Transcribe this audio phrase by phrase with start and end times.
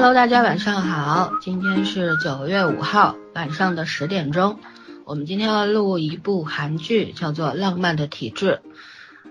[0.00, 4.60] Hello，大家晚上好，今天是九月五号晚上的十点钟，
[5.04, 8.60] 我们今天要录一部韩剧，叫做《浪漫的体质》。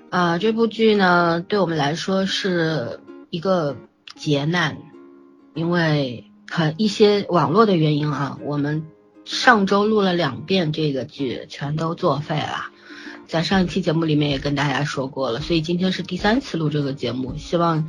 [0.10, 3.00] 啊，这部剧呢，对我们来说是
[3.30, 3.78] 一个
[4.18, 4.78] 劫难，
[5.54, 8.86] 因为很一些网络的原因啊，我们
[9.24, 12.66] 上周录了两遍这个剧，全都作废了。
[13.26, 17.88] 在上一期节目里面也跟大家说过了，所以今天是第三次录这个节目，希望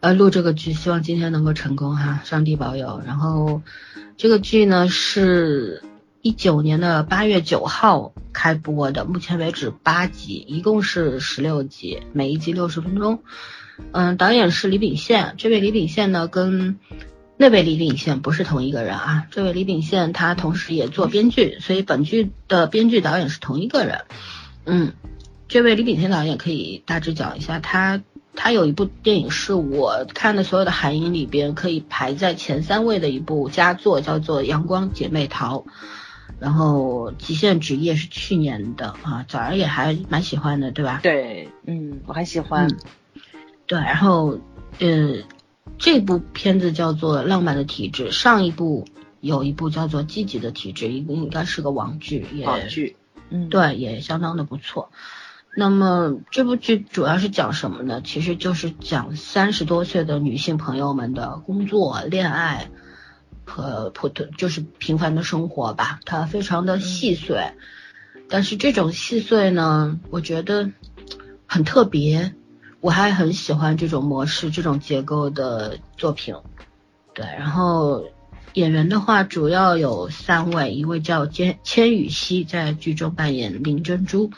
[0.00, 3.02] 呃录这个剧，希望今天能够成功哈，上帝保佑。
[3.04, 3.62] 然后
[4.16, 5.82] 这个剧呢是
[6.22, 13.20] 一九年的八月九号开播的，目前为止八集，一共是十六集，每一集六十分钟。
[13.92, 16.78] 嗯，导演是李秉宪，这位李秉宪呢跟
[17.36, 24.00] 那位李秉宪不是同一个人啊，这位李秉宪他同时也做编剧，所以本剧的编剧导演是同一个人。
[24.64, 24.92] 嗯，
[25.46, 28.02] 这位李秉宪导演可以大致讲一下，他
[28.40, 35.58] 他有一部电影是我看的所有的韩影里边可以排在前三位的一部佳作，叫做《阳光姐妹淘》。
[36.38, 41.00] 然后《极限职业》是去年的啊，早上也还蛮喜欢的，对吧？
[41.02, 42.70] 对，嗯，我还喜欢。
[43.66, 44.38] 对，然后
[44.78, 45.16] 呃，
[45.78, 48.86] 这部片子叫做《浪漫的体质》，上一部
[49.20, 52.94] 有一部叫做《积极的体质》，应应该是个网剧，也网剧。
[53.30, 54.90] 嗯，对，也相当的不错。
[55.58, 58.00] 那么这部剧主要是讲什么呢？
[58.04, 62.70] 其实就是讲三十多岁的女性朋友们的工作、恋爱
[63.44, 65.98] 和普通就是平凡的生活吧。
[66.04, 67.54] 它非常的细碎，
[68.28, 70.70] 但是这种细碎呢，我觉得
[71.44, 72.32] 很特别，
[72.80, 76.36] 我还很喜欢这种模式、这种结构的作品。
[77.14, 78.04] 对，然后。
[78.54, 84.30] 演员的话主要有三位，一位叫千千羽熙，在剧中扮演林珍珠，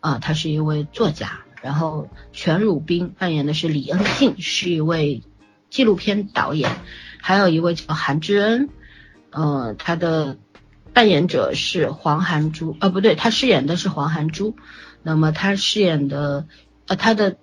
[0.00, 1.40] 啊，他是一位作家。
[1.60, 5.22] 然后全汝彬扮演的是李恩静，是一位
[5.70, 6.70] 纪录片导演。
[7.20, 8.68] 还有一位叫韩智恩，
[9.30, 10.38] 呃，他的
[10.92, 14.56] 扮演者是黄韩珠，呃，不对，他饰演的是黄韩珠。
[15.02, 16.46] 那么他饰演的，
[16.86, 17.36] 呃，他的。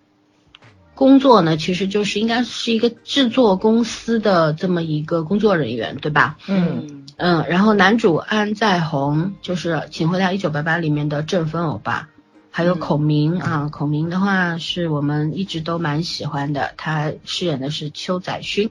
[0.98, 6.38] 工作呢，其实就是应该是一个制作公司的这么一个工作人员，对吧？
[6.48, 7.46] 嗯嗯。
[7.50, 12.08] 然后男主安在宏就是《请回答一九八八》里面的郑芬欧巴，
[12.56, 18.70] 还有孔明啊，孔明的话是我们一直都蛮喜欢的，他饰演的是邱载勋，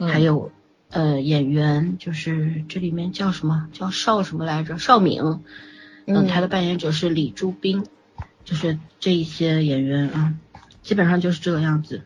[0.00, 0.50] 还有
[0.90, 4.80] 呃演员就是这里面叫什么叫邵什么来着？
[4.80, 5.22] 邵敏，
[6.08, 7.86] 嗯，他的扮演者是李朱斌，
[8.44, 10.34] 就是这一些演员啊。
[10.82, 12.02] 基本上就是这个样子。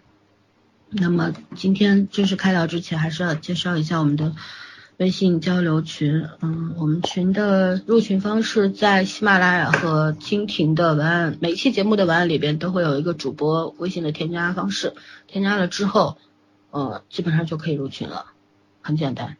[0.90, 4.34] 那么今天正式开聊之前，还是要介绍一下我们的
[4.98, 6.26] 微信交流群。
[6.40, 14.94] 嗯，我们群的入群方式在喜马拉雅和蜻蜓的文案，每期节目的文案里边都会有一个主播微信的添加方式。
[15.28, 16.18] 添加了之后，
[16.70, 18.26] 呃，基本上就可以入群了，
[18.82, 19.36] 很简单。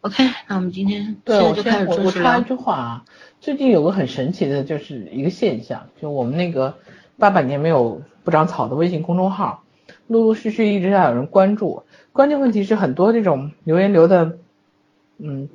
[0.00, 3.04] OK，那我们今天对，我先我我插一句话啊，
[3.40, 6.76] 最近有个很神奇的，就是一个现象，就我们那个
[7.16, 8.02] 八百年没有。
[8.24, 9.64] 不长草的微信公众号，
[10.06, 11.84] 陆陆续续一直在有人关注。
[12.12, 14.36] 关键问题是很多这种留言留的，
[15.18, 15.48] 嗯，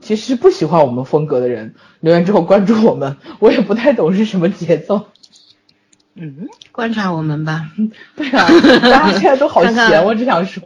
[0.00, 5.08] 其实不喜欢我们风格的人留言之后关注我们，我也不太懂是什么节奏。
[6.14, 7.70] 嗯，观察我们吧。
[8.16, 8.46] 对啊，
[8.82, 10.62] 大家现在都好闲，我只想说。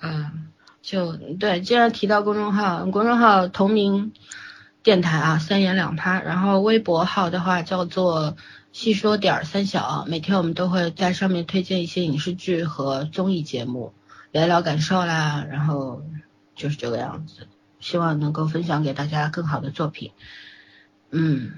[0.00, 0.48] 嗯，
[0.82, 4.12] 就对，既然提到公众号，公众号同名
[4.82, 6.22] 电台啊，三言两拍。
[6.24, 8.36] 然后微博号的话叫做。
[8.72, 13.92] 细说点儿三小，每天我们都会在上面推荐一些影视剧和综艺节目，
[14.30, 16.00] 聊聊感受啦，然后
[16.54, 17.46] 就是这个样子，
[17.80, 20.12] 希望能够分享给大家更好的作品。
[21.10, 21.52] 嗯，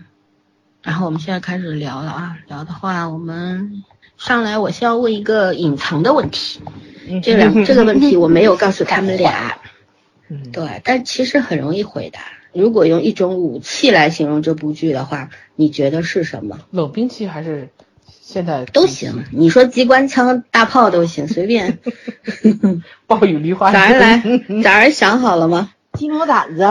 [0.83, 3.85] 然后我们现在开始聊了啊，聊的话，我们
[4.17, 6.61] 上来我先要问一个隐藏的问题，
[7.23, 9.59] 这两 这个问题我没有告诉他们俩，
[10.53, 12.21] 对，但其实很容易回答。
[12.53, 16.61] 如果用一种武器来形容这部剧的话，你觉得是什么？
[16.71, 17.69] 冷兵器还是
[18.27, 19.25] 现在都行。
[19.33, 21.79] 你说机关枪、大炮都行，随便。
[23.07, 23.71] 暴雨梨花。
[23.73, 24.23] 早上来，
[24.63, 25.71] 早上想好了吗？
[25.93, 26.67] 鸡毛掸子。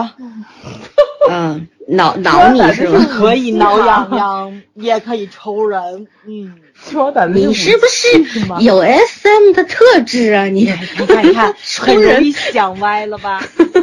[1.29, 3.05] 嗯，挠挠你是吗？
[3.07, 6.07] 可以挠痒痒，也可以抽人。
[6.27, 7.39] 嗯，鸡毛掸子。
[7.39, 8.07] 你是不是
[8.65, 10.45] 有 SM 的特质啊？
[10.45, 10.61] 你
[10.97, 13.39] 你看你看， 很容易想歪了吧？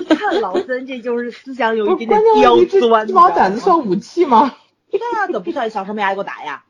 [0.08, 3.06] 看老森，这就是思想有一点点刁钻。
[3.06, 4.56] 鸡毛掸子算武器吗？
[4.92, 6.64] 那可不算，小时候没挨过打呀。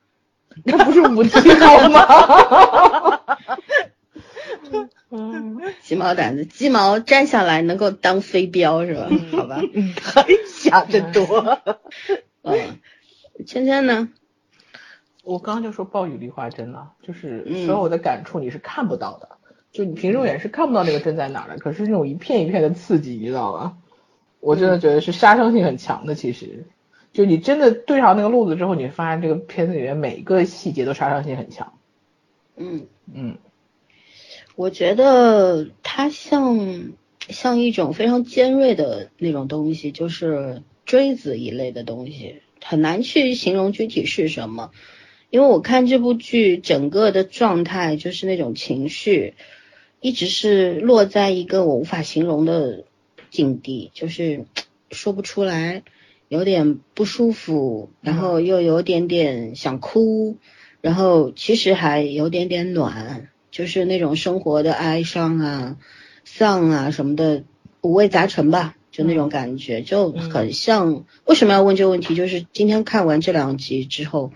[0.64, 3.20] 那不是武器好吗？
[5.82, 9.08] 鸡毛掸子，鸡毛摘下来能够当飞镖是吧？
[9.32, 9.60] 好吧，
[10.02, 11.58] 还想的多。
[12.42, 12.78] 嗯，
[13.46, 14.08] 芊芊呢？
[15.24, 19.28] 我刚刚就说暴雨梨花针了，就是所有的感触你是看不到的，
[19.72, 23.76] 就你凭肉眼是看不到那个针在哪的，可是那种一片一片的刺激，你知道吗？
[24.40, 26.14] 我真的觉得是杀伤性很强的。
[26.14, 26.66] 其实，
[27.12, 31.74] 就你真的对上那个路子之后，你发现这个片子里面每一个细节都杀伤性很强。
[32.56, 33.38] 嗯嗯，
[34.54, 36.92] 我觉得它像
[37.28, 44.70] 像一种非常尖锐的那种东西，就是锥子一类的东西，很难去形容具体是什么。
[45.30, 49.34] 因为我看这部剧整个的状态就是那种情绪，
[50.00, 52.84] 一直是落在一个我无法形容的
[53.30, 54.44] 境地，就是
[54.90, 55.84] 说不出来，
[56.30, 60.36] 有点不舒服，然后又有点点想哭，
[60.80, 65.76] 然后其实还有点点暖，就是那种生活的哀伤啊、
[66.24, 67.42] 丧啊什么的
[67.80, 71.04] 五味杂陈吧，就那种感觉，就很像。
[71.24, 72.14] 为什么要问这个问题？
[72.14, 74.32] 就是今天看完这两集之后。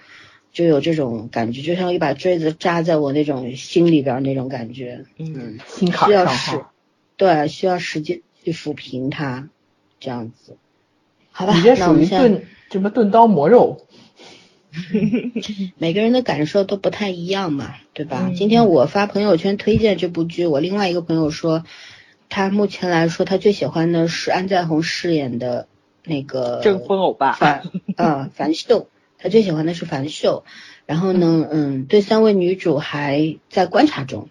[0.52, 6.72] 就有这种感觉，就像一把锥子扎在我那种心里边那种感觉，嗯，心坎上哈。
[7.16, 9.48] 对，需要时间去抚平它，
[9.98, 10.56] 这样子。
[11.36, 13.84] 好吧，你这属于钝什么钝刀磨肉？
[15.78, 18.30] 每个人的感受都不太一样嘛，对吧？
[18.36, 21.64] 今天我发朋友圈推荐这部剧，我另外一个朋友说，
[22.28, 25.66] 他目前来说他最喜欢的是安在红饰演的
[26.04, 27.62] 那个正婚欧巴，樊
[27.96, 28.88] 啊樊秀。
[29.16, 30.44] 他最喜欢的是樊秀，
[30.86, 34.28] 然后呢，嗯，对三位女主还在观察中，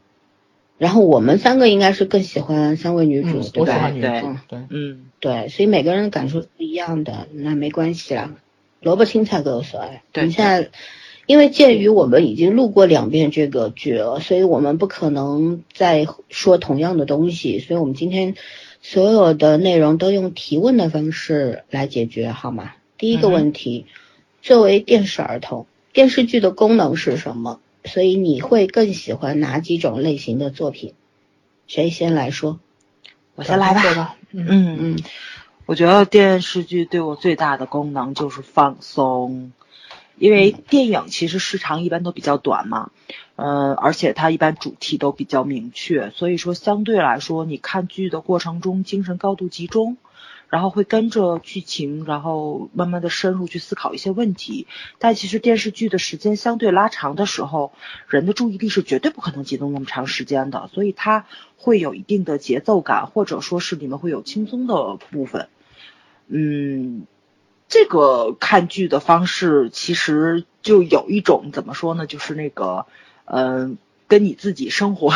[0.78, 3.90] 然后我们三个应该是更喜欢三位女主，对吧？
[4.02, 8.36] 对对，嗯，对，所以每个人的感受是不一样的，那没关系啦，
[8.82, 10.04] 萝卜青菜各有所爱。
[10.12, 10.70] 对，现在
[11.28, 18.36] 因为鉴于我们已经录过两遍这个剧了，所以我们不可能再说同样的东西，所以我们今天
[18.82, 22.74] 所有的内容都用提问的方式来解决，好吗？
[22.98, 23.86] 第一个问题。
[24.42, 27.62] 作为电视儿童，电视剧的功能是什么？
[27.86, 30.94] 所以你会更喜欢哪几种类型的作品？
[31.66, 32.60] 谁先来说？
[33.36, 34.16] 我先来吧。
[34.32, 34.46] 嗯。
[34.80, 35.00] 嗯，
[35.66, 39.52] 我觉得电视剧对我最大的功能就是放松，
[40.18, 42.92] 因为电影其实时长一般都比较短嘛，
[43.36, 49.98] 嗯，而且它一般主题都比较明确，所以说相对来说，你看剧的过程中精神高度集中。
[50.54, 54.68] 然后会跟着剧情，然后慢慢的深入去思考一些问题。
[55.00, 57.74] 但其实电视剧的时间相对拉长的时候，
[58.08, 61.26] 人的注意力是绝对不可能集中那么长时间的，所以它
[61.58, 65.50] 会有一定的节奏感，或者说是里面会有轻松的部分。
[66.28, 67.08] 嗯，
[67.68, 72.86] 这个看剧的方式其实就有一种怎么说呢，就是那个，
[73.26, 75.14] 嗯，跟你自己生活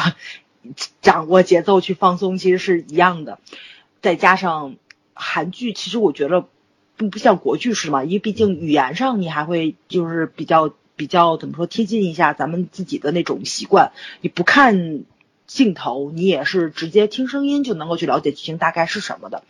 [1.04, 3.38] 掌握节奏去放松其实是一样的，
[4.02, 4.78] 再加上。
[5.20, 6.46] 韩剧其实我觉得
[6.96, 13.92] 不不像国剧是嘛，因为毕竟语言上你还会就是比较比较怎么说贴近一下咱们自己的那种习惯。
[14.22, 15.04] 你不看
[15.46, 19.44] 镜头，你也是直接听声音就能够去了解剧情大概是什么的。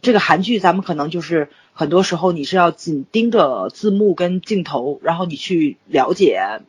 [0.00, 6.62] 这个韩剧咱们可能就是很多时候你是要紧盯着字幕跟镜头，然后你去了解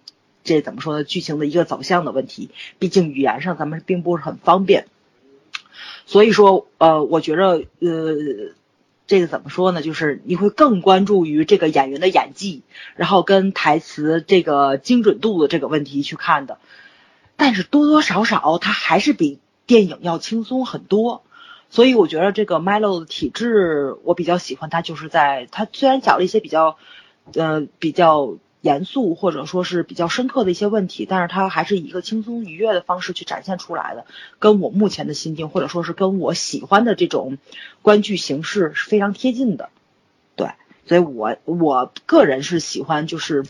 [0.44, 2.50] 这怎么说呢剧情的一个走向的问题。
[2.80, 4.88] 毕竟语言上咱们并不是很方便。
[6.12, 8.54] 所以说，呃，我觉着，呃，
[9.08, 9.82] 这个怎么说呢？
[9.82, 12.64] 就是你会更关注于这个演员的演技，
[12.98, 16.58] 然后跟台词这个精准度的这个问题去看的。
[17.38, 21.24] 但是多多少少，它还是比电影要轻松很多。
[21.70, 26.76] 所以我觉得这个 Milo 的体质，我比较喜欢它，就是在它虽然讲了一些比较，
[27.36, 28.36] 呃，比较。
[28.62, 34.06] 严肃或者说是比较深刻的一些问题，但是它还是以一个轻松愉悦的方式去展现出来的，
[34.40, 37.38] 跟我目前的心境或者说是跟我喜欢的这种
[37.82, 39.70] 观剧形式是非常贴近的，
[40.36, 40.52] 对，
[40.86, 43.44] 所以我我个人是喜欢就是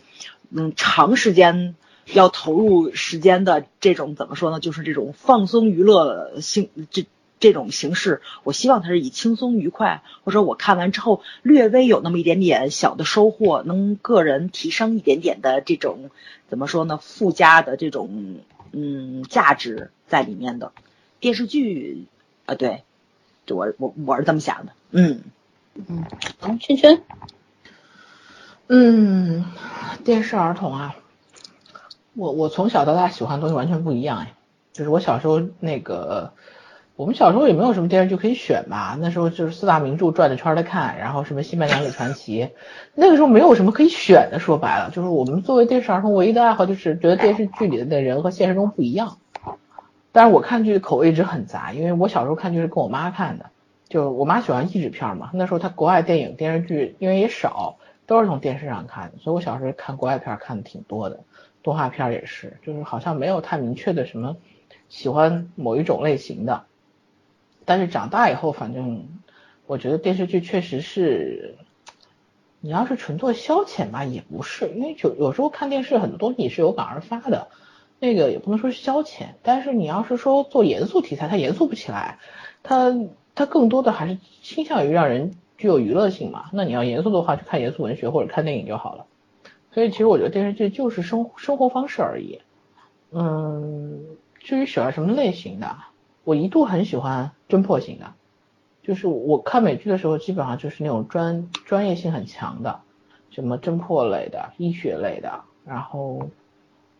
[0.50, 1.76] 嗯长时间
[2.06, 7.06] 要投入时间的这种怎么说呢，就是这种放松娱乐性这。
[7.42, 16.12] 这种形式，我希望它是以轻松愉快，或者我看完之后略微有那么一点点小的收获，能个人提升一点点的这种
[16.48, 17.00] 怎么说呢？
[17.02, 18.38] 附加的这种
[18.72, 20.72] 嗯价值在里面的
[21.20, 22.06] 电视剧
[22.46, 22.84] 啊，对，
[23.50, 25.24] 我我我是这么想的，嗯
[25.74, 26.06] 嗯，
[26.40, 27.02] 好，圈圈，
[28.68, 29.46] 嗯，
[30.06, 30.96] 电视儿童啊，
[32.14, 34.36] 我我从小到大喜欢的东西完全不一样哎，
[34.74, 36.34] 就是我小时候那个。
[37.02, 42.44] 我们小时候也没有什么电视剧可以选吧，那时候就是四大名著转着圈的看，然后什么《新白娘子传奇》，
[42.94, 44.38] 那个时候没有什么可以选的。
[44.38, 49.18] 说白了，就是我们作为电视儿童唯一的爱好就是觉得电视剧里的那人和现实中不一样。
[50.12, 53.48] 但是我看剧口味一直很杂，因为我小时候看剧是跟我妈看的，
[53.90, 61.22] 就我妈喜欢译制片嘛，那时候她国外电影电视剧因为也少，都是从电视上看的，所以我小时候看国外片看的挺多的，
[61.64, 64.36] 动画片也是，就是好像没有太明确的什么。
[64.88, 66.66] 喜欢某一种类型的，
[67.66, 69.08] 但是长大以后，反正
[69.68, 71.56] 我觉得电视剧确实是，
[72.60, 77.50] 你要是纯做消遣吧，也不是，因为有有时候看电视很多东西是有感而发的，
[78.00, 82.20] 那个也不能说是消遣，但是你要是说做严肃题材，它严肃不起来，
[82.64, 82.94] 它
[83.36, 86.50] 它更多的还是倾向于让人具有娱乐性嘛。
[86.54, 89.06] 那你要严肃的话，就看严肃文学或者看电影就好了。
[89.72, 92.42] 所以其实我觉得电视剧就是生生活方式而已，
[93.12, 94.18] 嗯。
[94.44, 95.78] 至于喜欢什么类型的，
[96.24, 98.14] 我一度很喜欢侦破型的，
[98.84, 102.80] 就是我看美剧的时候，基本上就是那种专专业性很强的，
[103.32, 106.30] 什么侦破类的、医学类的，然后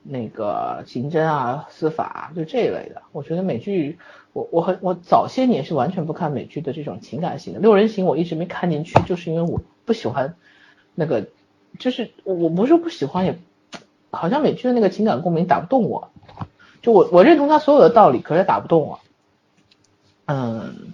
[0.04, 3.04] 那个刑侦啊、司法啊就这一类的。
[3.12, 4.00] 我觉得美剧，
[4.34, 10.36] 我我很我早些年是完全不看美剧的这种情感型的，六人行我一直没看进去，就是因为我不喜欢
[10.96, 11.28] 那个，
[11.78, 13.38] 就是我不是不喜欢，也
[14.10, 16.10] 好像美剧的那个情感共鸣打不动我。
[16.82, 19.00] 就我我认同他所有的道理，可是打不动我。
[20.32, 20.94] 嗯，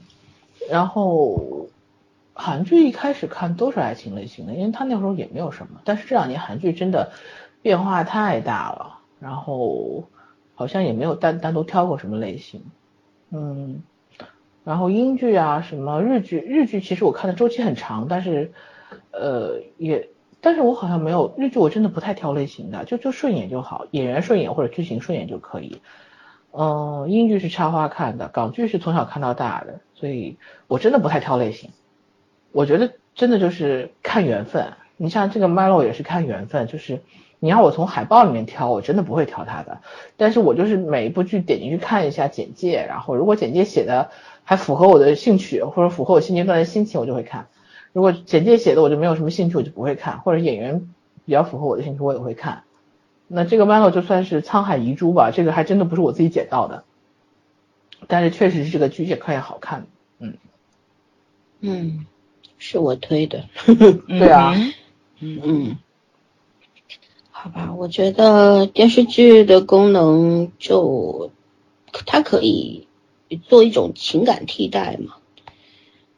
[0.68, 1.68] 然后
[2.34, 5.80] 韩剧一开始看都是爱情类型的，因为他那时候也没有什么。
[5.84, 7.12] 但是这两年韩剧真的
[7.62, 10.06] 变化太大了，然后
[10.56, 12.64] 好像也没有单单独挑过什么类型。
[13.30, 13.84] 嗯，
[14.64, 18.52] 然后英剧啊，什么日剧，日剧其实我看的周期很长，但是
[19.12, 20.10] 呃也。
[20.40, 25.82] 但是我好像没有日剧，我真的不太挑类型的，就就顺眼就好，演员顺眼或者剧情顺眼就可以。
[26.60, 30.38] 嗯，英剧是插花看的，港剧是从小看到大的，所以
[30.68, 31.70] 我真的不太挑类型。
[32.52, 34.74] 我觉得真的就是看缘分。
[34.98, 37.04] 你像这个 Milo 也是看缘分，就是
[37.38, 39.82] 你要我从海报里面挑，我真的不会挑他的。
[40.16, 44.10] 但是我就是每一部剧点进去看一下简介，然后如果简介写的
[44.44, 47.46] 还符合我的兴趣或者符合我现阶段的心情，我就会看。
[47.94, 50.90] 如果简介写的我就没有什么兴趣，我就不会看；或者演员
[51.28, 52.64] 比较符合我的兴趣，我也会看。
[53.28, 56.84] 那这个 Milo 就算是沧海遗珠吧，这个还真的不是我自己捡到的，
[58.08, 59.88] 但是确实是这个剧也可以好看。
[60.20, 60.38] 嗯
[61.60, 62.06] 嗯，
[62.58, 63.46] 是我推的。
[64.08, 64.54] 对啊。
[65.20, 65.78] 嗯嗯。
[67.32, 71.32] 好吧，我觉得电视剧的功能就
[72.06, 72.88] 它可以
[73.44, 75.16] 做一种情感替代嘛。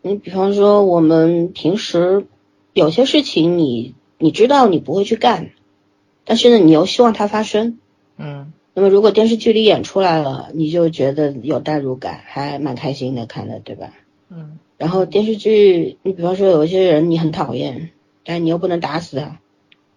[0.02, 2.26] 你比方说，我们平时
[2.74, 5.52] 有些事情，你你知道你不会去干，
[6.30, 7.80] 但是呢，你又希望它发生，
[8.18, 8.54] 嗯。
[8.76, 13.94] 那么如果电视剧里演出来了，你就觉得有代入感，还蛮开心的看的，对吧？
[14.30, 14.60] 嗯。
[14.78, 17.90] 然后电视剧，你比方说有一些人你很讨厌，
[18.24, 19.40] 但你又不能打死他，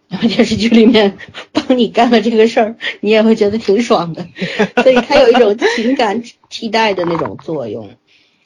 [0.09, 1.19] 然后电视剧里面
[1.53, 4.27] 帮你干了这个事儿，你也会觉得挺爽的，
[4.83, 7.91] 所以它有一种情感替代的那种作用，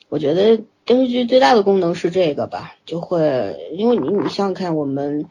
[0.08, 0.60] 我觉得。
[0.86, 5.26] 电视剧最大的功能是这个吧，就会因为你你想想看，我们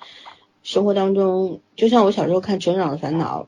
[0.66, 3.48] 生活当中，就像我小时候看《成长的烦恼》，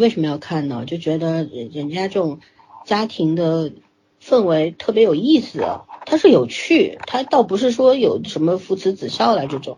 [0.00, 0.86] 为什么要看呢？
[0.86, 2.40] 就觉得人人家这种
[2.86, 3.70] 家庭的
[4.18, 5.62] 氛围特别有意思，
[6.06, 9.76] 它是有趣，它倒不是说有什么父慈子孝的这种。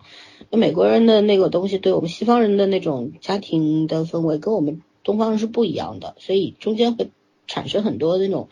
[0.48, 7.10] 那美国人的那个东西，对我们西方人的那种家庭的氛围，跟我们东方人是不一样的，所以中间会
[7.48, 8.48] 产生很多那种。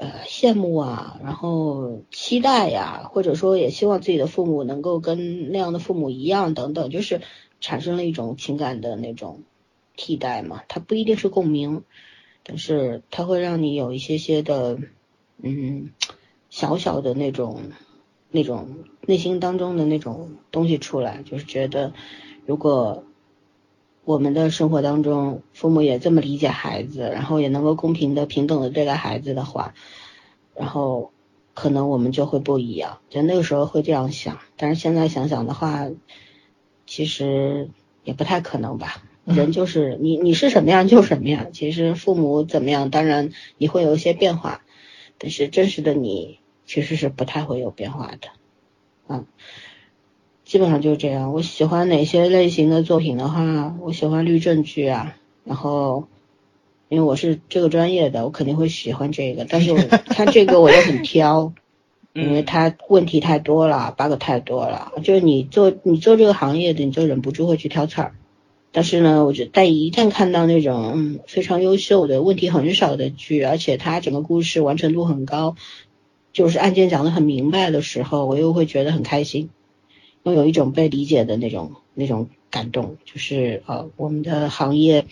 [0.00, 7.20] 呃，羡慕啊，然后期待呀，或者说也希望自己的父母能够跟那样的父母一样，等等，就是
[7.60, 9.42] 产生了一种情感的那种
[9.96, 10.62] 替代嘛。
[10.68, 11.84] 它不一定是共鸣，
[12.42, 14.78] 但是它会让你有一些些的，
[15.42, 15.90] 嗯，
[16.48, 17.60] 小小的那种
[18.30, 21.92] 那种内心当中的那种东西出来，就是觉得
[22.46, 23.04] 如果。
[24.04, 29.74] 我们的生活当中，父母也这么理解孩子，然后也能够公平的、平等的对待孩子的话，
[30.56, 31.12] 然后
[31.54, 32.98] 可能我们就会不一样。
[33.10, 35.88] 就那个时候会这样想，但是现在想想的话，
[36.86, 37.68] 其实
[38.02, 39.02] 也不太可能吧。
[39.24, 41.52] 人就是你，你是什么样就什么样。
[41.52, 44.62] 其实父母怎么样，当然你会有一些变化，
[45.18, 48.28] 但是真实的你其实是不太会有变化的。
[49.08, 49.26] 嗯。
[50.50, 51.32] 基本上就是这样。
[51.32, 55.14] 我喜欢哪些类型的作品的话，我喜欢律政剧啊。
[55.44, 56.08] 然后，
[56.88, 59.46] 因为我是这个专业的，我肯定会喜欢这个。
[59.48, 59.78] 但是我
[60.10, 61.52] 看这个我又很挑，
[62.14, 64.90] 因为它问题太多了，bug 太多了。
[65.04, 68.14] 就是你做你做这个行业的，你就忍不住会去挑刺儿。
[68.72, 75.54] 但是呢，我觉得但一旦看到那种嗯非常优秀的、问题很少的剧，而且它整个故事完成度很高，
[76.32, 79.50] 就是案件讲得很明白的时候，我又会觉得很开心。
[80.22, 85.06] 又有一种被理解的那种那种感动，就是呃，我们的行业，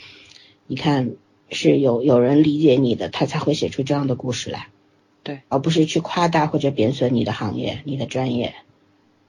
[0.67, 1.13] 你看
[1.51, 4.69] 是有有人理解你的，他才会写出这样的故事来，
[5.23, 8.55] 对，而不是去夸大或者贬损你的行业、你的专业，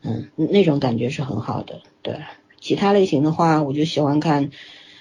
[0.01, 1.81] 嗯，那种感觉是很好的。
[2.01, 2.15] 对，
[2.59, 4.51] 其他类型的话，我就喜欢看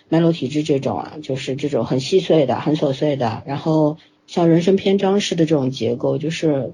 [0.09, 6.73] 脉络体质这种啊，就是这种很细碎的、很琐碎的，然后像人生篇章式的这种结构，就是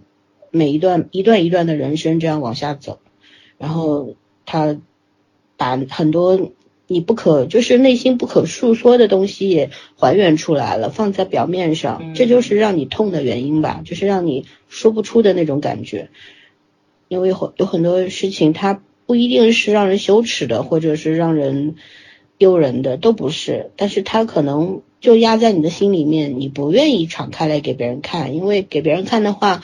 [0.51, 3.01] 每一段一段一段的人生这样往下走，
[3.59, 4.15] 然后
[4.47, 4.77] 他
[5.57, 6.51] 把很多
[6.87, 16.11] 你不可就是内心不可诉说的东西也还原出来了，放在表面上，这就是让你痛的原因吧，就是让你说不出的那种感觉，
[17.09, 21.77] 因为有有很多事情它不一定是让人羞耻的，或者是让人。
[22.37, 29.63] 丢人的都不是，但是他可能就压在你的心里面，你不愿意敞开来给别人看，因为给别人看的话，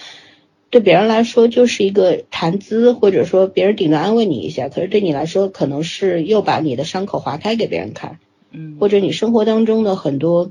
[0.71, 8.19] 对别人来说就是一个谈资，或者说别人顶多安慰你一下，可是对你来说可能是又把你的伤口划开给别人看，
[8.50, 10.50] 嗯，或者你生活当中的很多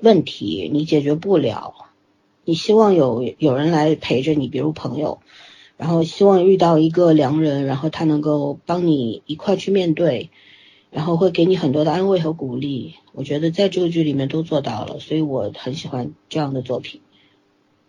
[0.00, 1.74] 问题你解决不了，
[2.44, 5.20] 你希望有有人来陪着你，比如朋友，
[5.76, 10.30] 然后希望遇到一个良人，然后他能够帮你一块去面对。
[10.90, 17.00] 然后会给你很多的安慰和鼓励，我觉得在这个剧里面都做到了，所以我很喜欢这样的作品。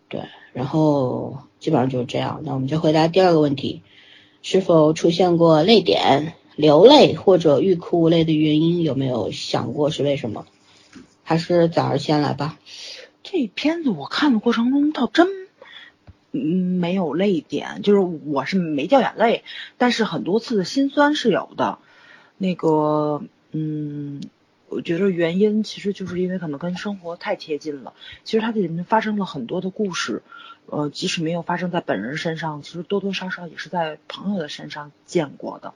[0.10, 0.22] 对，
[0.56, 2.42] 然后基本上就是这样。
[2.46, 3.82] 那我们就回答第二个问题：
[4.42, 8.82] 是否出现过泪点、流泪或者欲哭无泪的原因？
[8.82, 10.46] 有没有想过是为什么？
[11.24, 12.58] 还是早儿先来吧。
[13.22, 15.28] 这片子我看的过程中倒真
[16.32, 19.44] 没有泪点，就是我是没掉眼泪，
[19.78, 21.80] 但是很多次的心酸是有的。
[22.38, 24.22] 那个，嗯，
[24.70, 27.94] 我觉得原因其实就是因为可能跟生活太贴近了。
[28.24, 30.22] 其实它里面发生了很多的故事，
[30.68, 35.74] 呃，即使没有发生在本人身上，其实多多少少也是在朋友的身上见过的。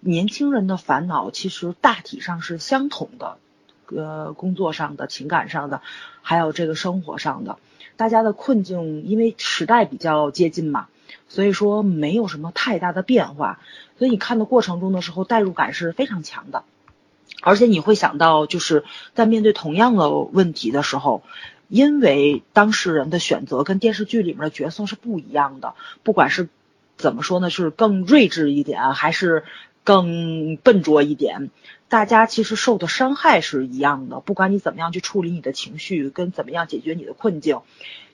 [0.00, 3.38] 年轻人的烦恼其实大体上是相同的，
[3.86, 5.82] 呃，工作上的、情感上的，
[6.22, 7.58] 还有这个生活上的，
[7.96, 10.88] 大家的困境，因为时代比较接近嘛。
[11.26, 13.60] 所以说没有什么太大的变化，
[13.98, 16.64] 所以你看的过程中的时候代入感是非常强的，
[17.42, 21.22] 而且你会想到就是在面对同样的问题的时候，
[21.68, 26.48] 因为当事人的选择跟电视剧里面的角色是不一样的，不管是
[26.96, 29.44] 怎么说呢，是更睿智一点还是
[29.84, 31.50] 更笨拙一点，
[31.88, 37.60] 大家其实受的伤害是一样的，不管你怎么样去处理你的情绪跟怎么样解决你的困境。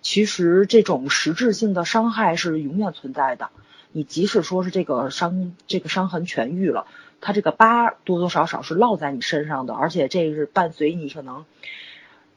[0.03, 3.49] 其实这种实质性的伤害是永远存在的。
[3.91, 6.87] 你即使说是这个伤这个伤痕痊愈了，
[7.21, 11.45] 它这个疤多多少少是烙在你身上的，而且这是伴随你可能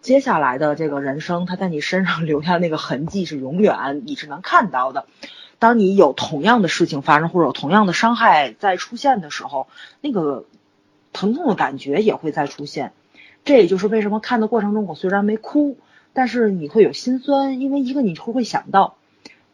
[0.01, 5.05] 接下来的这个人生，它在你身上留下那个痕迹是永远你是能看到的。
[5.59, 9.67] 当你有同样的事情发生或者有同样的伤害再出现的时候，
[10.01, 10.45] 那个
[11.13, 12.93] 疼痛的感觉也会再出现。
[13.43, 15.77] 这也就是为什么看的过程中，我虽然没哭。
[16.13, 18.95] 但是你会有心酸，因为一个你会会想到，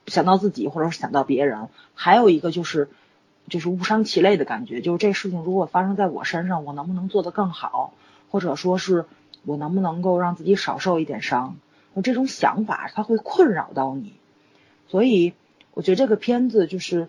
[0.08, 2.88] 想到自己，或者是想到别人，还有一个就是，
[3.50, 7.94] 就是误伤其类的感觉，就是这事情如果发生在我身上，我能不能做得更好，
[8.32, 9.04] 或者说是
[9.46, 11.58] 我能不能够让自己少受一点伤，
[11.94, 14.14] 我这种想法它会困扰到你，
[14.88, 15.34] 所以
[15.74, 17.08] 我觉得这个片子就是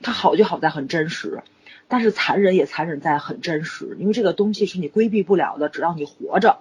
[0.00, 1.42] 它好就好在很真实，
[1.88, 6.58] 但是残忍也残忍在很真实，因为这个东西是你规避不了的，只要你活着。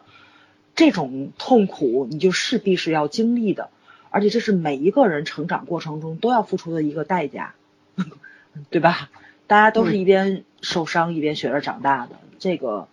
[0.74, 3.70] 这种痛苦，你就势必是要经历的，
[4.10, 7.56] 而且这是每一个人成长过程中都要付出的一个代价，
[8.72, 9.10] 对吧？
[9.48, 12.88] 大家都是一边受伤一边学着长大的，这个，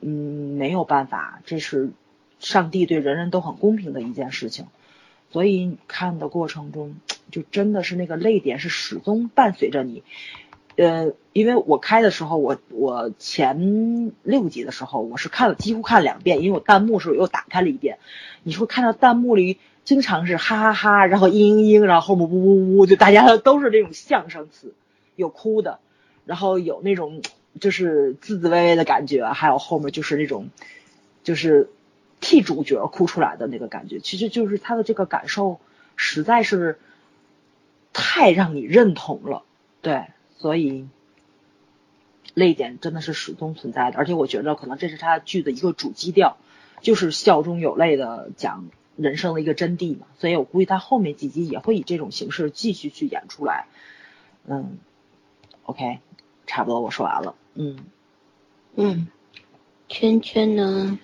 [0.00, 1.90] 嗯，没有办法，这是
[2.38, 4.66] 上帝对人人都很公平的一件事情，
[5.30, 6.96] 所以看的过程中，
[7.30, 10.02] 就真的是那个泪点是始终伴随着你。
[10.76, 17.98] 呃，因为我开的时候，我我前六集的时候，我是看了几乎看两遍，因为我弹幕时候又打开了一遍。
[18.44, 24.72] 你说看到弹幕里经常是哈哈哈，然后嘤嘤嘤，然后后面呜呜呜，就大家都是这种相声词，
[25.16, 25.80] 有哭的，
[26.24, 27.22] 然后有那种
[27.58, 30.48] 就是滋滋微微的感觉，还有后面就是那种
[31.24, 31.70] 就是
[32.20, 35.60] 替主角哭出来的那个感觉，其实就是他的这个感受
[35.96, 36.78] 实在是
[37.92, 39.42] 太让你认同了，
[39.82, 40.06] 对。
[40.40, 40.86] 所以，
[42.32, 46.36] 泪点真的是始终存在的，而且我觉得可能这是他剧的一个主基调，
[46.80, 50.06] 就是笑中有泪的讲人生的一个真谛嘛。
[50.16, 53.66] 所以我估计他后面几集也会以这种形式继续去演出来。
[54.46, 54.78] 嗯
[55.64, 55.98] ，OK，
[56.46, 57.34] 差不多我说完了。
[57.60, 57.76] 嗯
[58.76, 59.08] 嗯，
[59.88, 60.96] 圈圈呢？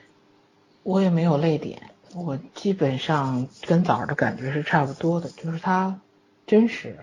[0.84, 6.00] 我也没有泪点，我基本上跟早儿的感觉是差不多的，就是它
[6.46, 6.96] 真实。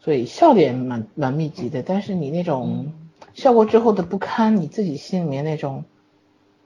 [0.00, 2.94] 所以笑点蛮蛮密集的，但是你那种
[3.34, 5.84] 笑过之后的不堪，你自己心里面那种，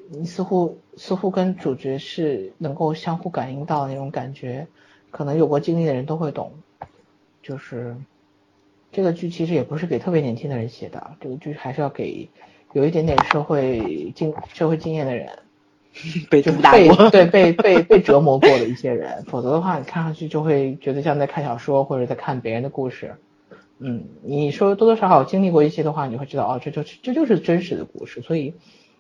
[0.09, 4.69] 你似乎似乎跟主角是能够相互感应到那种感觉，
[5.11, 6.53] 可能有过经历的人都会懂。
[7.43, 7.97] 就是
[8.95, 12.31] 这个剧其实也不是给特别年轻的人写的，这个剧还是要给
[12.73, 15.29] 有一点点社会经社会经验的人，
[16.31, 17.11] 被就是被毒打过。
[17.11, 23.17] 对被被被折磨过的一些人，否则的话，你看上去就会觉得像在看小说或者在看别人的故事。
[23.81, 28.55] 嗯，你说多多少少经历过一些的话，你会知道哦，这就是这就是真实的故事，所以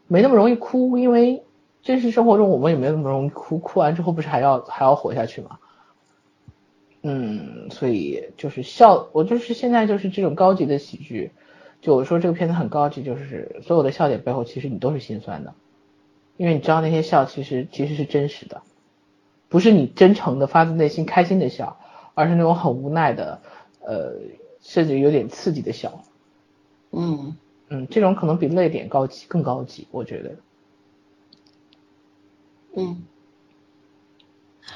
[0.09, 1.45] 没那么容易哭，因为
[1.83, 5.59] 真实生活中我们也没那么容易哭，哭完之后不是还要还要活下去吗？
[7.07, 11.33] 嗯，所以就是笑，我就是现在就是这种高级的喜剧，
[11.83, 15.53] 就我说这个片子很高级，就是所有的笑点背后其实你都是心酸的，
[16.39, 18.63] 因为你知道那些笑其实其实是真实的，
[19.51, 21.79] 不是你真诚的发自内心开心的笑，
[22.15, 23.43] 而是那种很无奈的，
[23.81, 24.15] 呃，
[24.63, 26.05] 甚至有点刺激的笑。
[26.91, 27.37] 嗯
[27.69, 30.37] 嗯，这种可能比泪点高级更高级，我觉得。
[32.77, 33.03] 嗯，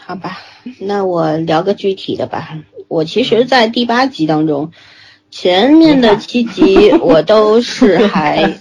[0.09, 0.39] 好吧，
[0.81, 2.59] 那我聊个具体的吧。
[2.89, 4.73] 我其实，在第八集当中，
[5.31, 8.59] 前面的七集 我都是还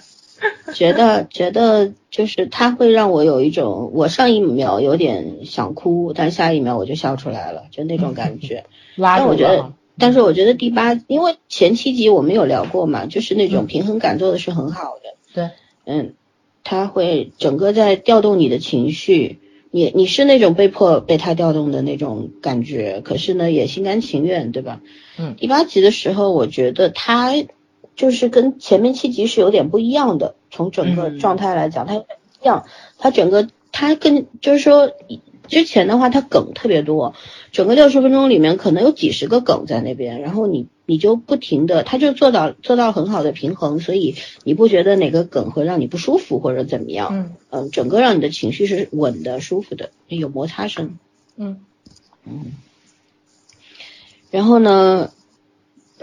[0.74, 8.66] 觉得觉得就是他会让我有一种，我上一秒有点想哭，但下一秒我就笑出来了，就那种感觉。
[8.98, 15.16] 拉但我觉得，但是我觉得第八，因为前七集我们有聊过嘛，就是那种平衡感做的是很好的。
[15.34, 15.52] 对，
[15.86, 16.14] 嗯，
[16.66, 19.40] 他会整个在调动你的情绪，
[19.78, 24.82] 你你是那种被迫被他调动的那种感觉，可是呢也心甘情愿，对吧？
[25.20, 27.34] 嗯第八集的时候，我觉得他
[27.96, 32.66] 就是跟前面七集是有点不一样的，从整个嗯状态来讲，他有点不一样，
[32.98, 34.92] 他整个他跟就是说
[35.48, 37.16] 之前的话，它梗特别多，
[37.52, 47.10] 整个六十分钟里面可能有几十个梗在那边，然后你你就不停的，他就做到做到很好的平衡，所以你不觉得哪个梗会让你不舒服或者怎么样？
[47.12, 50.98] 嗯嗯，整个让你的情绪是稳的、舒服的，有摩擦声。
[51.36, 51.60] 嗯
[52.26, 52.54] 嗯，
[54.32, 55.12] 然后呢，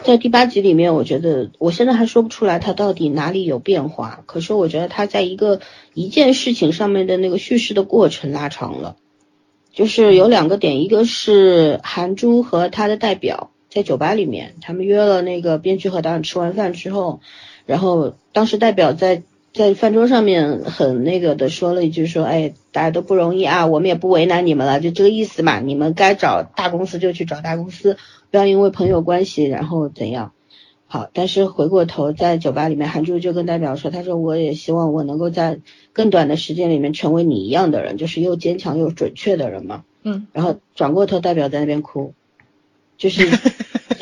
[0.02, 5.60] 在第八集里面，我觉得我现在还说不出来它到底哪里有变化，可是我觉得它在一个
[5.92, 8.96] 一件事情上面的那个叙事的过程拉长了，
[9.74, 17.20] 就是有两个点，一个是韩珠和他的代表在酒吧里面，他们约了那个编剧和导演吃完饭之后，
[17.66, 27.96] 然后当时代表在在饭桌上面很那个的说了一句说，哎，大家都不容易啊，我们也不为难你们了，就这个意思嘛，你们该找大公司就去找大公司，
[28.30, 30.33] 不要因为朋友关系然后怎样。
[30.94, 35.58] 好，但是回过头在酒吧里面，韩柱就跟代表说，他说我也希望我能够在
[35.92, 39.82] 更短的时间里面成为你一样的人，就是又坚强又准确的人嘛。
[40.04, 42.14] 嗯然后转过头，代表在那边哭，
[42.96, 43.26] 就是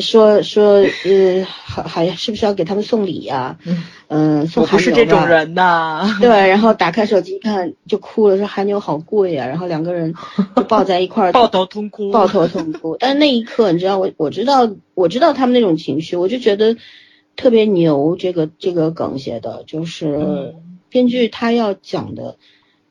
[0.02, 5.26] 说说呃，好好像是不是要给他们送礼呀、嗯嗯、送我不是这种。
[5.26, 6.06] 人呐。
[6.20, 10.12] 对，然后打开手机一看就哭了，说韩牛好贵啊，然后两个人
[10.56, 12.10] 就抱在一块儿 抱头痛哭。
[12.10, 12.96] 抱头痛哭。
[12.98, 16.76] 但是那一刻，你知道我我知道我知道他们那种情绪，我就觉得
[17.36, 18.16] 特别牛。
[18.18, 20.54] 这个这个梗写的就是嗯
[20.90, 22.36] 编剧他要讲的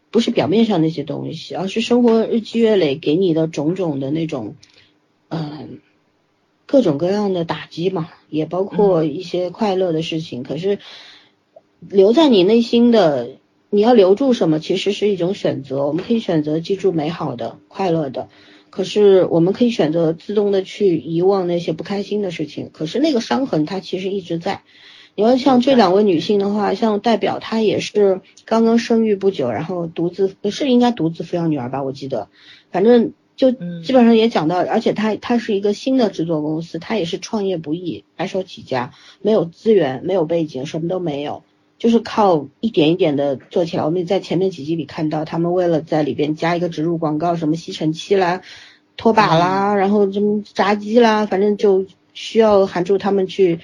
[0.10, 4.56] 不是表面上那些东西，而是生活日积月累给你的种种的那种
[5.30, 5.80] 嗯。
[6.72, 10.42] 各种各样的打击嘛，也包括一些快乐的事情。
[10.42, 10.80] 可是
[11.82, 13.32] 留在你内心的，
[13.70, 15.86] 你要留住什么，其实是一种选择。
[15.86, 18.30] 我们可以选择记住美好的、快乐的，
[18.70, 22.70] 可是我们可以选择自动的去遗忘那些不开心的事情。
[22.72, 24.62] 可是那个伤痕它其实一直在。
[25.14, 32.30] 你要像这两位女性的话，像代表她也是刚刚生育不久，然后独自是应该独自抚养女儿吧，我记得，
[32.72, 38.92] 反正就嗯基本上也讲到，而且他他是一个新的制作公司，他也是创业不易，白手起家，
[39.24, 41.42] 没有资源，没有背景，什么都没有。
[41.80, 43.84] 就是靠一点一点的做起来。
[43.84, 48.44] 我们也在前面几集里看到，他们为了在里边加一个植入广告，什么吸尘器啦、
[48.96, 53.60] 拖把啦，然后什么炸鸡啦，反正就需要韩柱他们去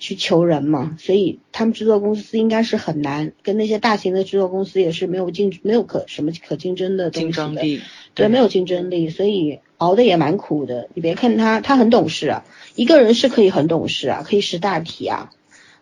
[0.00, 0.96] 去求人嘛。
[0.98, 7.80] 所以他们制作公司应该是很难，跟那些大型的制作公司也是没有竞没有可什么可竞争的东西的竞争力。
[8.12, 10.88] 对，没有竞争力，所以熬的也蛮苦的。
[10.94, 15.30] 你别看他，他很懂事啊，一个人是可以很懂事啊，可以识大体啊，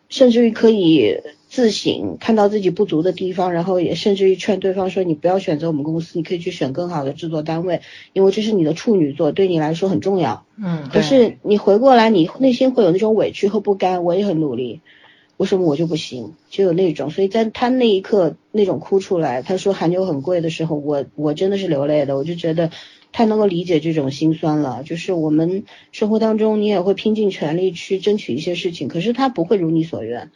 [0.08, 1.18] 甚至于可以
[1.48, 7.80] 自省，看到自己不足的地方，然后也甚至于劝对方说，你不要选择我们公司，你可以去选更好的制作单位，
[8.12, 10.44] 因为这是你的处女座，对你来说很重要。
[10.56, 14.80] 嗯，可是你回过来，你内心会有那种委屈和不甘，我也很努力，
[15.36, 16.34] 为什么我就不行？
[16.50, 22.70] 就有那种，所以在他那一刻那种哭出来，他说韩酒很贵的时候，我我真的是流泪的，我就觉得
[23.18, 24.84] 太能够理解这种心酸了。
[24.84, 30.30] 就是我们生活当中，你也会拼尽全力去争取一些事情，可是他不会如你所愿，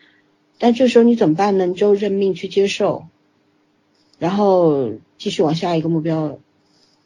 [0.59, 1.67] 但这时候你怎么办呢？
[1.67, 3.07] 你就认命去接受，
[4.19, 6.41] 然后继续往下一个目标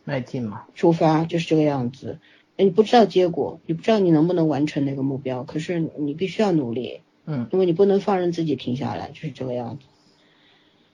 [0.04, 0.62] 迈进嘛。
[0.74, 2.20] 出发，就是这个样子。
[2.56, 9.84] 你不知道结果，你不知道你能不能完成那个目标，可是你必须要努力，嗯因为你不能放任自己停下来，就是这个样子。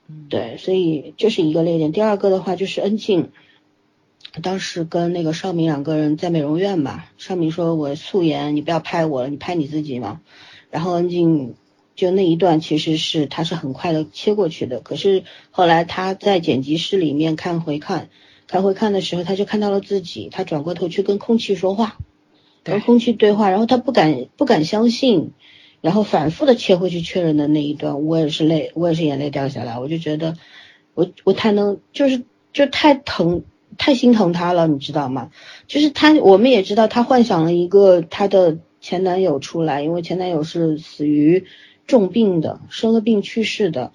[0.09, 1.93] 嗯，对，所以这是一个泪点。
[1.93, 3.29] 第二个的话就是恩静，
[4.41, 10.21] 当时跟那个邵明两个人在美容院嘛，邵明说我素颜，你不要拍我了，你拍你自己嘛。
[10.71, 11.55] 然后恩静
[11.95, 18.09] 就那一段其实是他是很快的切过去的，可是后来他在剪辑室里面看回看，
[18.47, 21.97] 看回看的时候，他就看到了自己，他转过头去跟空气说话，
[22.63, 25.31] 跟空气对话，然后他不敢不敢相信。
[25.81, 29.77] 然后反复的切回去确认的那一段，我也是泪，我也是眼泪掉下来。
[29.77, 30.37] 我就觉得，
[30.93, 33.43] 我我太能，就是就太疼，
[33.77, 35.31] 太心疼他了，你知道吗？
[35.67, 41.45] 就是他，我们也知道他幻想了一个他的前男友出来，因为前男友是死于
[41.87, 43.91] 重病的，生了病去世的。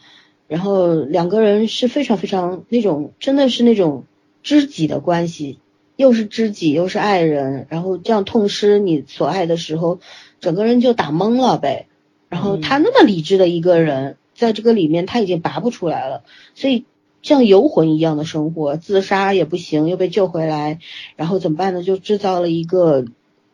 [0.47, 4.05] 然后两个人是非常非常那种，真的是那种
[4.43, 5.59] 知己的关系，
[5.97, 10.01] 又是知己又是爱人，然后这样痛失你所爱的时候。
[10.41, 11.89] 整个人就打懵了呗，
[12.29, 16.23] 然后他那么理智的一个人，在这个里面他已经拔不出来了，
[16.55, 16.85] 所以
[17.23, 20.79] 像游魂一样的生活，自杀也不行，又被救回来，
[21.17, 21.83] 然后怎么办呢？
[21.83, 23.05] 就制造了一个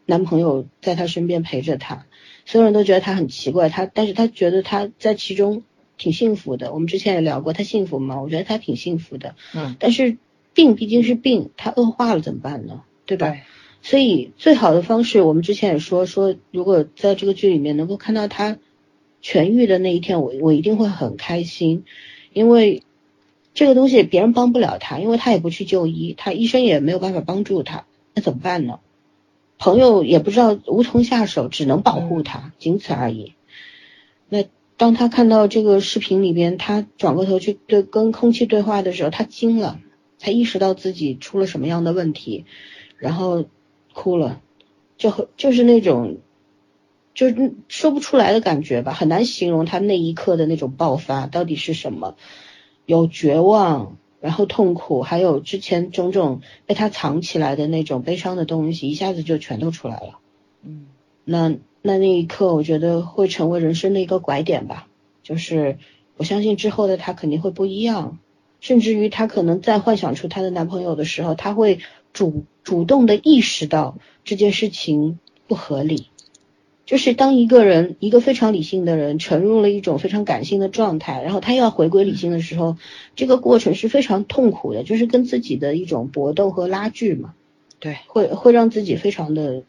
[0.07, 2.07] 男朋友在她身边陪着她，
[2.45, 5.63] 所有人都觉得她很奇怪，她但是她觉得她在其中
[5.97, 6.73] 挺幸福的。
[6.73, 8.21] 我们之前也聊过，她幸福吗？
[8.21, 9.35] 我觉得她挺幸福的。
[9.55, 10.19] 嗯，但是
[10.53, 12.83] 病毕竟是病，她恶化了怎么办呢？
[13.07, 13.37] 对吧？
[13.83, 18.57] 所以最好的方式，我们之前也说说，如果在这个剧里面能够看到她
[19.23, 21.85] 痊愈的那一天，我我一定会很开心，
[22.33, 22.83] 因为
[23.55, 28.81] 这个东西别人帮不了他，因为他也不去就医，他医生也没有办法帮助他，那怎么办呢？
[29.59, 33.33] 朋友也不知道无从下手，只能保护他，仅此而已。
[34.29, 34.45] 那
[34.77, 39.81] 当他看到这个视频里边，他转过头去对跟空气对话的时候，他惊了，
[40.19, 42.45] 才意识到自己出了什么样的问题，
[42.99, 43.47] 然后。
[43.97, 44.41] 哭了，
[44.99, 46.19] 就就是那种，
[47.15, 52.17] 就是说不出来的感觉吧，很难形容他那一刻的那种爆发到底是什么，
[52.87, 60.19] 有绝望，然后痛苦，还有之前种种被他藏起来的那种悲伤的东西，一下子就全都出来了。
[60.63, 60.87] 嗯，
[61.25, 61.49] 那
[61.83, 64.89] 那那一刻，我觉得会成为人生的一个拐点吧，
[65.23, 65.79] 就是
[66.17, 68.19] 我相信之后的他肯定会不一样，
[68.61, 71.79] 甚至于他可能在幻想出他的男朋友的时候，他会。
[72.15, 75.19] 主主动的意识到这件事情
[75.49, 76.11] 不合理，
[76.87, 82.77] 就是当一个人一个非常理性的人沉入了一种非常感性的状态，然后他要回归理性的时候，
[83.17, 87.35] 这个过程是非常痛苦的，就是跟自己的一种搏斗和拉锯嘛。
[87.81, 89.63] 对，会会让自己非常的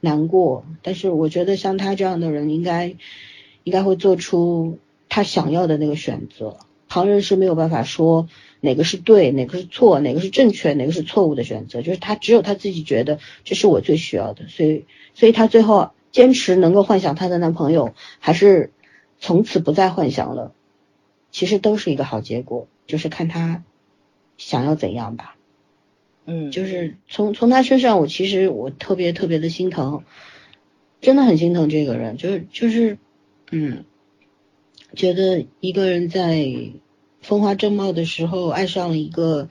[0.00, 0.64] 难过。
[0.82, 2.96] 但是我觉得像他这样的人，应该
[3.62, 6.56] 应该会做出他想要的那个选择。
[6.88, 8.28] 旁人是没有办法说
[8.60, 18.72] 哪个是对，哪个是错，哪个是正确，哪个是错误的选择，就是他只有他自己觉得这是我最需要的，所以，所以他最后坚持能够幻想她的男朋友，还是
[19.18, 20.54] 从此不再幻想了，
[21.30, 23.62] 其实都是一个好结果，就是看她
[24.38, 25.36] 想要怎样吧。
[26.24, 30.04] 嗯，就是从从她身上，我其实我特别特别的心疼，
[31.02, 32.96] 真的很心疼这个人，就是就是，
[33.50, 33.84] 嗯。
[34.94, 36.48] 觉得一个人在
[37.20, 39.50] 风华正茂的时候爱上了一个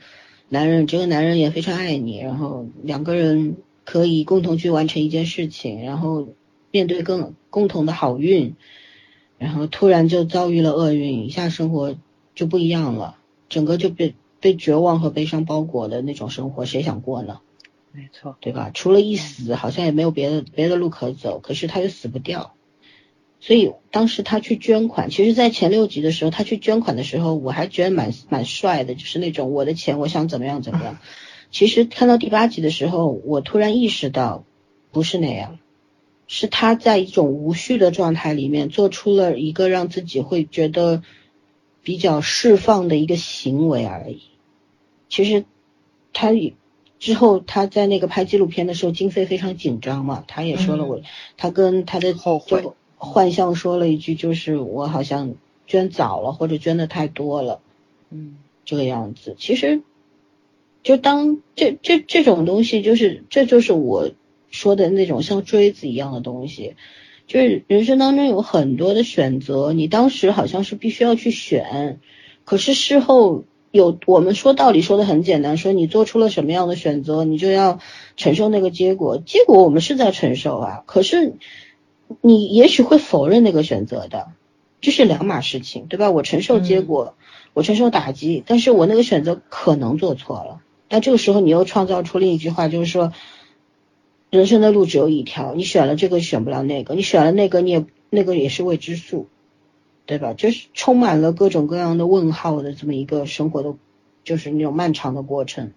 [0.50, 6.30] 男人，这个男人也非常爱你，然后两个人可以共同去完成一件事情，然后
[6.76, 8.58] 面对更共同的好运，
[9.38, 11.96] 然后突然就遭遇了厄运，一下生活
[12.34, 13.16] 就不一样了，
[13.48, 17.40] 整个就被被绝望和悲伤包裹的那种生活，谁想过呢？
[17.94, 18.72] 没错，对吧？
[18.74, 22.54] 除了一死，好像也没有别的别的路可走，可是他又死不掉。
[23.40, 30.98] 所以当时他去捐款，其实，在前六集的时候，他去捐款的时候，我还觉得蛮蛮帅的，就是那种我的钱，我想怎么样怎么样。
[31.52, 34.44] 其实看到第八集的时候，我突然意识到，
[34.92, 35.60] 不是那样，
[36.28, 41.04] 是他在一种无序的状态里面，做出了一个让自己会觉得
[41.84, 44.22] 比较释放的一个行为而已。
[45.10, 45.46] 其实
[46.14, 46.32] 他
[47.00, 51.02] 之后他在那个拍纪录片的时候，经费非常紧张嘛，他也说了我，
[51.38, 52.64] 他跟他的后悔。
[52.98, 55.36] 幻象说了一句，就是我好像
[55.68, 57.60] 捐早了，或者捐的太多了，
[58.10, 59.36] 嗯，这个样子。
[59.38, 59.82] 其实，
[60.82, 64.10] 就当这这这种东西，就是这就是我
[64.56, 66.76] 说的那种像锥子一样的东西，
[67.28, 72.00] 就是人生当中有很多的选择，你当时好像是必须要去选，
[72.44, 77.80] 可是事后有我们说道理说的很简单，说你做出了什么样的选择，你就要
[78.18, 81.34] 承受那个结果，结果我们是在承受啊，可是。
[82.22, 84.28] 你也许会否认那个选择的，
[84.80, 86.12] 这是两码事情，对吧？
[86.12, 87.16] 我承受结果，
[87.56, 90.62] 我承受打击，但是我那个选择可能做错了。
[90.88, 93.12] 那这个时候你又创造出另一句话，就是说，
[94.36, 99.28] 人生的路只有一条，你选了这个选不了那个，你选了那个你也那个也是未知数。
[100.08, 100.36] 对吧？
[100.36, 103.74] 就是充满了各种各样的问号的这么一个生活的，
[104.24, 105.72] 就是那种漫长的过程。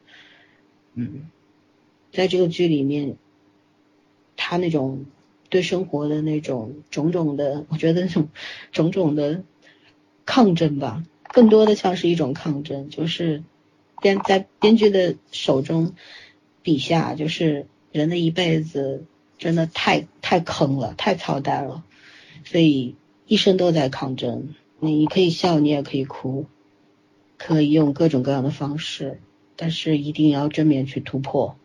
[0.93, 1.31] 嗯，
[2.13, 3.17] 在这个剧里面，
[4.37, 5.07] 他那种
[5.49, 8.29] 对生活的那种种种的，我觉得那种
[8.71, 9.45] 种种的
[10.27, 13.43] 抗争吧，更多的像是一种抗争，就是
[14.03, 15.95] 编在编剧的手中
[16.63, 19.05] 笔下，就是人的一辈子
[19.39, 21.85] 真的太太坑了，太操蛋了，
[22.45, 22.97] 所以。
[23.31, 26.47] 一生都在抗争，你可以笑，你也可以哭，
[27.37, 29.21] 可以用各种各样的方式，
[29.55, 31.59] 但是一定要正面去突破，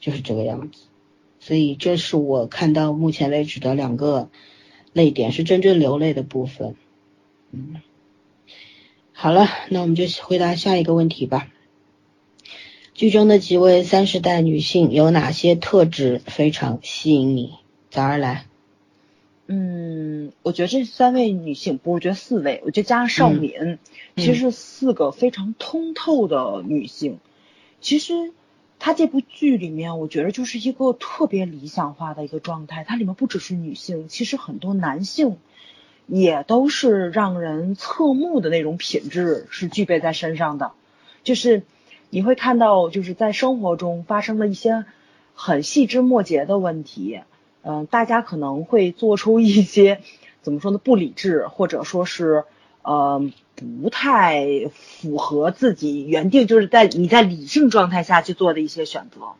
[0.00, 0.84] 就是这个样子。
[1.40, 4.30] 所以这是我看到目前为止的两个
[4.94, 6.74] 泪点，是真正流泪的部分。
[7.50, 7.82] 嗯，
[9.12, 11.52] 好了，那我们就回答下一个问题吧。
[12.96, 17.52] 剧中的几位三十代女性有哪些特质非常吸引你？
[17.90, 18.46] 早儿来。
[19.48, 23.78] 嗯，我觉得这三位女性，不，我觉得四位，我觉得加上邵敏，
[24.16, 27.18] 其实是四个非常通透的女性。
[27.82, 28.32] 其实
[28.78, 32.82] 她这部剧里面，我觉得就是一个特别理想化的一个状态。
[32.88, 35.36] 它里面不只是女性，其实很多男性
[36.06, 40.72] 也都是让人侧目的那种品质是具备在身上的。
[41.24, 41.62] 就是
[42.16, 44.86] 你会看到，就是在生活中发生了一些
[45.34, 47.20] 很细枝末节的问题。
[47.60, 50.00] 嗯，大家可能会做出一些
[50.40, 50.78] 怎么说呢？
[50.78, 52.44] 不理智，或者说是
[52.80, 53.22] 呃
[53.54, 59.32] 不太符合自己原定，就是在你在理性状态下去做的一些选择。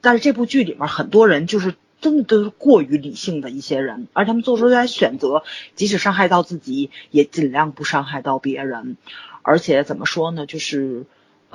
[0.00, 5.42] 但是这部剧里面很多人就是真的都是过于理性的一些人，而他们做出来选择，
[5.74, 8.96] 即使伤害到自己，也尽量不伤害到别人。
[9.42, 10.46] 而且怎么说呢？
[10.46, 11.04] 就是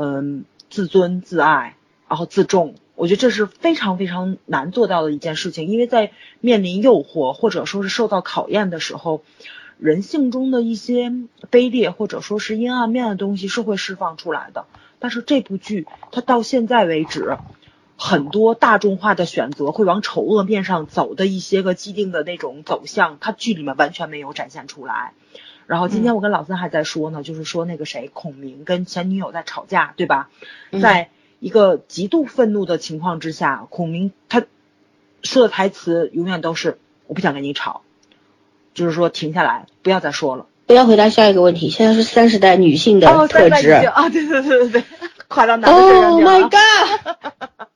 [0.04, 1.76] 嗯，自尊自爱，
[2.08, 2.74] 然后自重。
[2.96, 9.22] 我觉得这是非常非常难做到的一件事情，因为在面临诱惑或者说是受到考验的时候，
[9.78, 11.12] 人性中的一些
[11.52, 14.66] 卑劣或者说是阴暗面的东西是会释放出来的。
[14.98, 17.38] 但是这部剧它到现在为止，
[17.96, 25.14] 很多大众化的选择会往丑恶面上走的一些个既定的那种走向，它剧里面完全没有展现出来。
[25.72, 30.30] 然后今天我跟老三还在说呢，就是说那个谁孔明跟前女友在吵架，对吧？
[30.82, 31.10] 在。
[31.40, 34.44] 一个极度愤怒的情况之下，孔明他
[35.24, 37.82] 说的台词永远都是“我不想跟你吵”，
[38.76, 40.46] 就是说停下来，不要再说了。
[40.68, 41.72] 不要回答下一个问题。
[41.72, 44.84] 现在是三十代女性的特质啊，对对对对对，
[45.28, 47.16] 夸到男的身上 Oh my god！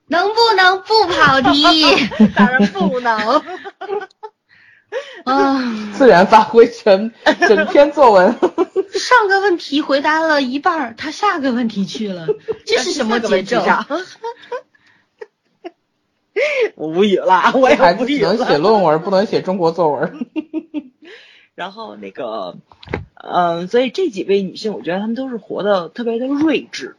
[0.06, 1.64] 能不能不跑题？
[2.36, 3.42] 当然不能。
[5.24, 7.12] 啊，自然发挥全
[7.48, 8.32] 整篇作文。
[8.92, 12.26] 上个问题回答了一半，他下个问题去了，
[12.64, 13.62] 这是什么节奏？
[16.74, 18.36] 我无语了，我也无语了。
[18.36, 20.26] 只能写论文，不能写中国作文。
[21.54, 22.56] 然后那个，
[23.14, 26.96] 嗯，所以这几位女性，我觉得她们都是活得特别的睿智。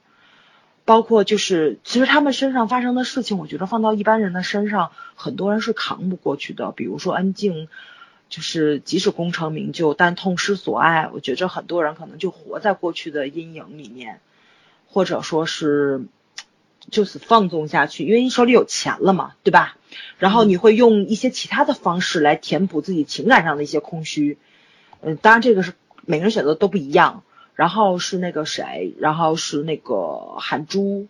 [0.88, 6.72] 包括就是，其实他们身上发生的事情，我觉得放到一般人的身上，很多人是扛不过去的。
[6.72, 7.68] 比如说安静。
[8.30, 11.10] 就是即使功成名就，但痛失所爱。
[11.14, 14.20] 我觉着很多人可能就活在过去的阴影里面，
[14.90, 16.02] 或者说是
[16.92, 19.78] 就此放纵下去，因为你手里有钱了嘛，对吧？
[20.18, 24.38] 然后你会用一些其他的方式来填补自己情感上的一些空虚。
[25.00, 25.72] 嗯，当然这个是
[26.06, 27.24] 每个人选择都不一样。
[27.58, 31.08] 然后是那个谁，然后是那个韩珠。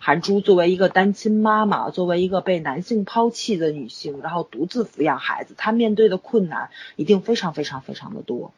[0.00, 8.52] 韩珠作为一个单亲妈妈，作为一个被男性抛弃的女性，然后独自抚养孩子，她面对的困难一定非常非常非常的多。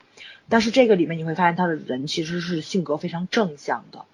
[0.51, 4.05] 但是这个里面你会发现，她的人其实是性格非常正向的，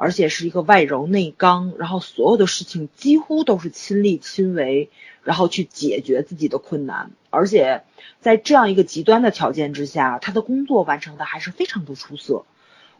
[0.00, 4.88] 而且是一个外柔内刚，然后所有的事情几乎都是亲力亲为，
[5.22, 7.10] 然后去解决自己的困难。
[7.28, 7.82] 而且
[8.20, 12.46] 在这样一个极端的条件之下，他的工作完成的还是非常的出色，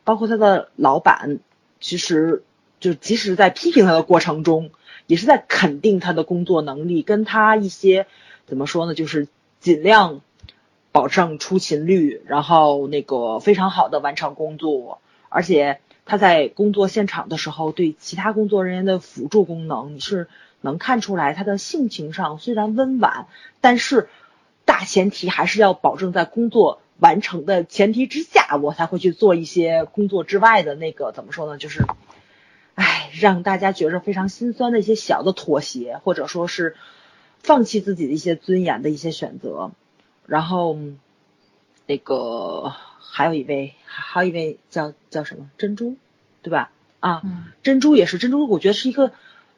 [0.04, 1.38] 包括他的老板，
[1.80, 2.44] 其实。
[2.80, 4.70] 就即使在批评他的过程中，
[5.06, 8.06] 也是在肯定他的工作能力，跟他一些
[8.46, 9.28] 怎么说呢，就是
[9.60, 10.22] 尽量
[10.90, 15.80] 保证出勤率，然后那个非常好的完成工作，而且
[16.10, 20.26] 他在工作现场的时候，对其他工作人员的辅助功能，你是
[20.60, 23.28] 能看出来他的性情上虽然温婉，
[23.60, 24.08] 但是
[24.64, 31.86] 大前提还是要保证在工作完成的前提之下，我才会去做一些工作之外的那个怎么说呢，就是。
[32.74, 36.76] 唉，让大家觉着非常心酸的一些小的妥协，或者说是
[37.38, 39.70] 放弃自己的一些尊严的一些选择。
[40.26, 40.78] 然后
[41.90, 45.96] 那个还有一位，还有一位叫叫什么珍珠，
[46.40, 46.70] 对吧？
[47.00, 47.20] 啊，
[47.64, 49.10] 珍珠也是珍珠，我觉得是一个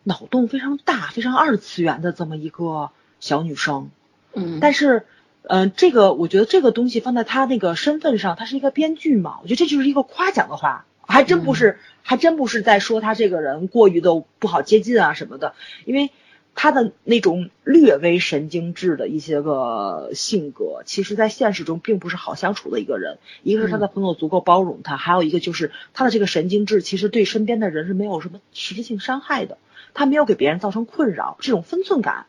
[0.02, 2.88] 脑洞非常大、非常二次元的这么一个
[3.20, 3.90] 小女生。
[4.32, 5.04] 嗯，但是
[5.42, 15.54] 嗯，这个我觉得这个东西放在她那个身份上，她是一个编剧嘛，我觉得这就是一个夸奖的话，还真不是，还真不是在说她这个人过于的不好接近啊什么的，
[15.84, 16.10] 因为
[16.54, 23.18] 他的那种略微神经质的一些个性格，其实在现实中并不是好相处的一个人。
[23.42, 29.58] 一个是他的朋友足够包容他，还有一个就是他的这个神经质，其实对身边的人是没有什么实质性伤害的，
[29.94, 32.26] 他没有给别人造成困扰，这种分寸感，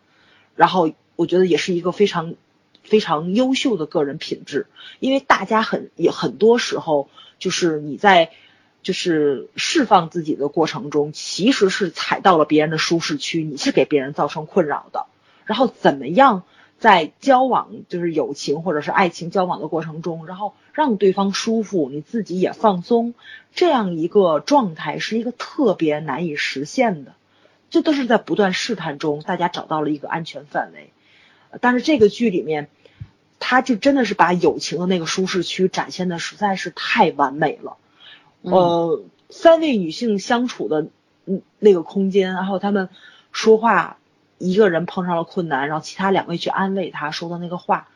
[0.55, 2.35] 然后我觉得也是一个非常。
[2.85, 4.67] 非常优秀的个人品质，
[4.99, 7.07] 因为大家很也很多时候
[7.39, 8.31] 就是你在
[8.83, 15.07] 就是释放自己的过程中，其实是踩到了别人的舒适区，你是给别人造成困扰的。
[15.45, 16.43] 然后怎么样
[16.77, 23.13] 在交往就是友情或者是爱情交往的过程中，然后让对方舒服，你自己也放松，
[23.55, 27.13] 这样一个状态是一个特别难以实现的。
[27.69, 30.91] 这都是在不断试探中，大家找到了一个安全范围。
[31.61, 32.67] 但是这个剧里面，
[33.39, 37.77] 他就真的是把友情的那个舒适区展现的实在是太完美了。
[38.43, 40.87] 呃，三位女性相处的
[41.25, 42.89] 嗯那个空间，然后他们
[43.31, 43.97] 说话，
[44.37, 47.87] 一个人碰上了困难，然后其他两位去安慰他说的那个话，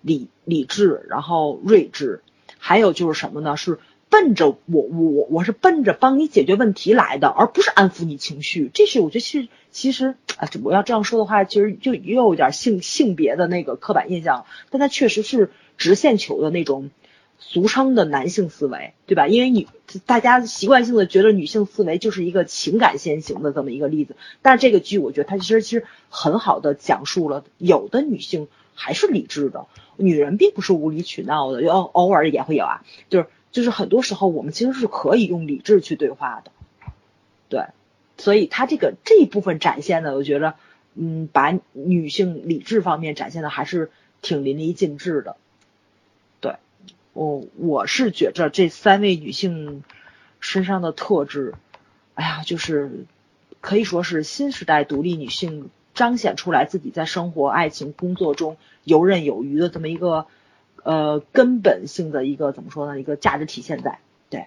[0.00, 2.22] 理理智，然后睿智，
[2.58, 3.56] 还有就是什么呢？
[3.56, 3.78] 是。
[4.10, 8.70] 奔着我我我是奔着帮你解决问题来的，而不是安抚你情绪。
[8.72, 14.46] 这是我觉得其实其实啊，我要这样说的话，其实就又有点性性别的那个刻板印象。
[14.70, 16.88] 但它确实是直线球的那种
[17.38, 19.26] 俗称的男性思维，对吧？
[19.26, 19.68] 因为你
[20.06, 24.16] 大家习惯性的觉得女性思维就是一个情感先行的这么一个例子。
[24.42, 29.66] 但是这个剧我觉得它其实其实很好的讲述了，有的女性还是理智的，
[29.96, 33.26] 女人并不是无理取闹的，偶偶尔也会有啊，就是。
[33.50, 36.52] 就是很多时候我们其实是可以用理智去对话的，
[37.48, 37.62] 对，
[38.18, 40.54] 所以他这个这一部分展现的，我觉得，
[40.94, 45.36] 嗯，把女性理智方面展现的还是挺淋漓尽致的，
[47.18, 49.82] 我我是觉着这三位女性
[50.40, 51.54] 身上的特质，
[52.14, 53.06] 哎呀，就是
[53.60, 60.26] 可以说是新时代独立女性彰显出来自己在生活、爱情、工作中游刃有余的这么一个。
[60.84, 62.98] 呃，根本性的一个怎么说呢？
[62.98, 63.98] 一个价值体现在
[64.30, 64.46] 对，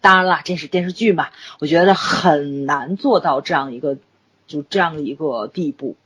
[0.00, 3.96] 当然了，这是电视剧嘛，我觉得很难做到这样一个
[4.46, 5.96] 就这样的一个地步，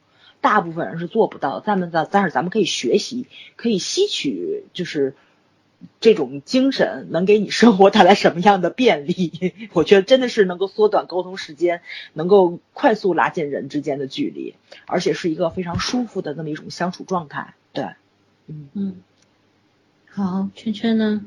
[0.41, 1.61] 大部分人是做不到。
[1.61, 3.27] 咱们的，但是咱们可以学习，
[3.57, 5.15] 可以吸取，就是
[6.01, 9.55] 这种精神能给你生活带来什么样的便利？
[9.73, 14.55] 我觉得真的是能够缩短沟通时间，能够快速拉近人之间的距离，
[14.87, 17.55] 而且是一个非常舒服的那么一种相处状态。
[17.73, 17.85] 对，
[18.47, 19.03] 嗯嗯。
[20.11, 21.25] 好，圈圈呢？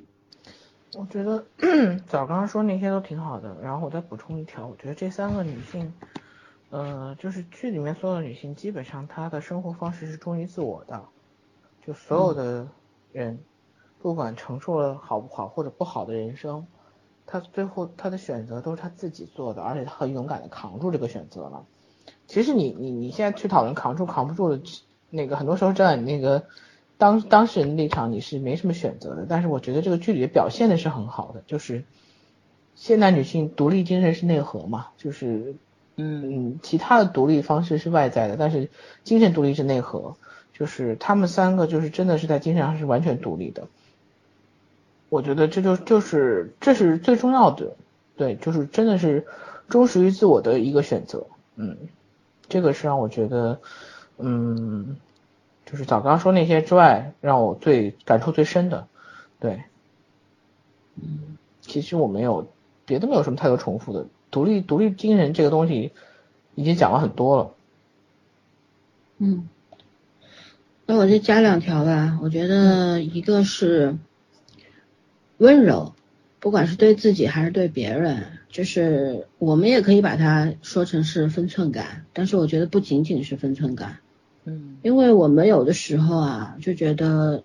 [0.96, 1.46] 我觉得
[2.06, 5.92] 早刚刚说那些都挺好的，然后我再补充一条，我觉得这三个女性，
[6.70, 11.04] 呃，就是剧里面所有的女性，基本上她的生活方式是忠于自我的，
[11.88, 12.68] 就所有的
[13.12, 13.40] 人，
[14.04, 16.68] 不管承受了好不好或者不好的人生，
[17.26, 21.66] 他最后他的选择都是他自己做的，而且他很勇敢的扛住这个选择了。
[22.28, 24.62] 其实你你你现在去讨论扛住扛不住的，
[25.10, 26.44] 那个很多时候站在你那个。
[26.96, 31.84] 当当事人立场你是没什么选择的，但是我觉得这个剧里表现的是很好的，就是
[32.76, 35.56] 现代女性独立精神是内核嘛，就是
[35.98, 38.70] 嗯其他的独立方式是外在的，但是
[39.04, 40.16] 精神独立是内核，
[40.54, 43.68] 就是他们三个就是真的是在精神上是完全独立的，
[45.14, 47.76] 我觉得这就就是这是最重要的，
[48.18, 49.28] 对，就是真的是
[49.70, 51.78] 忠实于自我的一个选择，嗯，
[52.50, 53.60] 这个是让我觉得
[54.18, 54.98] 嗯。
[55.66, 58.86] 就是早刚说那些之外，让我最感触最深的，
[59.40, 59.64] 对，
[60.98, 62.48] 嗯，其实我没有
[62.86, 64.06] 别的，没有什么太多重复的。
[64.30, 65.92] 独立独立精神这个东西
[66.54, 67.52] 已经讲了很多了，
[69.18, 69.48] 嗯，
[70.86, 72.20] 那我再加两条吧。
[72.22, 73.96] 我觉得一个是
[75.44, 75.94] 温柔，
[76.40, 83.98] 不管是对自己还是对别人，就是我们也可以把它说成是分寸感，但是我觉得不仅仅是分寸感。
[84.46, 87.44] 嗯，因为我们有的时候啊，就觉得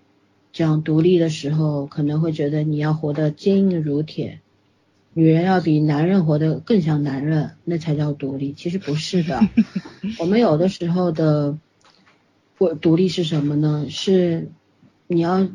[0.53, 4.39] 讲独立的时候，可能会觉得你要活得坚硬如铁，
[5.13, 8.53] 女人要比男人活得更像男人，那才叫独立。
[8.53, 9.41] 其实不是的，
[10.19, 11.57] 我们有的时候的
[12.57, 13.87] 我独立是什么呢？
[13.89, 14.47] 是
[15.07, 15.45] 你要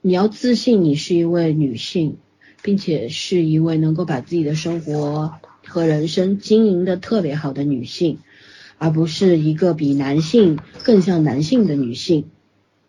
[0.00, 2.18] 你要自信，你是一位女性，
[2.62, 5.34] 并且是一位能够把自己的生活
[5.66, 8.18] 和人生经营的特别好的女性。
[8.80, 12.30] 而不是一个比男性更像男性的女性，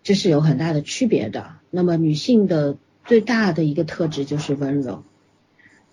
[0.03, 1.53] 这是有很大的区别的。
[1.71, 5.03] 那么女性的最大的一个特质就是温柔，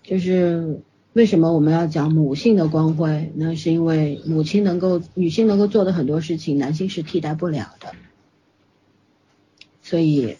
[0.03, 0.81] 就是
[1.13, 3.31] 为什么我们要讲母性的光辉？
[3.33, 7.93] 那是因为母亲能够女性能够做的很多事情，男性是替代不了的。
[9.81, 10.37] 所以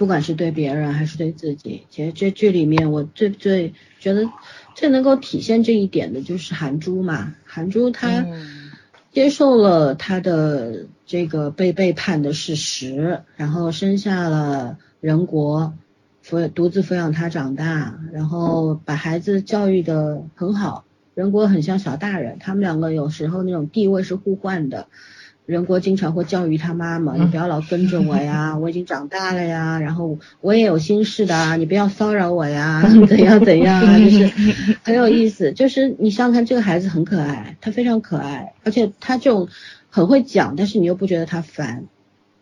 [0.00, 4.26] 不管是对别人还是对自己，其实这剧里面我最最觉得
[4.74, 8.24] 最能够体现这一点的就是韩珠嘛，韩珠她
[9.12, 15.74] 接受了她的这个被背叛的事实，然后生下了仁国。
[16.24, 20.84] 抚独自抚养他长大，然后把孩子教育的很好。
[21.14, 24.86] 仁国很像小大人，他们两个有时候那种地位是互换的。
[25.50, 34.30] 仁国经常会教育他妈妈：“你不要老跟着我呀， 我已经长大了呀，然后我也有心事的，你不要骚扰我呀， 怎样怎样啊，就是
[34.84, 35.52] 很有意思。
[35.52, 39.48] 就是你想想看，这个孩子很可爱，他非常可爱，而且他这种
[39.90, 41.84] 很会讲，但是你又不觉得他烦。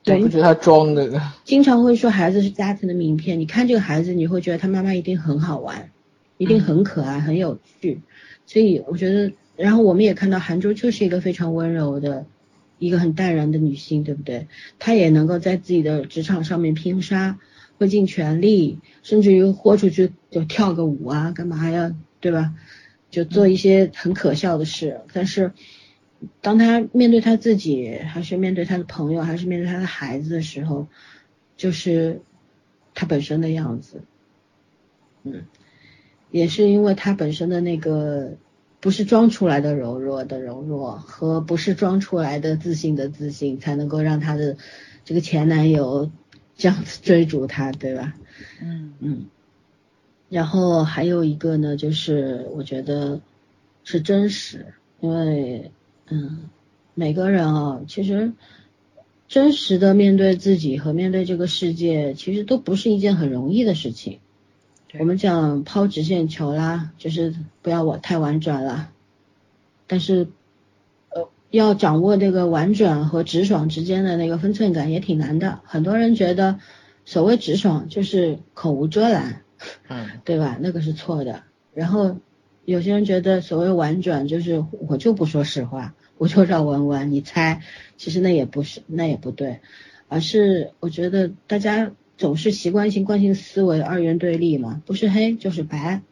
[0.04, 1.20] 对，不觉得他装的。
[1.44, 5.88] 经常会说孩子是家庭的名片，你看这个孩子，你会觉得他妈妈一定很好玩，
[6.36, 8.02] 一定很可爱，很有趣。
[8.44, 12.24] 所以我觉得，然后我们也看到韩珠就是一个非常温柔的，
[12.78, 14.48] 一个很淡然的女性，对不对？
[14.78, 17.38] 她也能够在自己的职场上面拼杀，
[17.78, 22.54] 会尽全力，甚至于豁出去就跳个舞啊，干嘛呀，对吧？
[23.10, 25.52] 就做一些很可笑的事，但是。
[26.40, 30.88] 当她面对她自己，还是面对她的朋友，还是面对她的孩子的时候，
[31.56, 32.22] 就是
[32.92, 34.02] 她本身的样子。
[35.22, 35.44] 嗯，
[36.32, 38.36] 也是因为她本身的那个
[38.80, 44.56] 不是装出来的柔弱的柔弱，和不是装出来的自信的自信，才能够让他的
[45.04, 46.10] 这个前男友
[46.56, 48.14] 这样子追逐他，对吧？
[48.62, 49.26] 嗯嗯。
[50.28, 53.20] 然后还有一个呢，就是我觉得
[53.84, 54.66] 是真实，
[55.00, 55.70] 因为。
[56.10, 56.48] 嗯，
[56.94, 58.32] 每个人啊，其实
[59.28, 64.18] 真实的面对自己和面对这个世界，其实都不是一件很容易的事情。
[64.98, 68.90] 我们讲抛直线球啦，就是不要我太婉转了。
[69.86, 70.28] 但是，
[71.10, 75.60] 呃，要掌握这个婉转和直爽之间的那个分寸感也挺难的。
[75.64, 76.58] 很多人觉得
[77.04, 79.42] 所谓直爽就是口无遮拦，
[79.88, 80.56] 嗯， 对吧？
[80.60, 81.42] 那个是错的。
[81.74, 82.18] 然后
[82.64, 85.94] 有些人觉得所谓婉转就是我就不说实话。
[86.16, 87.62] 我就绕弯弯，你猜，
[87.96, 89.60] 其实那也不是，那也不对，
[90.08, 96.02] 而是我觉得大家总是习惯性惯性思维二元对立嘛，不是黑就是白，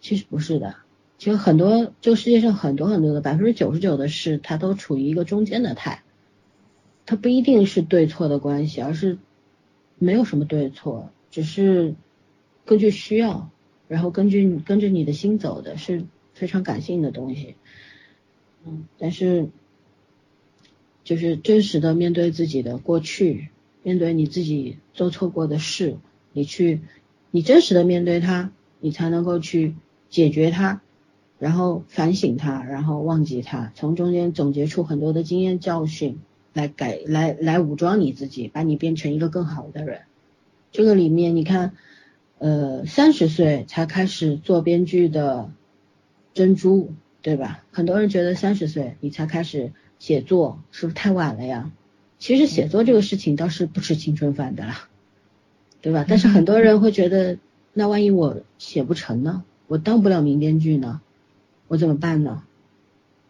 [0.00, 0.74] 其实不是的，
[1.16, 6.02] 其实很多这个世界上很多很多的百分之九十九的事，它都处于一个中间的态，
[7.06, 9.16] 它不一定是对错的关系，而是
[9.98, 11.94] 没有什么对错，只是
[12.64, 13.48] 根据需要，
[13.86, 17.54] 然后根据跟着你的心走的，是非常感性的东西。
[18.66, 19.50] 嗯，但是
[21.04, 23.50] 就是真实的面对自己的过去，
[23.84, 25.98] 面对你自己做错过的事，
[26.32, 26.80] 你去，
[27.30, 29.76] 你真实的面对它，你才能够去
[30.10, 30.80] 解决它，
[31.38, 36.18] 然后反省它，然后忘记它，从中间总结出很多的经验教训，
[36.52, 40.00] 来改，来来武装你自己，把你变成一个更好的人。
[40.72, 41.76] 这个里面你看，
[42.38, 45.52] 呃，三十岁才开始做编剧的
[46.32, 46.90] 珍珠。
[47.24, 47.64] 对吧？
[47.72, 51.72] 很多人觉得三十岁你才开始写作，是不是太晚了呀？
[52.24, 54.88] 其实写作这个事情倒是不吃青春饭的啦，
[55.82, 56.06] 对吧？
[56.08, 57.36] 但是很多人会觉得，
[57.74, 59.44] 那万一我写不成呢？
[59.66, 61.02] 我当不了名编剧呢？
[61.68, 62.42] 我怎么办呢？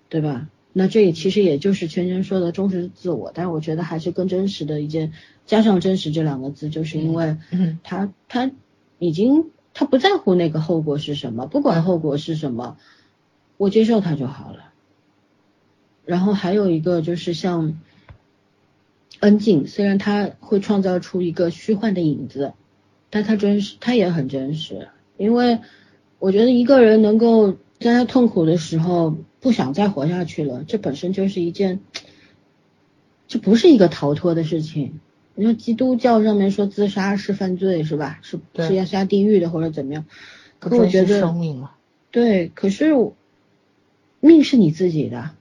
[0.09, 0.49] 对吧？
[0.73, 5.13] 那这也其实也就是圈圈说的忠实自我，但是我觉得还是更真实的一件，
[5.45, 7.37] 加上真实这两个字，就是因为
[7.83, 8.53] 他他
[9.01, 12.77] 已经他不在乎那个后果是什么，不管后果是什么。
[13.57, 14.73] 我接受他就好了。
[16.05, 17.81] 然后还有一个就是像
[19.25, 22.53] 恩静，虽然他会创造出一个虚幻的影子，
[23.11, 24.89] 但他真实，他也很真实。
[25.17, 25.59] 因为
[26.19, 31.81] 我觉得一个人能够在他痛苦的时候不想再活下去了，这本身就是一件，
[33.27, 35.01] 这不是一个逃脱的事情。
[35.35, 38.19] 你说基督教上面说自杀是犯罪是吧？
[38.23, 40.05] 是是要下地狱的或者怎么样？
[40.59, 41.35] 可我觉得
[42.11, 42.93] 对，可是。
[44.21, 45.33] 命是你自己的，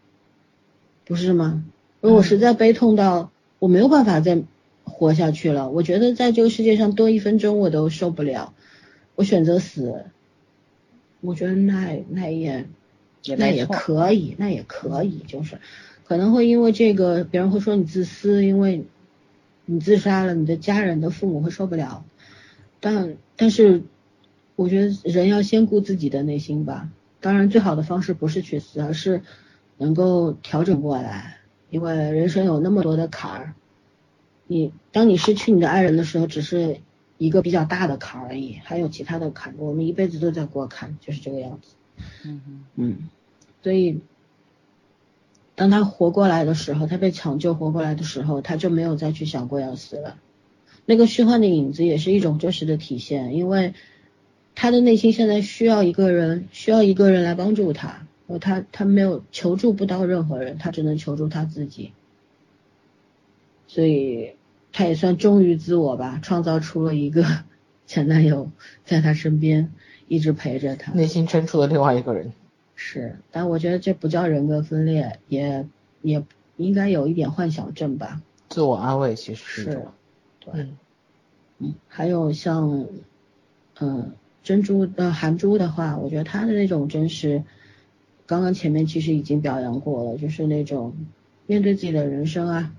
[1.06, 1.64] 不是吗？
[2.02, 3.32] 如果实在悲痛到
[3.64, 4.44] 我没有办法再
[4.84, 8.54] 活下去了，我觉得在这个世界上多一分钟我都受不了，
[9.16, 10.04] 我选择死。
[11.22, 12.66] 我觉得那那也
[13.38, 15.60] 那也可以，那也可以，就是
[16.04, 18.84] 可能会因为这个，别人会说你自私，因为
[19.64, 22.04] 你自杀了，你的家人的父母会受不了。
[22.82, 23.84] 但但是
[24.58, 26.90] 我觉得人要先顾自己的内心吧。
[27.22, 29.22] 当然，最好的方式不是去死，而是
[29.78, 31.38] 能够调整过来。
[31.74, 33.56] 因为人生有那么多的坎儿，
[34.46, 36.82] 你当你失去你的爱人的时候，只是
[37.18, 39.56] 一个比较大的坎儿而已，还有其他的坎。
[39.58, 41.74] 我们一辈子都在过坎，就是这个样子。
[42.26, 43.10] 嗯嗯。
[43.64, 44.02] 所以，
[45.56, 50.20] 当他活过来的时候，他被抢救活过来的时候，他就没有再去想过要死了。
[50.86, 53.74] 那个虚幻的影子也是一种真实的体现，因为
[54.54, 58.06] 他的内心现在需要一个人，需要一个人来帮助他，
[58.40, 61.92] 他他没有求助不到任何人，他只能求助他自己，
[63.68, 64.36] 所以
[64.72, 67.26] 他也算忠于自我吧，创造出了一个
[67.86, 68.50] 前男友
[68.86, 69.72] 在他身边
[70.08, 72.34] 一直陪着他，内心深处的另外一个人。
[72.76, 75.68] 是，但我觉得这不叫人格分裂，也
[76.02, 76.24] 也
[76.58, 79.88] 应该有一点幻想症吧，自我安慰其实是。
[80.40, 80.68] 对，
[81.60, 82.88] 嗯，还有像，
[83.80, 84.14] 嗯，
[84.44, 87.44] 珍珠呃韩珠的话，我觉得她的那种真实，
[88.26, 90.94] 刚刚前面其实已经表扬过了，就是那种
[91.46, 92.72] 面对自己的人生啊，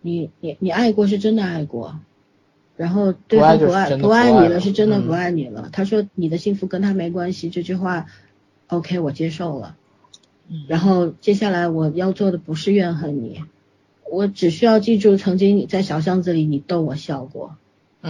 [0.00, 1.98] 你你你爱过是真的爱过，
[2.76, 8.06] 然后对方不爱不爱你了是真的不爱你了，他说你的幸福跟他没关系，这句话
[8.68, 9.76] ，OK 我接受了，
[10.68, 13.42] 然后接下来我要做的不是怨恨你。
[14.10, 17.56] 我只需要记住，曾经你在小巷子里你逗我笑过，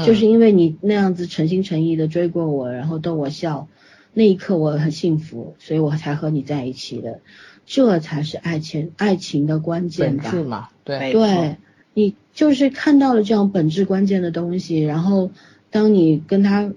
[0.04, 3.68] 就是因为你那样子诚心诚意的追过我，然后逗我笑，
[4.14, 7.20] 那一刻我很幸福，所以我才和你在一起的，
[7.66, 10.30] 这才是爱情爱情的关键吧？
[10.30, 10.68] 是嘛？
[10.84, 11.56] 对，对，
[11.92, 15.30] 你就是看到了这样本质关键的东西，然后
[15.70, 16.72] 当你跟他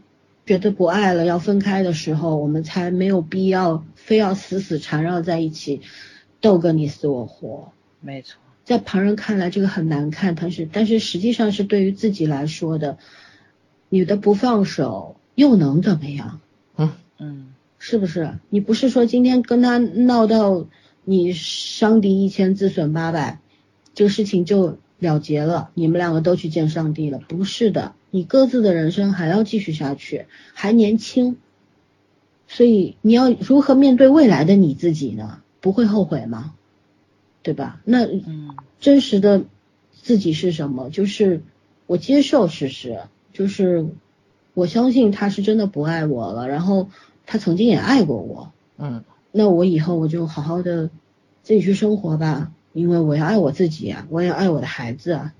[0.45, 5.81] 觉得不爱了要分开的时候，我们才没有必要非要死死缠绕在一起，
[6.41, 7.71] 斗个你死我活。
[8.01, 8.39] 没错。
[8.63, 12.97] 在旁人看来，这个很难看，但是但是实际上是对于自己来说的，
[13.89, 16.41] 你的不放手又能怎么样？
[17.19, 18.37] 嗯嗯，是不是？
[18.49, 20.65] 你不是说今天跟他闹到
[21.03, 23.39] 你伤敌一千自损八百，
[23.93, 27.19] 这个事情就了结了，你们两个都去见上帝了？
[27.27, 31.37] 不是的，你各自的人生还要继续下去，还年轻，
[32.47, 35.41] 所以你要如何面对未来的你自己呢？
[35.59, 36.53] 不会后悔吗？
[37.41, 37.81] 对吧？
[37.85, 38.07] 那
[38.79, 39.45] 真实的
[39.91, 40.89] 自己是什么？
[40.89, 41.41] 就是
[41.85, 42.99] 我接受事实，
[43.33, 43.87] 就是
[44.57, 46.89] 我相信他是真的不爱我了，然后
[47.27, 48.51] 他曾经也爱过我。
[48.79, 50.89] 嗯，那我以后我就好好的
[51.43, 55.35] 自己去生活吧，因为我要爱我自己啊，我也要爱我的孩子啊。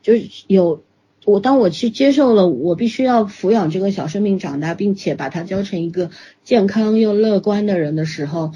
[0.00, 0.82] 就是有
[1.26, 6.08] 我，当我去接受了我必须要抚养这个小生命长大，并且把他教成一个
[6.42, 8.52] 健康又乐观的人的时候，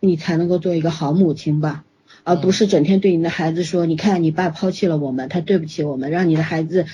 [0.00, 1.82] 你才能够做一个好母亲吧。
[2.24, 6.84] 而不是整天对你的孩子说，你看你爸抛弃了我们，他对不起我们，让你的孩子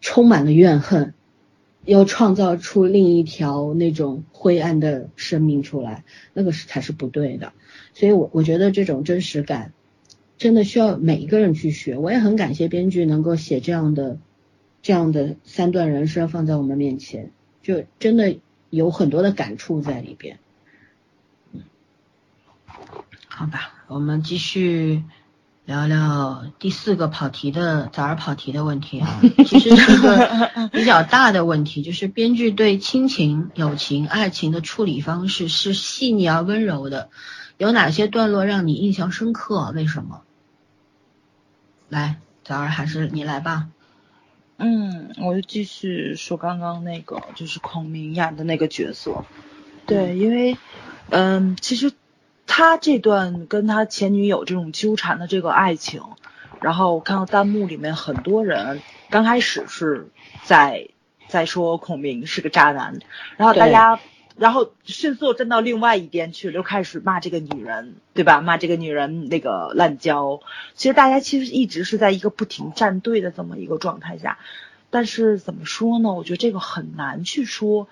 [0.00, 1.12] 充满了怨恨，
[1.84, 6.04] 要创造出另一条那种灰暗的生命出来，
[6.34, 7.52] 那个是才是不对的。
[7.94, 9.72] 所以，我我觉得这种真实感
[10.38, 11.96] 真的需要每一个人去学。
[11.96, 14.18] 我也很感谢编剧能够写这样的
[14.82, 17.30] 这样的三段人生放在我们面前，
[17.62, 18.36] 就真的
[18.70, 20.38] 有很多的感触在里边。
[23.26, 25.02] 好吧，我们继续
[25.70, 37.08] 聊聊第四个跑题的早儿跑题的问题啊， 其实是个比较大的问题， 就是编剧对亲情、友情、爱情的处理方式是细腻而温柔的，
[37.56, 39.70] 有哪些段落让你印象深刻？
[39.72, 40.22] 为什么？
[41.88, 43.68] 来，早儿还是你来吧。
[44.56, 49.24] 嗯，我就继续说刚刚那个，就是孔明演的那个角色。
[49.86, 50.58] 对，因为
[51.10, 51.92] 嗯，其实。
[52.52, 56.02] 他这段跟他前女友这种纠缠的这个爱情，
[56.60, 60.08] 然后我看到弹幕里面很多人刚开始是
[60.42, 60.88] 在
[61.28, 62.98] 在说孔明是个渣男，
[63.36, 64.00] 然后大家
[64.36, 68.40] 然后迅速站到另外一边去，就开始骂这个女人，对吧？
[68.40, 70.40] 骂这个女人那个滥交。
[70.74, 74.38] 其实大家其实一直是在一个不停站队的这么一个状态下，
[74.90, 76.12] 但是怎么说呢？
[76.12, 77.86] 我觉得这个很难去说。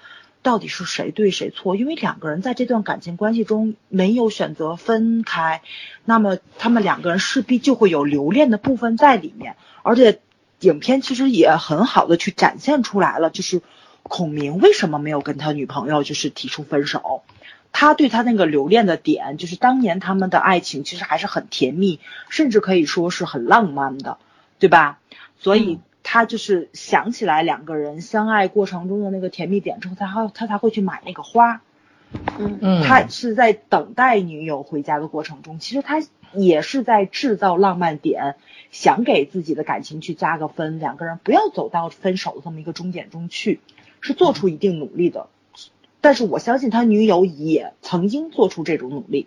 [0.49, 1.77] 到底是谁对谁错？
[1.77, 5.61] 因为两个人在这段感情关系中没有选择分开，
[6.07, 9.57] 那么他们两个人势必就会有留恋的部分在里面。
[9.83, 10.21] 而且
[10.61, 13.61] 影片其实也很好的去展现出来了，就是
[14.03, 17.21] 孔明为什么没有跟他女朋友就是提出分手？
[17.71, 24.17] 他对他那个留恋的点，就是当年他们的爱情其实还是很甜蜜，甚至可以说是很浪漫的，
[24.59, 24.99] 对吧？
[25.39, 25.79] 所以。
[26.11, 31.61] 他就是想起来两个人相爱过程中的那个甜蜜点之后，他还他才会去买那个花。
[32.39, 36.03] 嗯嗯，他是在等待女友回家的过程中，其实他
[36.33, 38.37] 也是在制造浪漫点，
[38.71, 43.61] 想给自己的感情去加个分，两个人不要走到分手的这么一个终点中去，
[44.01, 45.27] 是做出一定努力的。
[46.01, 49.27] 但是我相信他女友也曾经做出这种努力，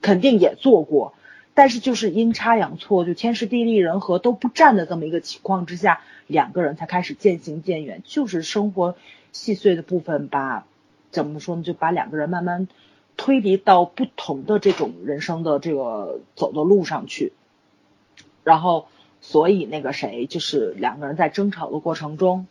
[0.00, 1.12] 肯定也做过。
[1.56, 8.02] 但是就是阴差阳错，就天时地利人和都不占的这么一个情况之下，两个人才开始渐行渐远。
[8.04, 8.96] 就是生活
[9.30, 10.66] 细碎的部分把
[11.12, 11.62] 怎么说呢？
[11.62, 12.66] 就把两个人慢慢
[13.16, 17.32] 推离到不同的这种人生的这个走的路上去。
[18.42, 18.88] 然后
[19.20, 22.48] 所以那个谁，就是两个人在争吵的过程中，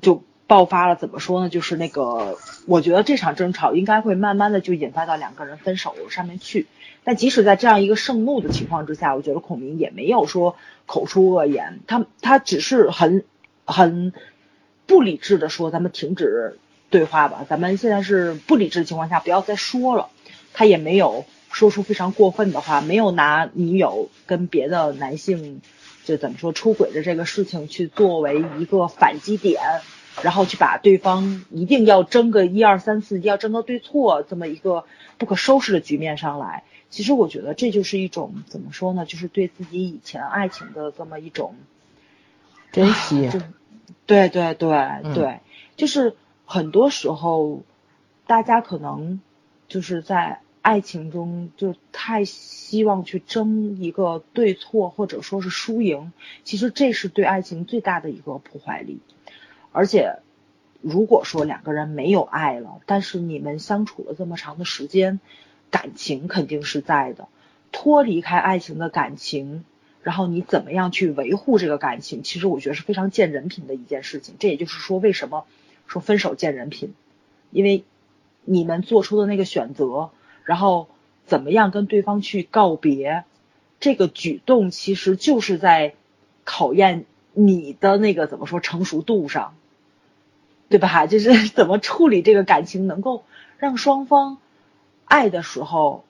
[0.00, 0.96] 就爆发了。
[0.96, 1.48] 怎么说呢？
[1.48, 2.36] 就是那个，
[2.66, 6.66] 我觉得这场争吵应该会慢慢的就引发到两个人分手上面去。
[7.04, 13.24] 但即使在这样一个盛怒的情况之下，我觉得孔明也没有说口出恶言，他他只是很
[13.64, 14.12] 很
[14.86, 16.58] 不理智的说，咱们停止
[16.90, 20.08] 对话吧，咱们现在是不理智的情况下，不要再说了。
[20.54, 25.60] 他也没有说出非常过分的话，没有拿女友跟别的男性
[26.04, 29.60] 就怎么说出轨的这个事情去作为一个反击点，
[30.22, 34.84] 然后去把对方一定要争个一二三四，要争个对错这么一个
[35.16, 36.64] 不可收拾的局面上来。
[36.92, 41.54] 其实我觉得这就是一种怎么说呢，就是对自己以前爱情的这么一种
[42.70, 43.30] 珍惜。
[44.04, 45.40] 对对对对，
[45.74, 46.14] 就是
[46.44, 47.62] 很多时候
[48.26, 49.22] 大家可能
[49.68, 56.12] 就是在爱情中就太希望去争一个对错或者说是输赢，
[56.44, 59.00] 其实这是对爱情最大的一个破坏力。
[59.72, 60.18] 而且
[60.82, 65.20] 如果说两个人没有爱了，但是你们相处了这么长的时间。
[65.72, 67.26] 感情肯定是在的，
[67.72, 69.64] 脱离开爱情的感情，
[70.02, 72.22] 然后你怎么样去维护这个感情？
[72.22, 74.36] 其实我觉得是非常见人品的一件事情。
[74.38, 75.46] 这也就是说，为什么
[75.86, 76.94] 说分手见人品？
[77.50, 77.84] 因为
[78.44, 80.10] 你们做出的那个选择，
[80.44, 80.88] 然后
[81.24, 83.24] 怎么样跟对方去告别，
[83.80, 85.94] 这个举动其实就是在
[86.44, 89.54] 考验你的那个怎么说成熟度上，
[90.68, 91.06] 对吧？
[91.08, 93.24] 就是怎么处理这个感情，能够
[93.58, 94.36] 让双方。
[95.12, 96.04] 爱的时候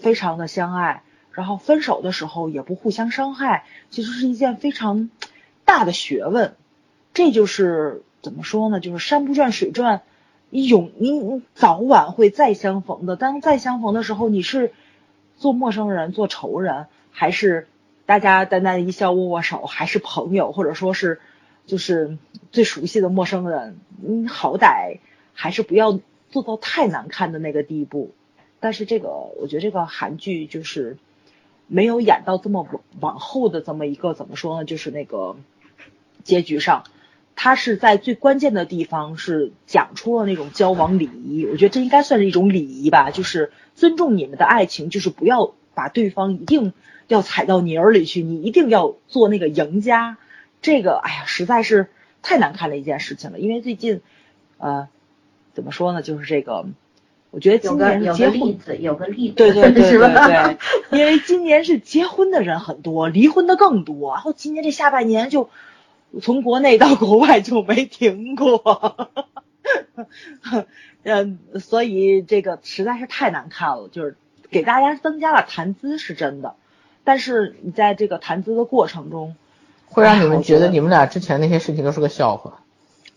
[0.00, 5.10] 非常的相爱，然后分手的时候也不互相伤害，其实是一件非常
[5.64, 6.56] 大的学问。
[7.14, 8.80] 这就是怎么说呢？
[8.80, 10.02] 就是山不转水转，
[10.50, 13.14] 你永你早晚会再相逢的。
[13.14, 14.72] 当再相逢的时候，你是
[15.36, 17.68] 做陌生人、做仇人，还是
[18.06, 21.20] 大家淡淡一笑、握握手，还是朋友，或者说是
[21.66, 22.18] 就是
[22.50, 23.78] 最熟悉的陌生人？
[24.02, 24.98] 你好歹
[25.32, 26.00] 还是不要
[26.30, 28.10] 做到太难看的那个地步。
[28.60, 29.08] 但是这个，
[29.40, 30.96] 我觉得这个韩剧就是
[31.68, 32.66] 没有演到这么
[32.98, 34.64] 往后的这么一个怎么说呢？
[34.64, 35.36] 就是那个
[36.24, 36.82] 结局上，
[37.36, 41.46] 他是在最关键的地方是讲出了那种交往礼仪。
[41.46, 46.72] 我觉得这应该算是一种礼仪吧，就是尊重你们的爱情，就是不要把对方一定
[47.06, 50.18] 要踩到泥儿里去，你一定要做那个赢家。
[50.62, 51.86] 这个，哎呀，实在是
[52.22, 53.38] 太难看的一件事情了。
[53.38, 54.00] 因为最近，
[54.56, 54.88] 呃，
[55.54, 56.02] 怎么说呢？
[56.02, 56.66] 就是这个。
[57.30, 65.50] 我觉得今年结婚，有个例子，对对对对对，因为今年是结婚的人很多，离婚的更多，然后今年这下半年就
[66.22, 69.10] 从国内到国外就没停过，
[71.02, 74.16] 嗯，所以这个实在是太难看了，就是
[74.50, 76.54] 给大家增加了谈资是真的，
[77.04, 79.36] 但是你在这个谈资的过程中，
[79.86, 82.60] 会让你们觉得你们俩之前那些事情都是个笑话。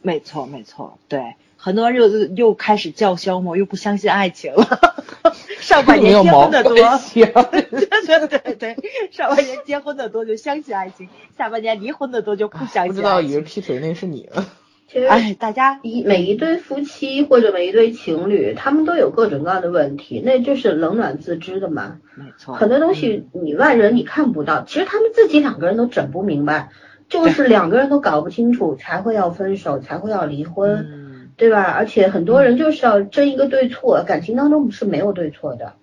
[0.01, 1.36] 没错没错，对。
[1.64, 4.66] 很多人又又开始叫嚣嘛，又不相信爱情了。
[5.62, 6.74] 上半年结婚的多，
[7.14, 7.28] 对
[7.62, 8.76] 对对对，
[9.12, 11.07] 上半年结婚的多就相信爱情，
[11.38, 12.88] 下半年离婚的多就不相信。
[12.88, 14.43] 不知道以为劈腿那是你了。
[14.91, 21.99] 其实，哎，大家一每一对夫妻或者每一对情侣，他们都有各种各样的问题，那就是冷暖自知的嘛。
[22.16, 22.55] 没错。
[22.55, 26.72] 很多东西你外人你看不到，其实他们自己两个人都整不明白，
[27.07, 31.01] 就是两个人都搞不清楚，才会要分手，才会要离婚。
[31.42, 31.64] 对吧？
[31.64, 35.74] 而且很多人就是要争一个对错，感情当中是没有对错的，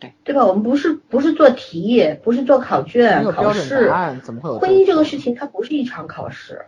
[0.00, 0.44] 对对吧？
[0.44, 3.88] 我们不是不是做题，不是做考卷考试，
[4.24, 5.36] 怎么会有婚姻这个事情？
[5.36, 6.62] 它不是一场考试，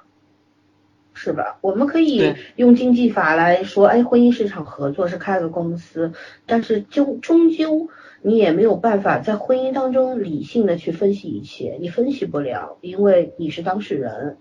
[1.15, 1.59] 是吧？
[1.63, 6.13] 我们可以用经济法来说，哎，婚姻是场合作，是开个公司，
[6.47, 7.89] 但是就终究
[8.21, 14.37] 你也没有办法在婚姻当中理性的去分析一切，你分析不了，因为你是当事人，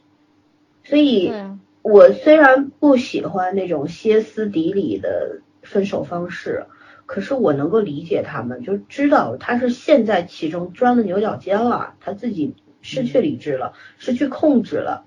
[0.83, 1.33] 所以。
[1.81, 6.65] 我虽然不喜欢那种歇斯底里的分手方式，
[7.07, 15.05] 可是我能够理解他们，就知道他是陷在其中钻了牛角尖了，他自己失去理智了，失去控制了，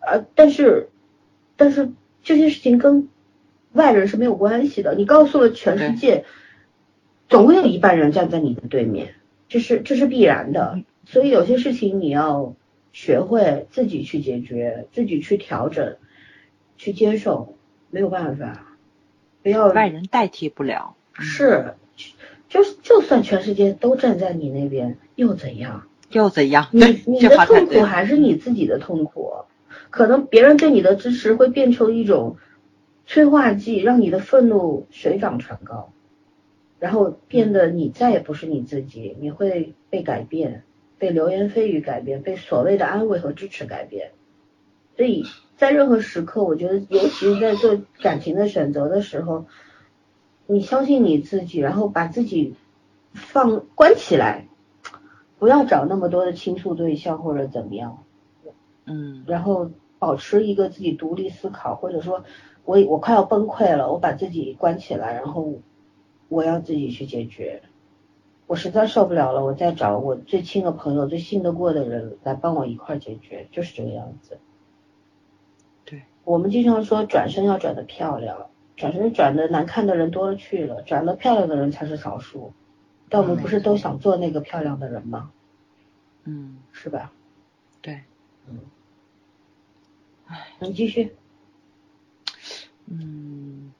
[0.00, 0.90] 呃，但是，
[1.56, 1.90] 但是
[2.22, 3.08] 这些事情跟
[3.72, 6.24] 外人是没有关系的，你告诉了全世界，
[7.28, 9.14] 总会有一半人站在你的对面，
[9.48, 12.56] 这是这是必然的，所以有些事情你要
[12.92, 15.96] 学会自己去解决，自己去调整。
[16.80, 17.56] 去接受，
[17.90, 18.74] 没有办法，
[19.42, 20.96] 不要外人代替不了。
[21.12, 21.74] 是，
[22.48, 25.86] 就就算全世界都站在你那边，又怎样？
[26.08, 26.68] 又怎样？
[26.72, 29.30] 你你的痛苦还是你自己的痛苦。
[29.90, 32.38] 可能别人对你的支持会变成一种
[33.04, 35.92] 催化剂，让你的愤怒水涨船高，
[36.78, 40.62] 然后变得你再也不是你自己，你会被改变。
[40.96, 44.12] 被流言蜚语改变，被所谓的安慰和支持改变。
[44.96, 45.24] 所以
[45.60, 49.44] 在任何时刻，我觉得，尤其是在做感情的选择的时候，
[50.46, 52.54] 你相信你自己，然后把自己
[53.12, 54.48] 放关起来，
[55.38, 58.04] 不要找那么多的倾诉对象或者怎么样，
[58.86, 62.24] 嗯然后保持一个自己独立思考，或者说
[62.64, 65.60] 我我快要崩溃了，我把自己关起来，然后
[66.30, 67.60] 我要自己去解决。
[68.46, 74.38] 我实在受不了了，我再找我最亲的朋友、最信得过的人来帮我一块解决，就是这个样子。
[76.24, 82.52] 对，我们经常说转身要转的漂亮，转身转的难看的人多了去了，转的漂亮的人才是少数。
[83.08, 85.32] 但我们不是都想做那个漂亮的人吗？
[86.24, 87.12] 嗯，是吧？
[87.80, 88.02] 对，
[88.48, 88.60] 嗯
[90.60, 91.16] 你继续。
[92.86, 93.72] 嗯，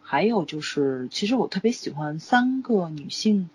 [0.00, 3.50] 还有就是，其实我特别喜欢三个女性，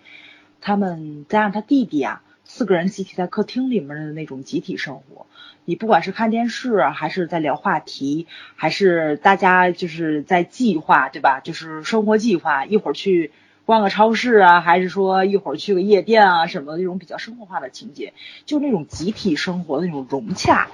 [0.62, 2.22] 她们加上她弟弟啊，
[2.56, 5.26] 四个人集体在客厅里面的那种集体生活。
[5.66, 11.40] 你不管是看电视，还是在聊话题，还是大家就是在计划，对吧？
[11.40, 13.32] 就是生活计划，一会儿去
[13.66, 18.14] 逛个超市啊，还是说一会儿去个夜店啊什么的，这种比较生活化的情节，
[18.46, 20.68] 就那种集体生活的那种融洽，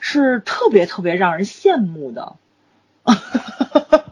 [0.00, 2.36] 是特别特别让人羡慕的。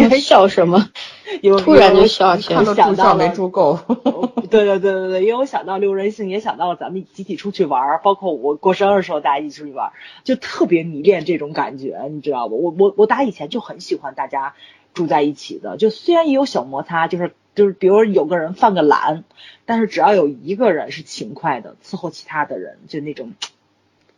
[0.00, 0.88] 笑笑什么？
[1.42, 2.74] 有突然就笑起来看。
[2.74, 3.78] 到助教没住够。
[4.50, 9.92] 对对对对对，因为我想到六人行，也想到了咱们集体出去玩儿，包括我过生日的时候大家一起出去玩儿，
[10.24, 12.54] 就特别迷恋这种感觉，你知道吧？
[12.54, 14.54] 我我我打以前就很喜欢大家
[14.94, 19.24] 住在一起的，就虽然也有小摩擦，就是就是比如有个人犯个懒，
[19.66, 23.34] 但是只要有一个人是勤快的，伺候其他的人，就那种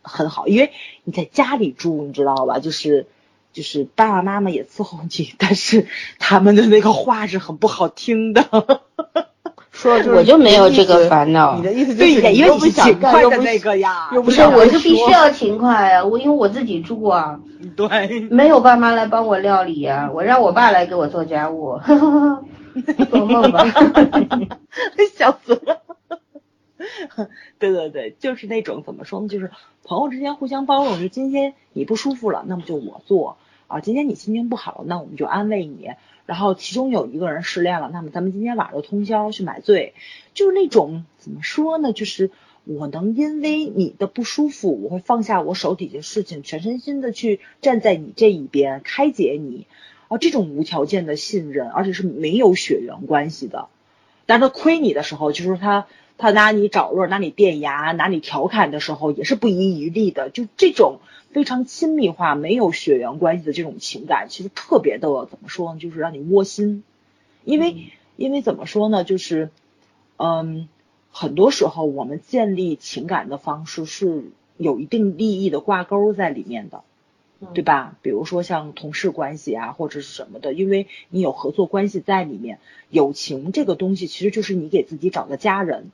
[0.02, 0.46] 很好。
[0.46, 0.70] 因为
[1.02, 2.60] 你在家里住，你知道吧？
[2.60, 3.06] 就是。
[3.52, 5.86] 就是爸爸妈妈也伺候你， 但是
[6.18, 8.44] 他们的那个话是很不好听的。
[9.72, 14.10] 说就是我就没有这个烦恼你的意思就对呀，是你因为你勤快的干又不那个呀。
[14.12, 16.04] 又不是，我就必须要勤快啊！
[16.04, 17.40] 我因为我自己住啊，
[17.76, 21.78] 对，没有爸妈来帮我料理啊，我让我爸来给我做家务，
[23.10, 23.64] 做梦吧！
[25.16, 25.80] 笑死了。
[27.58, 29.28] 对对对，就是那种怎么说呢？
[29.28, 29.50] 就是
[29.84, 31.00] 朋友之间互相包容。
[31.00, 33.36] 就今天你不舒服了，那么就我做
[33.66, 35.90] 啊；今天你心情不好，那我们就安慰你。
[36.26, 39.94] 然后其中有一个人失恋了，那么咱们今天晚上就通宵去买醉，
[40.32, 41.92] 就是那种怎么说呢？
[41.92, 42.30] 就是
[42.64, 49.66] 我能因为你的不舒服，我会放下我手底下事情，全身心的去站在你这一边，开解你
[50.06, 50.18] 啊。
[50.18, 53.68] 这种无条件的信任，而且是没有血缘关系的。
[54.30, 60.30] 但是他亏你的时候，就是他他拿你找乐，拿你垫牙，拿你调侃的时候，也是不遗余力的。
[60.30, 61.00] 就这种
[61.32, 65.80] 非常亲密化、没有血缘关系的这种情感，其实特别的怎么说呢？
[65.80, 66.84] 就是让你窝心。
[67.44, 69.02] 因为因为怎么说呢？
[69.02, 69.50] 就是
[70.16, 70.68] 嗯，
[71.10, 76.84] 很多时候我们建立情感的方式是有一定利益的挂钩在里面的。
[77.54, 77.96] 对吧？
[78.02, 82.58] 比如说像同事关系啊，或者是什么的，因为你有合作关系在里面，
[82.90, 85.90] 友情这个东西其实就是你给自己找的家人，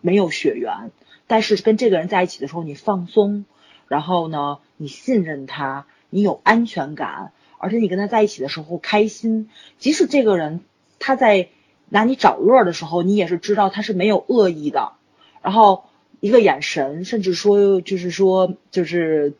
[0.00, 0.90] 没有血缘，
[1.26, 3.44] 但是跟这个人在一起的时候你放松，
[3.88, 10.60] 然后呢，你信任他，你有安全感，而且你跟他在一起的时候开心，即使这个人
[10.98, 11.50] 他在
[11.90, 14.92] 拿你找乐的时候，你也是知道他是没有恶意的，
[15.42, 15.84] 然后
[16.20, 19.34] 一个眼神，甚至说就是说就是。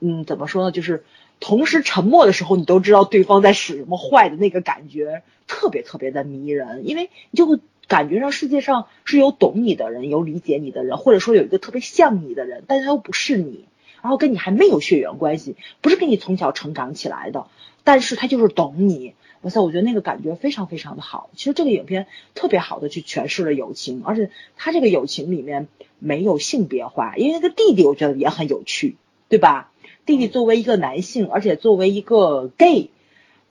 [0.00, 0.70] 嗯，怎么说呢？
[0.72, 1.04] 就是
[1.40, 6.86] 同时沉默的时候，你都知道对方在使什么坏的那个感觉，特别特别的迷人。
[6.86, 13.64] 因为你就会感觉上世界上是有懂你的人，有理解你的人，或者说有一个特别像你的人，但是他又不是你，
[14.02, 17.46] 然后跟你还没有血缘关系，不是跟你从小成长起来的，
[17.84, 19.14] 但是他就是懂你。
[19.42, 21.30] 哇塞，我觉得那个感觉非常非常的好。
[21.36, 25.68] 其实这个影片特别好的去诠释了友情，而且他这个友情里面
[25.98, 28.96] 没有性别化，因为那个弟弟我觉得也很有趣，
[29.28, 29.70] 对吧？
[30.06, 32.90] 弟弟作为一个男性，而且作为一个 gay，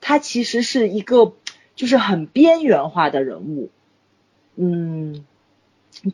[0.00, 1.34] 他其实是一个
[1.74, 3.70] 就是很边缘化的人物。
[4.56, 5.26] 嗯，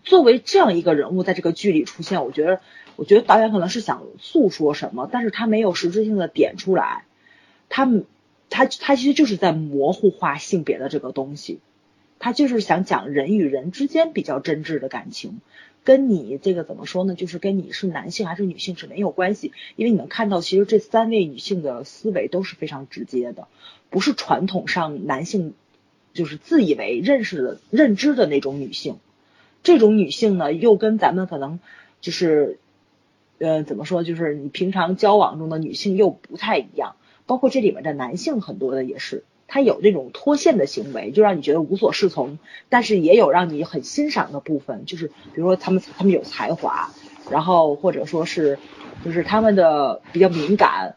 [0.02, 2.60] 作为这样一个人物在这个剧里出现，我觉得，
[2.96, 7.04] 我觉得导演可能是想诉说什么，但是他没有实质性的点出来。
[7.68, 7.88] 他
[8.50, 11.60] 他他其实就是在模糊化性别的这个东西，
[12.18, 15.40] 他就是想讲人与人之间比较真挚的感情。
[15.84, 17.14] 跟你这个怎么说呢？
[17.14, 23.48] 就是跟你是男性还是女性是没有关系，因为你能看到，其实这三位女性的思维都是非常直接的，
[23.90, 25.54] 不是传统上男性
[26.12, 28.98] 就是自以为认识的认知的那种女性。
[29.62, 31.60] 这种女性呢，又跟咱们可能
[32.00, 32.58] 就是
[33.38, 36.96] 呃怎么说，就是你平常交往中的女性又不太一样。
[37.24, 39.22] 包括这里面的男性很多的也是，
[39.52, 42.38] 他有那种脱线的行为，就让你觉得无所适从，
[42.70, 46.90] 但是也有让你很欣赏的部分，就是比如说他们他们有才华，
[47.30, 48.58] 然后或者说是
[49.04, 50.96] 就是他们的比较敏感，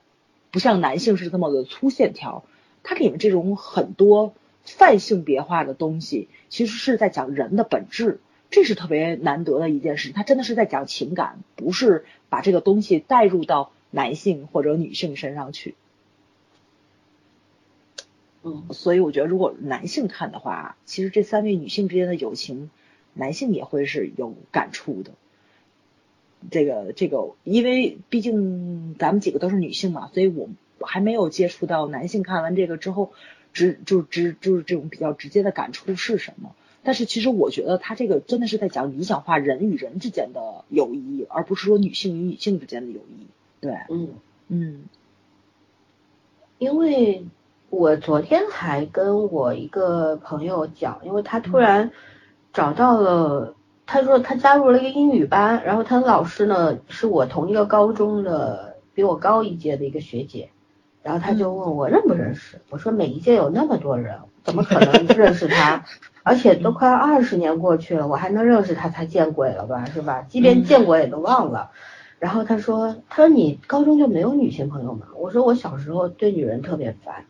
[0.52, 2.46] 不像男性是这么的粗线条，
[2.82, 4.34] 它里面这种很多
[4.64, 8.22] 泛性别化的东西，其实是在讲人的本质。
[8.52, 15.76] 这是特别难得的一件事，他真的是在讲情感，不是把这个东西带入到男性或者女性身上去。
[18.46, 22.70] 嗯，所以我觉得如果男性看的话，其实这三位女性之间的友情，
[23.16, 25.12] 男性也会是有感触的。
[26.52, 30.48] 这个这个，因为毕竟咱们几个都是女性嘛，所以我
[30.86, 33.14] 还没有接触到男性看完这个之后，
[33.52, 36.56] 直就直就是这种比较直接的感触是什么。
[36.84, 43.26] 但是其实我觉得他这个真的是在讲理想化人与人之间的友谊，而不是说女性与女性之间的友谊。
[43.60, 44.10] 对，嗯
[44.50, 44.84] 嗯，
[46.60, 47.26] 因为
[47.76, 51.92] 我昨天还跟我一个朋友讲，因为他突然
[52.54, 53.54] 找到了，
[53.86, 60.50] 他说他加入了一个英语班，然后他的老师呢是我同一个高中的，比我高一届的一个学姐，
[61.04, 65.84] 然后他就问我认不认识，我说每一届有那么多人，怎么可能 认识他？
[66.24, 70.26] 而且都快二十年过去了，我还能认识他，才见鬼了吧，是吧？
[70.30, 71.72] 即便见过也都忘了。
[72.20, 77.26] 然后他说：“他说你高中就没有女性朋友吗？”我说：“我小时候对女人特别烦，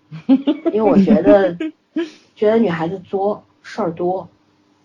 [0.72, 1.58] 因为我觉得
[2.36, 4.30] 觉得女孩子作，事儿多。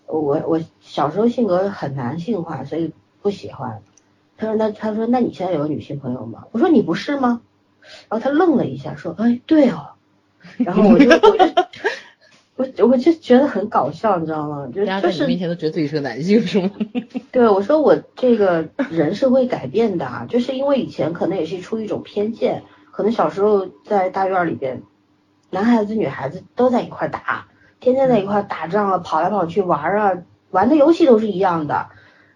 [0.07, 2.91] 我我小时候性格很男性化，所以
[3.21, 3.81] 不喜欢。”
[4.37, 7.41] 他说：“那他说那你现在有女性朋友吗？”我说：“你不是吗？”
[8.09, 9.91] 然后他愣了一下，说：“哎，对哦。”
[10.57, 11.45] 然后我就我就。
[12.61, 14.67] 我我就觉得很搞笑，你知道吗？
[14.73, 16.71] 就大家在你面前都觉得自己是个男性，是吗？
[17.31, 24.83] 对，我说我这个人是会改变的，就是因为以前可能也是出于一种偏见，可能小时候在大院里边，
[25.49, 27.47] 男孩子女孩子都在一块打，
[27.79, 30.17] 天天在一块打仗啊，跑来跑去玩啊，
[30.51, 31.87] 玩的游戏都是一样的。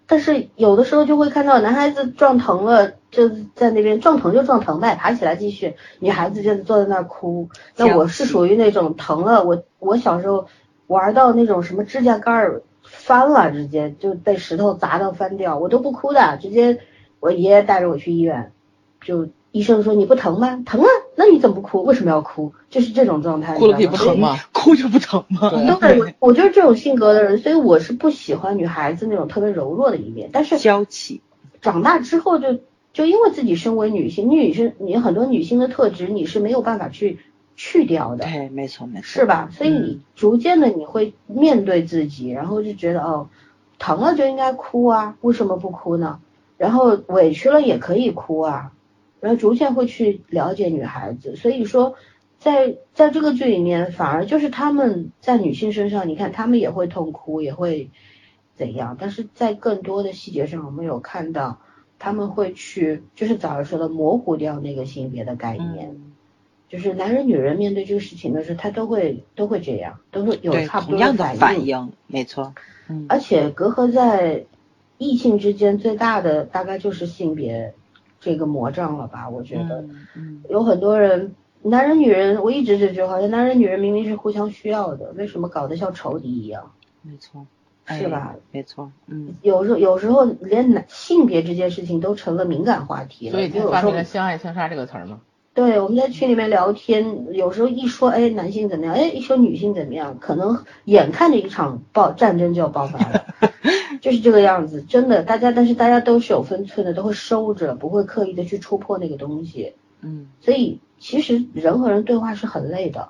[0.08, 5.74] 但是有的时候就会看到男孩子撞疼了，就在那边撞疼就撞疼呗，爬起来继续。
[5.98, 7.50] 女孩子就坐在那儿哭。
[7.76, 10.48] 那我是属于那种疼了，我我小时候
[10.88, 16.80] 玩到那种什么指甲盖儿翻了，直接就被石头砸到翻掉，我都不哭的，直接
[17.20, 18.52] 我爷爷带着我去医院，
[19.02, 19.28] 就。
[19.52, 20.62] 医生说你不疼吗？
[20.66, 21.82] 疼啊，那你怎么不哭？
[21.82, 22.52] 为什么要哭？
[22.70, 23.56] 就是这种状态。
[23.56, 24.36] 哭了也不疼吗？
[24.52, 25.50] 哭就不疼吗？
[25.80, 30.30] 对，我我就是这种性格的人，所以我是不喜欢女孩子那种特别柔弱的一面。
[30.34, 31.22] 但是娇气，
[31.62, 32.60] 长大之后就
[32.92, 37.20] 就因为自己身为女性，女生你很多女性的特质你是没有办法去
[37.56, 38.26] 去掉的。
[38.26, 39.06] 对，没错没错。
[39.06, 39.50] 是吧？
[39.52, 43.30] 所以你逐渐的你会面对自己，然后就觉得哦，
[43.80, 46.20] 疼了就应该哭啊，为什么不哭呢？
[46.58, 48.72] 然后委屈了也可以哭啊。
[49.22, 51.96] 然后逐渐会去了解女孩子，所以说，
[52.38, 57.90] 在在这个剧里面，反而就是他们在女性身上，你看他们也会痛哭，也会
[58.54, 61.60] 怎样，但是在更多的细节上，我们有看到
[61.98, 65.96] 他们会去，就是早上说的模糊掉那个性别的概念，
[66.76, 72.54] 就是男人女人面对这个事情的时候，他都会都会这样，都会有差不多的反应，没错，
[72.90, 74.46] 嗯，而且隔阂在
[74.98, 77.74] 异性之间最大的大概就是性别。
[78.22, 79.30] 这个魔障了吧？
[79.30, 79.86] 我觉得，
[80.50, 86.72] 有很多人，男人女人，我一直这句话，男人女人明明是互相需要的，为什么搞得像仇敌一样？
[87.04, 87.46] 没错，
[87.86, 88.34] 是吧？
[88.52, 95.22] 没错，嗯，有时候有时候连男性别这件事情都成了敏感话题了，所以就发明了“相爱相杀”这个词儿吗？
[95.56, 103.26] 对，我们在群里面聊天，有时候一说哎男性怎么样，哎一说女性怎么样，可能眼看着一场爆战争就要爆发了，
[104.02, 113.08] 就是这个样子，真的，大家但是大家都是有分寸的，都会收着，不会刻意的去戳破那个东西，嗯，所以其实人和人对话是很累的，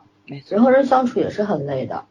[0.48, 2.06] 人和人相处也是很累的，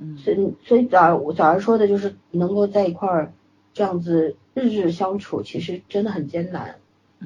[0.00, 3.32] 嗯，所以所以早我早上说的就是能够在一块儿
[3.74, 6.74] 这样子日日相处，其实真的很艰难。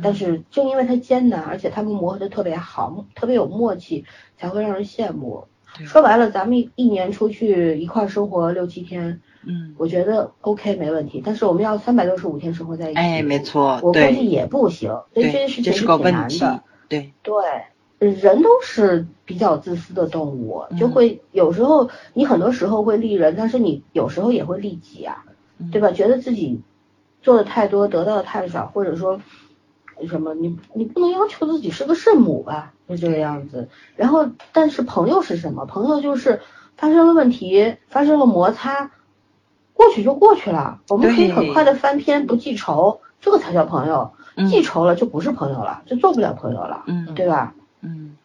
[0.03, 4.05] 但是正因为它艰难，而且他们磨合的特别好，特别有默契，
[4.36, 5.44] 才会让人羡慕。
[5.84, 11.22] 说白了，咱们一年出去一块生活六七天，嗯，我觉得 OK 没问题。
[11.22, 14.88] 但是我们要三百六十五天生活在一起，哎，没错，我估计也不行。
[15.12, 16.62] 所以这件事情是挺难的。
[16.88, 25.24] 对对，人都是比较自私的动物，就会有时候你很多时候会利人，但是你有时候也会利己啊，
[25.72, 25.90] 对吧？
[25.90, 26.62] 觉得自己
[27.20, 29.20] 做的太多，得到的太少，或者说。
[30.09, 30.34] 什么？
[30.34, 32.72] 你你不能要求自己是个圣母吧？
[32.88, 33.68] 就这个样子。
[33.97, 35.64] 然后，但是朋友是什么？
[35.64, 36.42] 朋友就是
[36.76, 38.90] 发生了问题，发生了摩擦，
[39.72, 40.80] 过去就过去了。
[40.88, 44.12] 我们可以很快的翻篇，不记仇，这个才叫朋友。
[44.51, 46.84] 记仇了就不是朋友了，就做不了朋友了。
[46.86, 47.55] 嗯，对吧？
[47.80, 48.16] 嗯。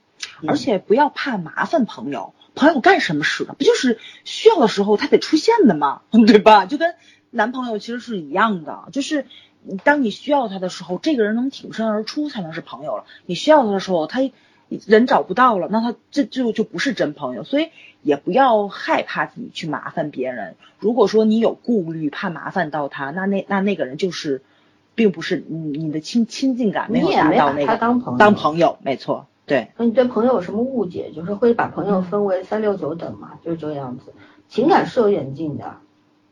[0.46, 3.54] 而且不要怕麻烦朋友，朋友干什么使的？
[3.54, 6.02] 不就是需要的时候他得出现的吗？
[6.28, 6.66] 对吧？
[6.66, 6.96] 就跟
[7.30, 9.26] 男朋友其实是一样的，就是
[9.84, 13.06] 当你需要他的时候，这个人能挺身而出才能是朋友了。
[13.26, 14.20] 你需要他的时候，他
[14.68, 17.44] 人找不到了，那他这就就不是真朋友。
[17.44, 17.70] 所以
[18.02, 20.56] 也不要害怕自己去麻烦别人。
[20.80, 24.42] 如果说你有顾虑，怕麻烦到他，那那那那个人就是。
[24.94, 29.70] 并不是你你的亲亲近感没有达到那个当朋友，当朋友没错，对。
[29.78, 31.12] 那你对朋友有什么误解？
[31.16, 34.14] 就是会把朋友分为三六九等嘛，就是这个样子。
[34.50, 35.78] 情感是有远近的，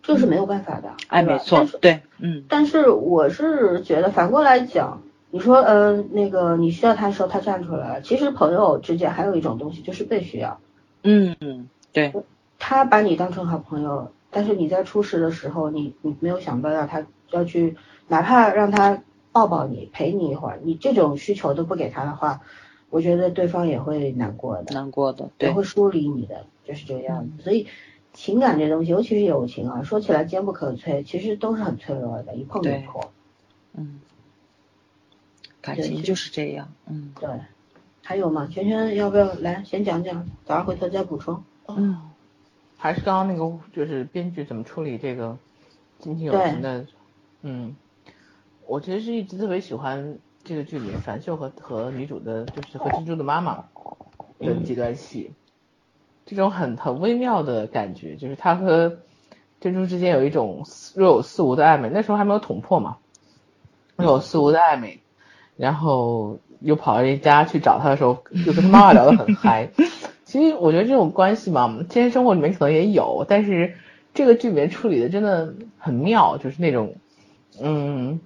[0.01, 0.93] 这是没有办法的。
[1.07, 2.43] 哎，没错，对，嗯。
[2.49, 8.01] 但是我是觉得反过来讲，你说，嗯，那个你需要他的时候他站出来了。
[8.01, 10.59] 其实朋友之间还有一种东西就是被需要。
[11.03, 12.13] 嗯嗯，对。
[12.57, 17.77] 他把你当成好朋友，但是你在出事的时候，你你没有想到要他要去。
[18.11, 22.41] 哪怕让他抱抱你，陪你一会儿，你这种需求都不给他的话，
[22.89, 27.43] 我觉得对方也会难过的，难过的，也会疏离你的，就是这个样子。
[27.43, 27.67] 所以
[28.20, 33.13] 情感这东西，尤其是友情啊，说起来坚不可摧，其实都是很脆弱的，一碰就破。
[33.76, 34.01] 嗯，
[35.61, 36.67] 感情就是这样。
[36.86, 37.30] 嗯，对。
[38.03, 38.45] 还有吗？
[38.51, 40.30] 圈圈要不要来先讲讲？
[40.43, 41.41] 早上回头再补充。
[41.70, 42.09] 嗯，
[42.76, 45.38] 还是刚刚那个，就是编剧怎么处理这个
[46.01, 46.86] 亲情友情的？
[47.43, 47.74] 嗯。
[48.67, 53.63] 我其实是一直特别喜欢这个剧里面樊秀和和女主的，就是和珍珠的妈妈
[54.39, 55.32] 的几段戏，
[56.30, 58.97] 这种很很微妙的感觉，就是他和
[59.59, 60.63] 珍珠之间有一种
[60.93, 62.97] 若有似无的暧昧，那时候还没有捅破嘛，
[63.95, 64.99] 若有似无的暧昧，
[65.57, 69.69] 然后又跑到人家去找他的时候，就跟他妈妈聊得很嗨。
[70.23, 73.75] 其实我觉得这种关系嘛，现实生活里面可能也有，但是
[74.13, 76.95] 这个剧里面处理的真的很妙，就是那种
[77.59, 78.19] 嗯。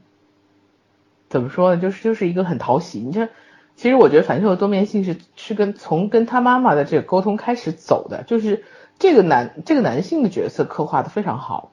[1.29, 1.81] 怎么说呢？
[1.81, 2.99] 就是就是一个很讨喜。
[2.99, 3.27] 你这
[3.75, 8.63] 其实我觉得樊秀的多面性是是跟从跟他妈妈的这个沟通开始走的，就是
[8.99, 11.71] 这个男这个男性的角色刻画的非常好。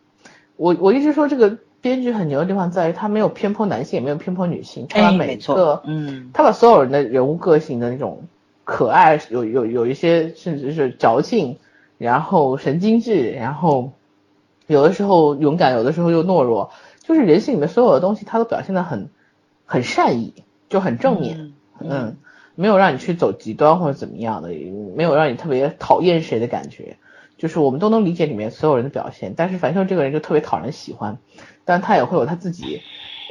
[0.56, 8.24] 我我一直说这个编剧很牛的地方在于他没有偏颇男性，也没有偏颇女性，他把每个嗯，他把所有人的人物个性的那种
[8.64, 11.58] 可爱，有有有一些甚至是矫情，
[11.98, 13.92] 然后神经质，然后
[14.66, 16.72] 有的时候勇敢，有的时候又懦弱，
[17.02, 19.10] 就是人性里面所有的东西，他都表现的很。
[19.72, 20.34] 很善意，
[20.68, 21.52] 就很正面，嗯，
[21.82, 22.16] 嗯
[22.56, 24.50] 没有让你去走极端或者怎么样的，
[24.94, 26.98] 没有让你特别讨厌谁的感觉，
[27.38, 29.32] 就是我们都能理解里面所有人的表现。
[29.34, 31.16] 但是樊秀这个人就特别讨人喜欢，
[31.64, 32.82] 但他也会有他自己，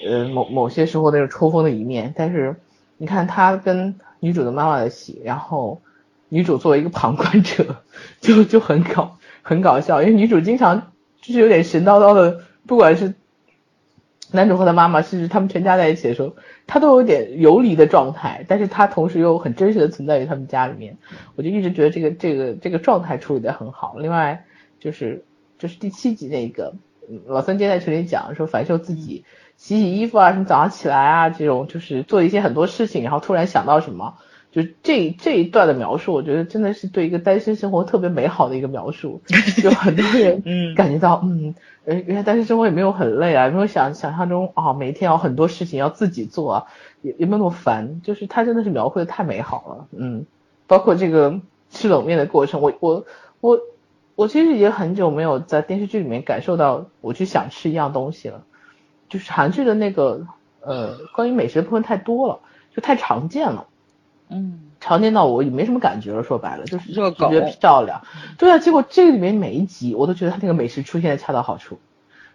[0.08, 2.14] 呃，某某些时候那种抽风的一面。
[2.18, 2.56] 但是
[2.98, 5.82] 你看他跟女主的妈妈的戏，然后
[6.30, 7.84] 女主作为一个旁观者，
[8.22, 10.92] 就就很搞很搞笑，因为女主经常
[11.22, 13.14] 就是有点神叨叨的，不管是。
[14.32, 16.36] 男主和他妈妈，甚至他们全家在一起的时候，
[16.68, 20.98] 他都有点游离的状态，但是他同时又很真实的存在于他们家里面。
[21.36, 23.96] 我就一直觉得这个这个这个状态处理的很好。
[23.98, 24.46] 另外
[24.80, 25.24] 就是
[25.58, 26.76] 就是第七集那个
[27.26, 29.26] 老三今天在群里讲说，樊秀自己
[29.58, 34.16] 洗洗衣服啊，什么早上起来啊这种，就是做一些很多事情，然后突然想到什么。
[34.52, 39.22] 就这这一段的描述，我觉得真的是对一个单身生活特别美好的一个描述。
[39.62, 41.54] 就很多人嗯感觉到嗯，
[41.86, 46.66] 原来单身生活也没有很累啊，没有想想象中啊，每天有很多事情要自己做，
[47.04, 48.02] 也也没有那么烦。
[48.02, 50.26] 就是他真的是描绘的太美好了，嗯，
[50.66, 51.40] 包括这个
[51.70, 53.06] 吃冷面的过程，我我
[53.42, 53.60] 我
[54.16, 58.44] 我其实也很久没有在电视剧里面感受到我去想吃一样东西了。
[59.10, 60.26] 就是韩剧的那个
[60.62, 62.40] 呃关于美食的部分太多了，
[62.76, 63.68] 就太常见了。
[64.30, 66.24] 嗯，常见到我也没什么感觉了。
[66.24, 67.12] 说白了，就是觉得
[67.60, 68.04] 漂亮。
[68.38, 71.80] 对啊，结果这个里面每一集，我都觉得他那个美食出现的恰到好处。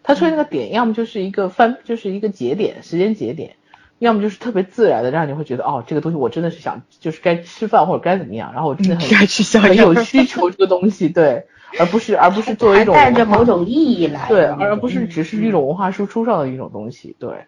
[0.02, 3.52] 他出现那个点，要么就是一个翻，就是一个节点，时间节点；
[3.98, 8.52] 要么就是特别自然的，让你会觉得哦，这个东西我真的是想，就是该吃饭或者该怎么样。
[8.52, 9.08] 然后我真的很
[9.62, 11.46] 很有需求这个东西，对，
[11.78, 17.46] 而不是而不是作为一种带着某种意义来，对，而不是只是一种文化输出上的一种东西，对。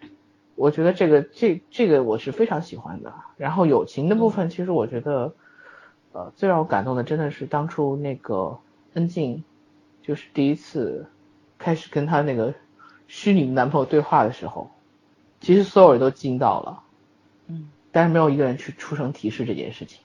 [0.56, 3.12] 我觉得这个这这个我是非常喜欢的。
[3.36, 5.34] 然后友情的部分，其实我觉得，
[6.12, 8.58] 呃，最让我感动的真的是当初那个
[8.94, 9.44] 恩静，
[10.02, 11.06] 就是第一次
[11.58, 12.54] 开始跟她那个
[13.06, 14.70] 虚拟的男朋友对话的时候，
[15.40, 16.80] 其实所有人都惊到了，
[17.48, 20.00] 嗯，但是没有一个人去出声提示这件事情。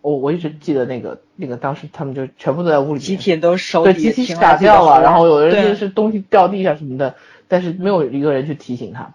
[0.00, 7.14] 我我一直记得那个那个当时他们就全部都在屋里，集体都手对集体傻掉了，然后有的人就是东西掉地下什么的。
[7.48, 9.14] 但是没有一个人去提醒他，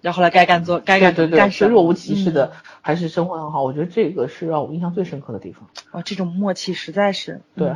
[0.00, 3.62] 然后来该干做该干对对，是若无其事的，还是生活很好。
[3.62, 5.68] 我觉得这个是让我印象最深刻的地方。
[5.92, 7.72] 哇，这种默契实在是对。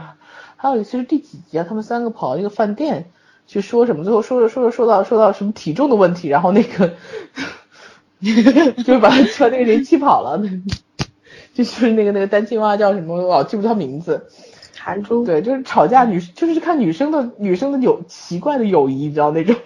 [0.56, 1.64] 还有其实第几集啊？
[1.68, 3.10] 他们三个跑到一个饭店
[3.46, 4.04] 去说什么？
[4.04, 6.94] 最后说着说着说到说到什么体重的问题，然后那个
[8.20, 10.42] 就是把把那个人气跑了。
[11.54, 14.28] 就是那个那个单亲妈叫什么，我老记不住他名字。
[14.80, 15.24] 韩珠。
[15.24, 19.56] 对，就是吵架女，就是看女生的女生的友奇怪的友谊，你知道那种。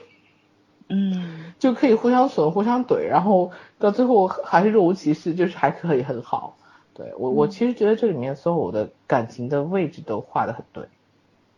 [0.89, 1.39] 嗯。
[1.62, 6.56] 就可以互相损、互相怼，然后到最后还是若无其事，就是还可以很好。
[6.93, 10.89] 对我，我其实觉得这里面所有的感情的位置都画的很对，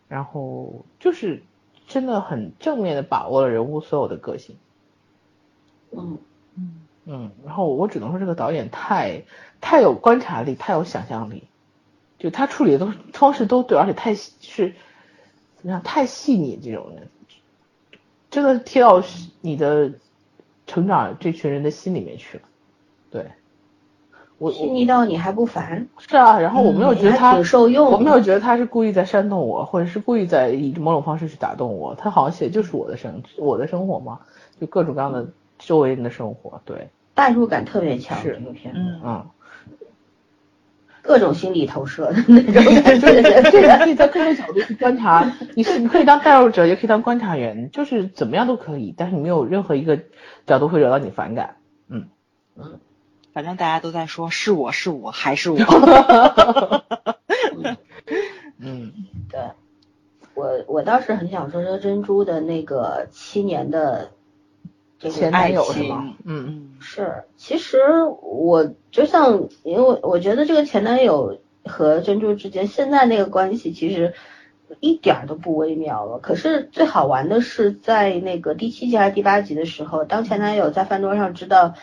[0.07, 1.41] 然后就是
[1.87, 4.57] 真的很正面的把握了人物所有的个性。
[5.91, 6.19] 嗯
[6.55, 9.23] 嗯嗯，然后我只能说这个导演太
[9.59, 11.45] 太有观察力，太有想象力，
[12.25, 14.73] 就他处理的都方式都对，而且太是
[15.57, 17.07] 怎么样，太细腻，这种人
[18.31, 19.03] 真的贴到
[19.41, 19.91] 你的
[20.65, 22.43] 成长这群人的心里面去了，
[23.11, 23.27] 对。
[24.39, 25.87] 我细腻到你还不烦？
[25.99, 31.93] 是啊，然后我没有觉得他挺受用，我没有觉得他是故意在煽动我，或者是故意在以某种方式去打动我。
[31.93, 34.21] 他好像写就是我的生我的生活嘛，
[34.59, 35.27] 就各种各样的
[35.59, 39.25] 周围人的生活，对，代入感特别强，是这个片子，嗯，
[41.05, 49.99] 各种心理投射的那种 感觉，对，可以在各种角度去观察，你是你可以当代入者，也可以当观察员，就是怎么样都可以，但是你没有任何一个
[50.47, 51.57] 角度会惹到你反感，
[51.87, 52.07] 嗯
[52.57, 52.79] 嗯。
[53.33, 55.57] 反正大家都在说是我是我还是我，
[58.57, 58.93] 嗯，
[59.29, 59.41] 对，
[60.33, 64.11] 我我倒是很想说说珍珠的那个七年的
[65.09, 66.45] 这个爱情，嗯。
[66.47, 67.79] 嗯，是，其实
[68.21, 74.13] 我就像，因为我觉得这个前男友和珍珠之间现在那个关系其实
[74.79, 81.75] 一点都不微妙了，可是最好玩的是在那个第七集还是第八集的时候，当前男友在饭桌上知道。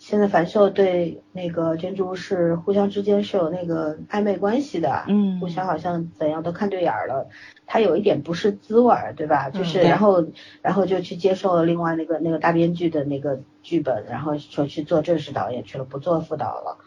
[0.00, 7.28] 现在樊秀对那个珍珠是互相之间是有那个暧昧关系的，嗯，互相好像怎样都看对眼了，
[7.66, 9.50] 他有一点不是滋味儿，对吧？
[9.50, 10.24] 就是然后
[10.62, 16.78] 然后就去接受了另外那个那个大编剧的那个剧本，然后说去做正式导演去了，不做副导了。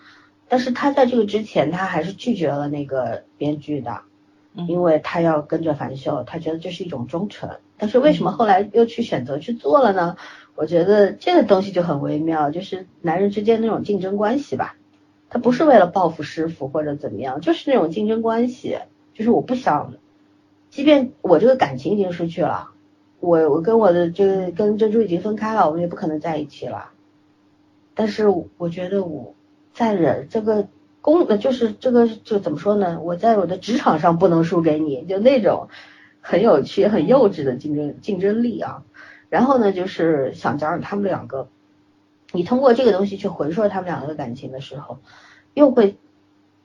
[0.49, 4.01] 但是他在这个之前，他还是拒绝了那个编剧的，
[4.67, 7.51] 因为他要跟着樊秀，他觉得这是一种忠诚。
[7.77, 10.15] 但是为什么后来又去选择去做了呢？
[10.55, 14.75] 我觉得这个东西就很微妙，就是男人之间那种竞争关系吧，
[15.29, 18.77] 他不是为了报复师傅或者怎么样，就是那种竞争关系，
[19.15, 19.95] 就是我不想，
[20.69, 22.69] 即便我这个感情已经失去了，
[23.19, 26.91] 我我跟我的这个跟珍珠已经分开了，我们也不可能在一起了，
[27.95, 29.33] 但是我觉得我
[29.73, 30.67] 在人这个
[31.01, 33.01] 工，就是这个就怎么说呢？
[33.01, 35.69] 我在我的职场上不能输给你，就那种
[36.21, 38.83] 很有趣、很幼稚的竞争竞争力啊。
[39.33, 41.47] 然后呢，就是想讲讲他们两个，
[42.33, 44.99] 你通过这个东西去回溯他们两个的感情的时候，
[45.55, 45.97] 又会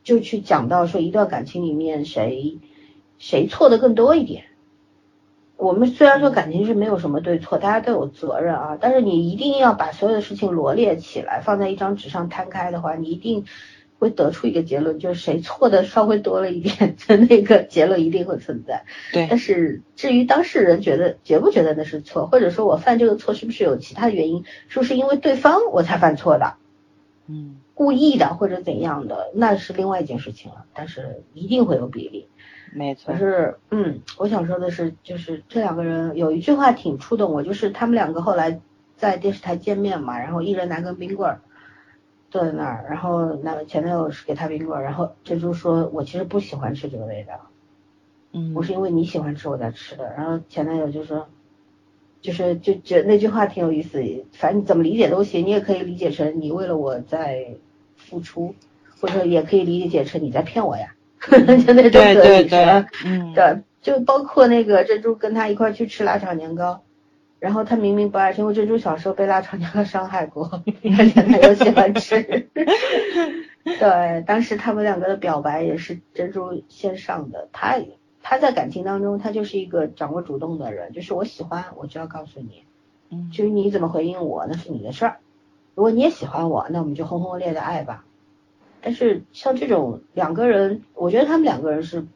[0.05, 2.59] 就去讲到说一段感情里面谁
[3.19, 4.45] 谁错的更多一点。
[5.57, 13.47] 我们虽然说感情是没有什么对错，大家都有责任啊，但是你一定要把所有的事情罗列起来，放在一张纸上摊开的话，你一定。
[13.99, 18.85] 会得出一个结论，就是谁错的稍微多了一点，就 那个结论一定会存在。
[19.13, 19.27] 对。
[19.29, 26.55] 但是至于当事人觉得觉不觉得那是错，或者说我犯这个错是不是有其他的原因，是不是因为对方我才犯错的？
[27.27, 27.57] 嗯。
[27.75, 30.65] 故意的或者怎样的，那是另外一件事情了。
[30.75, 32.27] 但是一定会有比例。
[32.73, 33.15] 没错。
[33.15, 38.61] 可是，嗯，我想说的是，就是这两个人有一句话挺触动我，就是他们两个后来
[38.97, 41.41] 在电视台见面嘛，然后一人拿根冰棍儿。
[42.31, 47.49] 坐在那儿，然后那前男友是给他冰棍，然后珍珠说：“我其实不喜欢吃这个味道，
[48.33, 51.29] 嗯，我是因为你喜欢吃我才吃的。”然后前男友就说
[52.21, 54.03] ：“就是就就那句话挺有意思，
[54.33, 57.55] 反正你怎么理解都行，你也可以理解成你为了我在
[57.97, 58.55] 付出，
[59.01, 60.95] 或者也可以理解成你在骗我呀，
[61.31, 66.83] 就那种对对对，嗯，对，就包括那个珍珠跟他一块去吃辣炒年糕。”
[67.41, 70.45] 然后他明明不爱吃，因为珍珠小时候被辣炒年糕伤害过，
[70.99, 72.23] 而且他又喜欢吃。
[73.65, 77.49] 对，当时他们两个的表白也是珍珠先上的。
[77.53, 77.79] 他
[78.23, 82.65] 他在感情当中，他就是一个掌握主动的人，就是我喜欢，我就要告诉你。
[83.11, 83.31] 嗯。
[83.31, 85.19] 至于你怎么回应我，那是你的事儿。
[85.75, 88.05] 如果你也喜欢我，那我们就轰轰烈烈的爱吧。
[88.81, 92.07] 但是像这种两个人，我觉得他们两个人是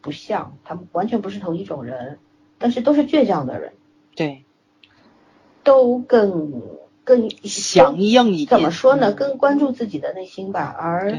[0.00, 2.18] 不像，他们完全不是同一种人，
[2.58, 3.72] 但是都是倔强的人。
[4.16, 4.42] 对。
[5.66, 6.62] 都更
[7.02, 9.12] 更强硬一点，怎么说呢？
[9.12, 11.12] 更关注自己的内心吧，而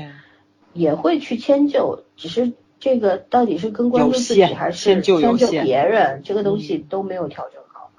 [0.71, 2.05] 也会去迁就。
[2.15, 7.91] 只是这个到底是更关注自己还是迁就别人，这个东西都没有调整好，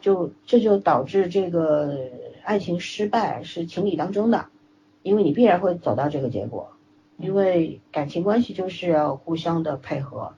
[0.00, 1.96] 就这就导致这个
[2.42, 4.46] 爱情失败是情理当中的，
[5.04, 6.72] 因为你必然会走到这个结果，
[7.16, 10.32] 因为感情关系就是要互相的配合，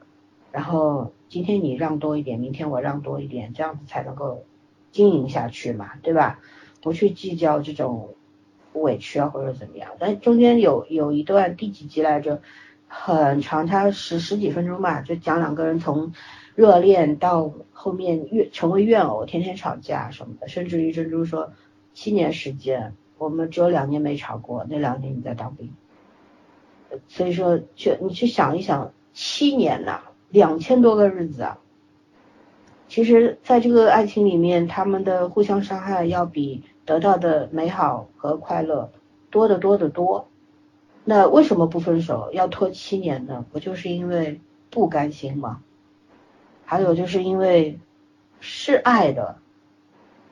[0.52, 4.44] 然后今天你让多一点，明天我让多一点，这样子才能够。
[4.94, 6.38] 经营下去嘛，对吧？
[6.80, 8.14] 不去计较这种
[8.74, 9.90] 委屈啊，或者怎么样。
[9.98, 12.40] 但中间有有一段第几集来着，
[12.86, 16.12] 很长，它十十几分钟吧，就讲两个人从
[16.54, 21.52] 热恋到后面怨成为怨偶，天天吵架什么的，甚至于珍珠说
[21.92, 25.72] 七年时间，我们只有两年没吵过，那两年你在当兵。
[27.08, 31.58] 所以说，去你去想一想，七年呐，两千多个日子啊。
[32.88, 38.92] 其实，在这个爱情里面，他们的互相伤害要比得到的美好和快乐
[39.30, 40.28] 多得多得多。
[41.04, 43.44] 那为什么不分手，要拖七年呢？
[43.52, 44.40] 不就是因为
[44.70, 45.62] 不甘心吗？
[46.64, 47.78] 还有就是因为
[48.40, 49.38] 是爱的，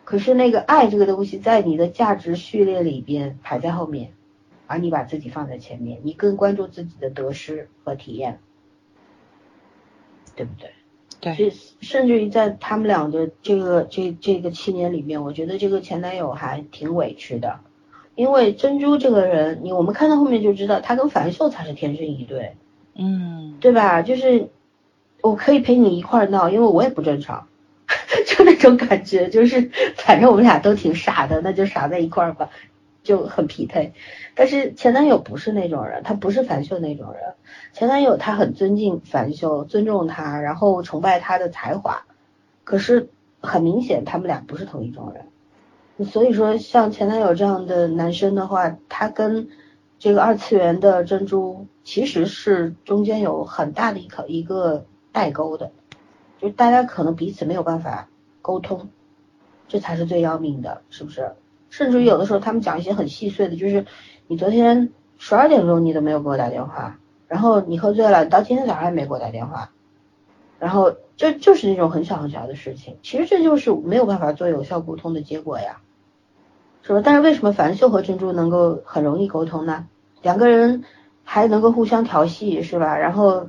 [0.04, 4.12] 可是那个爱这个东西，在你的价值序列里边排在后面。
[4.68, 8.40] 而你把自己放在前面，你更关注自己的得失和体验，
[10.34, 10.70] 对不对？
[11.22, 11.52] 对。
[11.80, 17.60] 甚至于在他们俩的这个这这个七年里面，我觉得这个前男友还挺委屈的，
[18.14, 22.54] 因为珍珠这个人，你我们看到后面就知道，他跟樊秀才是天生一对，
[22.94, 24.02] 嗯，对吧？
[24.02, 24.50] 就是
[25.22, 27.48] 我可以陪你一块闹，因为我也不正常，
[28.26, 32.50] 就那种感觉，就是反正我们俩都挺傻的，那就傻在一块儿吧。
[33.02, 33.92] 就很匹配，
[34.34, 37.34] 但是前男友不是那种人，他不是樊秀那种人。
[37.72, 42.04] 前男友他很尊敬樊秀，尊重他，然后崇拜他的才华。
[42.64, 43.08] 可是
[43.40, 46.06] 很明显，他们俩不是同一种人。
[46.06, 49.48] 所以说，像前男友这样的男生的话，他跟
[49.98, 55.72] 这个二次元的珍珠其实是中间有很大的一个一个代沟的，
[56.40, 58.08] 就大家可能彼此没有办法
[58.40, 58.88] 沟通，
[59.68, 61.32] 这才是最要命的，是不是？
[61.72, 63.86] 甚至于有的时候，他们讲一些很细碎的，就是
[64.26, 69.70] 你昨天十二点钟你都没有给我打电话，然后你喝醉了，到今天早上也没给我打电话，
[70.58, 75.80] 然后这就是那种很小很小的事情，其实这就是没有办法做有效沟通的结果呀，
[76.82, 77.00] 是吧？
[77.02, 79.86] 但是为什么樊秀和珍珠能够很容易沟通呢？
[80.20, 80.84] 两个人
[81.24, 82.98] 还能够互相调戏，是吧？
[82.98, 83.48] 然后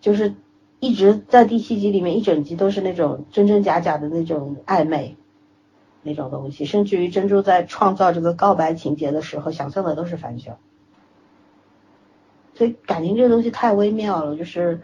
[0.00, 0.34] 就是
[0.78, 5.16] 一直在第七集里面一整集都是那种真真假假的那种暧昧。
[6.06, 10.52] 那种东西，甚至于珍珠在创造这个告白情节的时候，想象的都是樊秀。
[12.54, 14.80] 所以感情这个东西太微妙了，就是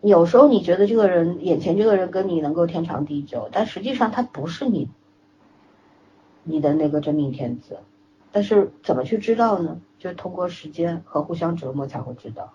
[0.00, 4.88] 有时候你觉得这个人眼前这个人跟你能够天长地久，但实际上他不是你
[6.42, 7.78] 你的那个真命天子。
[8.32, 9.80] 但是怎么去知道呢？
[9.98, 12.54] 就通过时间和互相折磨才会知道。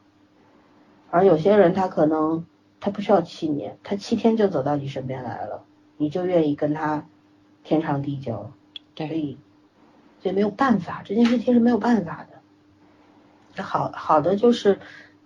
[1.09, 2.45] 而有些人他可能
[2.81, 5.63] 他不需要七年，他七天就走到你身边来了，
[5.95, 7.05] 你就愿意跟他。
[7.67, 8.49] 天长地久，
[8.95, 9.37] 对，所以
[10.21, 13.61] 所以没有办法，这件事情是没有办法的。
[13.61, 14.79] 好好的就是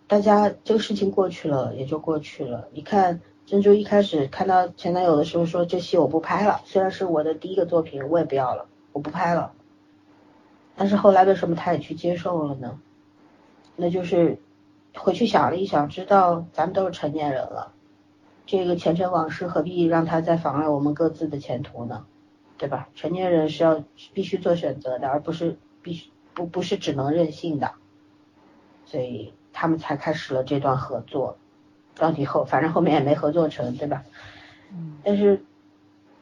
[0.07, 2.67] 大家这个事情过去了也就过去了。
[2.73, 9.53] 你看珍珠一开始看到前男友的时候说这戏我不拍了，虽然是我的第一个作品，我也不要了，我不拍了。
[10.75, 12.79] 但是后来为什么他也去接受了呢？
[13.75, 14.39] 那就是
[14.95, 17.71] 回去想了一想，知道咱们都是成年人了，
[18.47, 22.07] 这个前尘往事何必让他再妨碍我们各自的前途呢？
[22.61, 22.89] 对吧？
[22.93, 23.83] 成年人是要
[24.13, 27.71] 必须做选择的，而不是必须不不是只能任性的，
[28.85, 31.39] 所以他们才开始了这段合作。
[31.95, 34.03] 到底后反正后面也没合作成，对吧？
[34.71, 34.99] 嗯。
[35.03, 35.43] 但是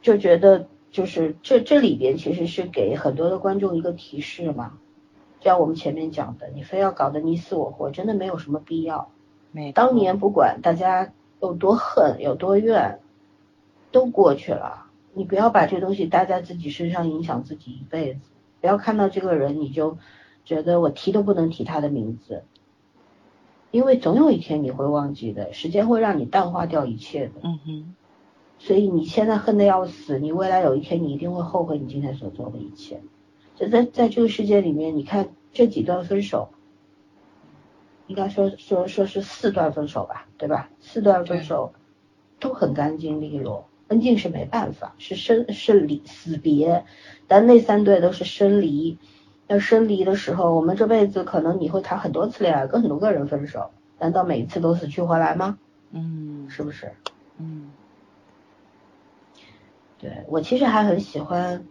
[0.00, 4.78] 就觉得就是这这里边其实是给很多的观众一个提示嘛，
[5.40, 9.10] 就像我们前面讲的，你非要搞得你死我活，真的没有什么必要。
[9.52, 9.72] 没。
[9.72, 11.12] 当年不管大家
[11.42, 12.98] 有多恨有多怨，
[13.92, 14.86] 都过去了。
[15.12, 18.20] 你不要把这东西带在自己身上，影响自己一辈子。
[18.60, 19.98] 不要看到这个人，你就
[20.44, 22.44] 觉得我提都不能提他的名字，
[23.70, 27.32] 因为总有一天你会忘记的，时间会让你淡化掉一切的。
[27.42, 27.94] 嗯哼。
[28.58, 33.00] 所以你现在恨得要死，你未来有一天你一定会后悔你今天所做的一切。
[33.56, 36.50] 就在在这个世界里面，你看这几段分手，
[38.06, 40.68] 应该说说说是四段分手吧，对吧？
[40.80, 41.72] 四段分手
[42.38, 43.69] 都很干净利落。
[43.90, 46.84] 恩静是没办法，是生是离死别，
[47.26, 48.98] 但那三对都是生离。
[49.48, 55.58] 要生离的时候，我们这辈子可能你会谈很多次恋爱，跟很多个人分手，难道每一次都死去活来吗？
[55.90, 56.92] 嗯，是不是？
[57.38, 57.72] 嗯，
[59.98, 61.64] 对我其实还很喜欢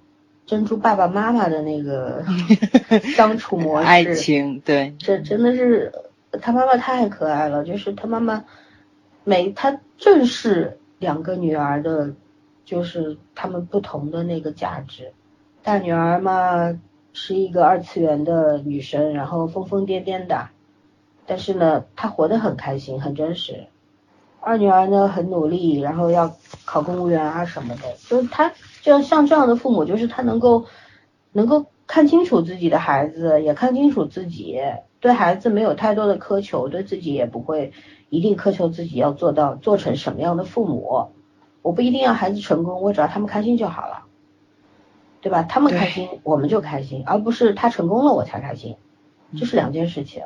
[0.46, 2.26] 珍珠爸爸妈妈的那个
[3.16, 5.94] 相处模式，爱情，对，这真的是
[6.42, 8.44] 他妈妈太可爱了，就是他妈妈
[9.24, 10.79] 每他正是。
[11.00, 12.14] 两个女儿的，
[12.66, 15.14] 就是她们不同的那个价值。
[15.64, 16.80] 大女儿嘛，
[17.14, 20.50] 是一个二次元的女生，然后疯疯癫癫的，
[21.26, 23.68] 但是呢，她活得很开心，很真实。
[24.42, 26.34] 二女儿呢，很努力，然后要
[26.66, 27.94] 考公务员啊什么的。
[28.08, 30.66] 就她，就像这样的父母，就是她能够，
[31.34, 34.62] 能够看清楚自己的孩子，也看清楚自己，
[35.00, 37.72] 对孩子没有太多的苛求，对自己也不会
[38.10, 41.10] 一定苛求自己要做到做成什么样的父母。
[41.62, 44.04] 我不一定要孩子成功，我只要他们开心就好了，
[45.22, 45.44] 对吧？
[45.44, 48.78] 他们开心我们就开心，而不是他成功了我才开心，
[49.38, 50.24] 这是两件事情。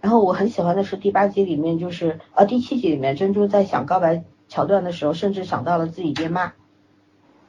[0.00, 6.52] 然后我很喜欢的是第八集里面，就是呃第七集里面，珍珠在想告白桥段的时候，甚至想到了自己爹妈，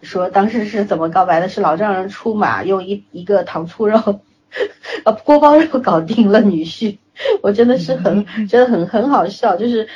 [0.02, 1.50] 说当时是怎么告白的？
[1.50, 4.22] 是老丈人出马，用一一个糖醋肉，
[5.06, 6.98] 呃锅包肉搞定了女婿。
[7.42, 9.88] 我真的是很真的很很好笑，就是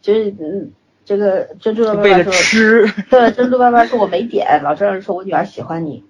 [0.00, 0.72] 就是嗯。
[1.04, 6.04] 这个珍珠的爸爸说吃，对，珍珠爸爸说我没点，老丈人说我女儿喜欢你，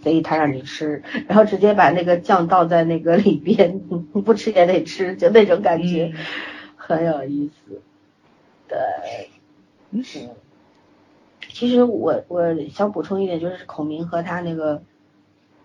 [0.00, 3.80] 所以他让你吃，然后直接把那个酱倒在那个里边，
[4.24, 6.12] 不吃也得吃，就那种感觉，
[6.76, 7.82] 很有意思。
[8.68, 8.78] 对，
[9.90, 10.04] 嗯，
[11.52, 14.80] 其实我我想补充一点，就是孔明和他那个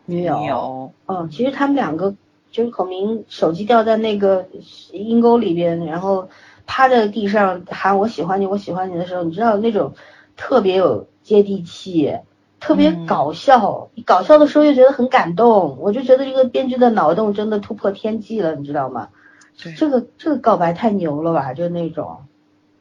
[0.06, 2.16] 女友，嗯，其实他们两个
[2.52, 4.48] 就是孔明手机掉在那个
[4.92, 6.30] 阴沟里边，然后。
[6.66, 9.96] 趴在地上喊我喜欢你，我喜欢你的时候，你知道那种
[10.38, 12.20] 特别有接地气，
[12.62, 13.90] 特别搞笑。
[14.06, 19.10] 搞笑的时候又觉得很感动，我就觉得这个编剧的脑洞真的突破天际了，你知道吗？
[19.76, 22.20] 这个这个告白太牛了吧，就那种。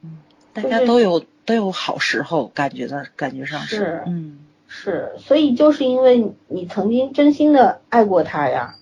[0.02, 0.18] 嗯，
[0.52, 4.38] 大家都有都有好时候，感觉的感觉上是，嗯，
[4.74, 8.76] 是，所以就是因为你曾经真心的爱过他呀，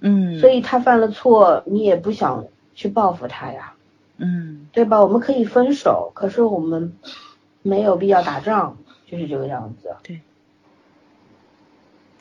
[0.00, 3.74] 嗯，所以他犯了错，你也不想去报复他呀。
[4.16, 5.00] 嗯，对吧？
[5.00, 6.94] 我们可以分手，可是我们
[7.62, 9.94] 没有必要打仗，就是这个样子。
[10.02, 10.20] 对，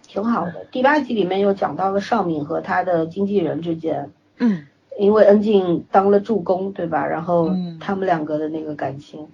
[0.08, 0.66] 挺好的。
[0.72, 4.68] 第八集里面又讲到了邵敏和他的经纪人之间，嗯，
[5.00, 7.08] 因为恩静当了助攻，对吧？
[7.08, 7.50] 然后
[7.80, 9.30] 他们两个的那个感情，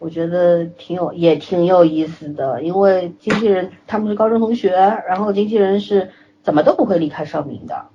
[0.00, 2.62] 我觉得挺有，也挺有意思的。
[2.62, 4.70] 因为经纪人他们是高中同学，
[5.08, 6.10] 然后经纪人是
[6.42, 7.86] 怎么都不会离开邵明的。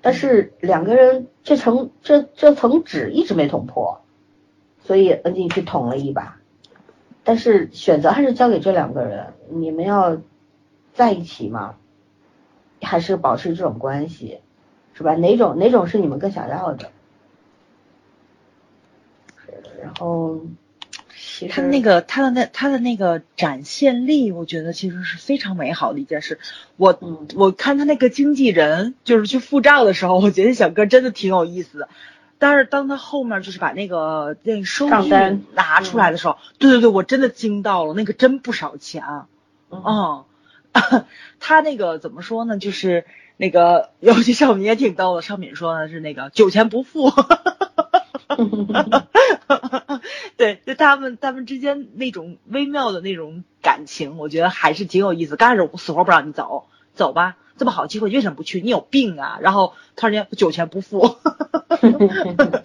[0.00, 4.02] 但是两个人这层这这层纸一直没捅破，
[4.78, 6.38] 所以恩静去捅了一把。
[7.24, 10.18] 但是选择还是交给这两个人，你们要
[10.94, 11.74] 在一起吗？
[12.80, 14.38] 还是保持这种关系，
[14.94, 15.16] 是吧？
[15.16, 16.92] 哪种哪种是你们更想要的？
[19.82, 20.38] 然后。
[21.50, 26.38] 他那个他的那他的那个展现力，我觉得其实是非常美好的一件事。
[26.76, 26.98] 我
[27.34, 31.88] 我看他那个经纪人就是去付账的时候，我觉得小哥真的挺有意思的。
[32.38, 35.10] 但是当他后面就是把那个那个收据
[35.54, 39.02] 拿出来的时候，对对对，我真的惊到了，那个真不少钱。
[39.70, 40.24] 嗯，
[41.40, 42.58] 他那个怎么说呢？
[42.58, 43.06] 就是
[43.38, 47.10] 那个尤其少敏也挺逗的，少敏说的是那个酒钱不付。
[50.86, 55.34] 他们他们之间那种微妙的那种感情，我觉得还是挺有意思。
[55.34, 58.60] 刚开始我死活不让你走，走吧，这么好机会，你为什么不去？
[58.60, 59.38] 你有病啊！
[59.40, 61.00] 然后突然间酒钱不付，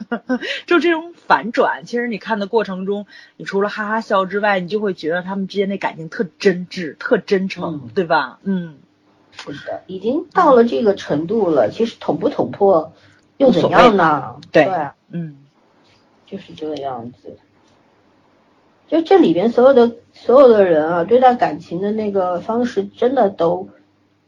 [0.67, 1.83] 就这种反转。
[1.85, 3.07] 其实你看的过程中，
[3.37, 8.37] 你除了哈哈笑之外，你就会觉得他们之间那感情特真挚、特真诚，对吧？
[8.43, 8.77] 嗯，
[9.31, 11.71] 是的，已经到了这个程度了。
[11.71, 12.93] 其实捅不捅破
[13.37, 14.35] 又怎样呢？
[14.51, 14.69] 对，
[15.09, 15.37] 嗯。
[16.27, 17.37] 就是这个样子，
[18.91, 23.69] 就这里边所有的所有的人啊，对待感情的那个方式真的都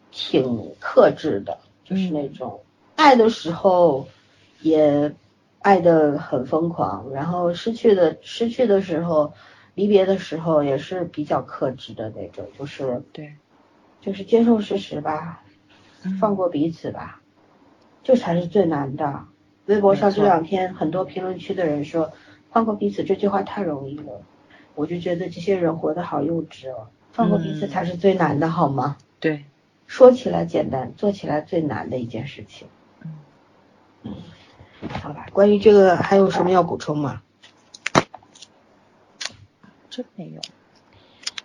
[0.09, 2.61] 挺克制的，就是那种
[2.95, 4.07] 爱的时候
[4.61, 5.13] 也
[5.59, 9.33] 爱的很疯狂，然后失去的失去的时候，
[9.75, 13.33] 离别的时候也是比较克制的那种，就是对，
[13.99, 15.43] 就是接受事实吧，
[16.21, 17.21] 放过彼此吧，
[18.01, 19.25] 这才是最难的。
[19.65, 22.13] 微博上这两天很多评论区的人说
[22.49, 24.21] “放过彼此”这句话太容易了，
[24.75, 26.87] 我就觉得这些人活得好幼稚哦。
[27.11, 28.97] 放过彼此才是最难的，好吗？
[29.19, 29.45] 对，
[29.85, 32.67] 说起来简单，做起来最难的一件事情。
[34.03, 34.13] 嗯，
[35.01, 37.21] 好吧，关于这个还有什么要补充吗？
[39.91, 40.41] 真没有。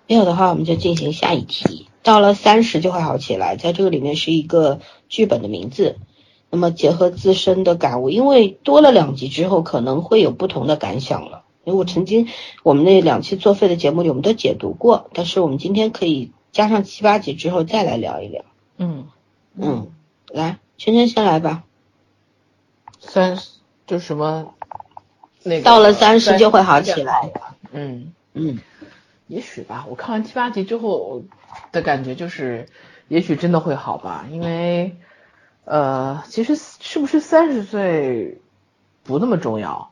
[0.07, 1.91] 没有的话，我们就进行下一题。
[2.03, 4.81] 到了三十就会好起来，在这个里面是一个
[5.11, 5.99] 剧本的名字。
[6.49, 11.38] 那么结合自身的感悟，因为多了两集之后，可能会有不同的感想了。
[11.69, 12.29] 因为我曾经
[12.63, 18.45] 我们那两期作废的节目里，我们都解读过，但是我们今天可以加上七八集之后再来聊一聊。
[18.79, 19.09] 嗯
[19.55, 19.91] 嗯，
[20.29, 21.65] 来，圈圈先来吧。
[23.01, 23.51] 三十
[23.87, 24.55] 就什么
[25.43, 27.31] 那个到了三十就会好起来。
[27.73, 28.59] 嗯嗯，
[29.27, 29.87] 也许吧。
[29.89, 31.23] 我看完七八集之后
[31.73, 32.69] 的感觉就是，
[33.09, 34.97] 也许真的会好吧，因为。
[35.71, 38.41] 呃，其实是不是三十岁
[39.03, 39.91] 不那么重要，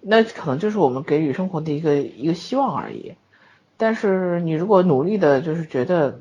[0.00, 3.14] 那可能就是我们给予生活的一个一个希望而已。
[3.76, 6.20] 但是你如果努力的，就是觉得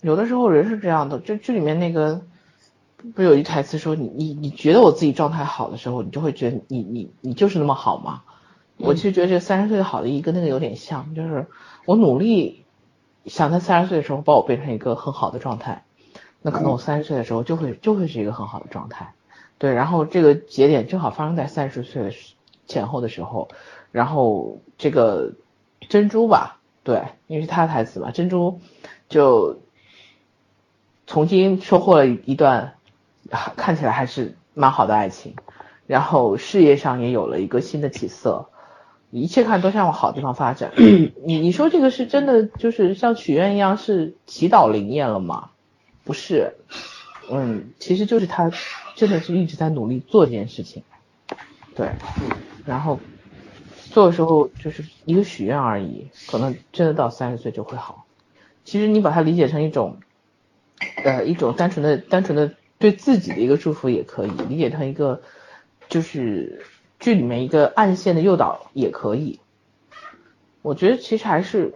[0.00, 2.22] 有的时候人是这样的，就剧里面那个
[3.14, 8.22] 不有一台词说你你你觉得我自己状态好的时候，你就会觉得你你你就是那么好吗？
[8.76, 11.46] 我其实觉得这三十岁的好的意义跟那个有点像，就是
[11.84, 12.64] 我努力
[13.26, 15.84] 想在三十岁的时候把我变成一个很好的状态，
[16.40, 19.12] 那可能我三十岁的时候就会就会是一个很好的状态。
[19.58, 22.29] 对，然后这个节点正好发生在三十岁的时
[22.70, 23.48] 前后的时候，
[23.92, 25.32] 然后这个
[25.90, 28.60] 珍珠吧，对，因为是他的台词嘛，珍珠
[29.10, 29.60] 就
[31.06, 32.74] 重新收获了一段
[33.56, 35.34] 看起来还是蛮好的爱情，
[35.86, 38.48] 然后事业上也有了一个新的起色，
[39.10, 40.72] 一切看都向往好地方发展。
[41.26, 45.50] 你你说这个是真的就是像许愿一样是祈祷灵验了吗？
[46.04, 46.56] 不是，
[47.30, 48.50] 嗯，其实就是他。
[48.96, 50.82] 真的是一直在努力做这件事情，
[51.74, 51.88] 对，
[52.70, 53.00] 然后
[53.90, 58.06] 做的时候就是一个许愿而已，可能真的到三十岁就会好。
[58.64, 59.96] 其实你把它理解成一种，
[61.04, 65.20] 呃，一种单纯的、单纯的对自己的一个祝福也可以，理解成一个
[65.88, 66.64] 就是
[67.00, 69.40] 剧里面一个暗线的诱导也可以。
[70.62, 71.74] 我觉得其实还是，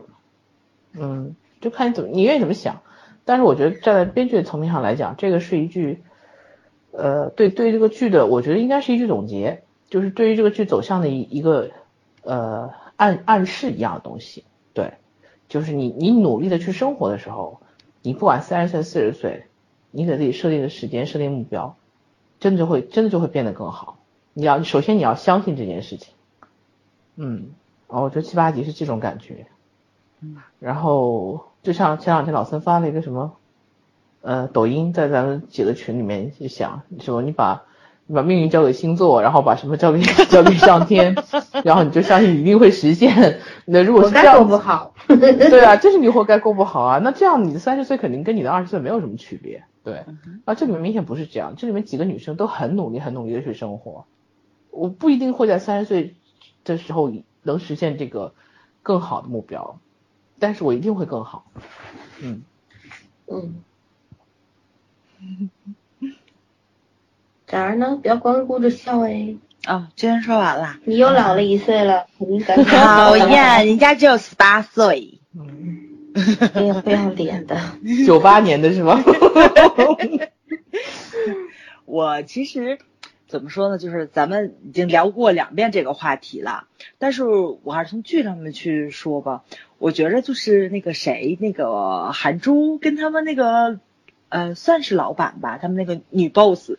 [0.92, 2.82] 嗯，就看你怎么你愿意怎么想。
[3.24, 6.04] 但是我觉得站在编剧的层面上来讲，这个是一句。
[6.92, 11.70] 呃，对对这个剧的，我觉得应该是一句总结，就是对于这个剧走向的一一个
[12.22, 14.44] 呃暗暗示一样的东西。
[14.72, 14.94] 对，
[15.48, 17.60] 就是你你努力的去生活的时候，
[18.02, 19.46] 你不管三十岁四十岁，
[19.90, 21.76] 你给自己设定的时间设定目标，
[22.40, 23.98] 真的就会真的就会变得更好。
[24.32, 26.14] 你要首先你要相信这件事情。
[27.16, 27.50] 嗯，
[27.86, 29.46] 哦，我觉得七八集是这种感觉。
[30.20, 33.36] 嗯，然后就像前两天老森发了一个什么。
[34.26, 37.66] 呃，抖音在咱们几个群里面就想说，你把
[38.06, 41.14] 你把命运交给星座，然后把什么交给 交给上天，
[41.64, 43.40] 然后你就相信一定会实现。
[43.64, 44.94] 那如果是这样，过不好。
[45.08, 46.98] 对啊，就是你活该过不好啊。
[46.98, 49.64] 那这样你的三十岁肯定跟你的二十岁没有什么区别。
[49.82, 50.04] 对，
[50.44, 54.04] 啊，这里面明显不是这样，这里面几个女生都很努力，很努力的去生活。
[54.70, 56.14] 我不一定会在三十岁
[56.64, 57.12] 的时候
[57.42, 58.34] 能实现这个
[58.82, 59.78] 更好的目标，
[60.38, 61.44] 但是我一定会更好。
[62.20, 62.42] 嗯
[63.26, 63.54] 嗯。
[67.54, 68.00] 咋儿呢？
[68.02, 69.36] 不要光顾着笑哎！
[69.64, 70.80] 啊，今天说完了。
[70.86, 75.20] 你又老了一岁了，你感觉 讨厌，人家只有十八岁。
[76.52, 77.56] 这个不要脸的。
[78.04, 79.00] 九八年的是吗？
[81.86, 82.80] 我其实
[83.28, 83.78] 怎么说呢？
[83.78, 86.66] 就是咱们已经聊过两遍这个话题了，
[86.98, 89.44] 但是我还是从剧上面去说吧。
[89.78, 93.78] 我觉着就是那个谁，那个韩珠跟他们那个。
[94.30, 96.72] 呃，算是老板吧，他们那个女 boss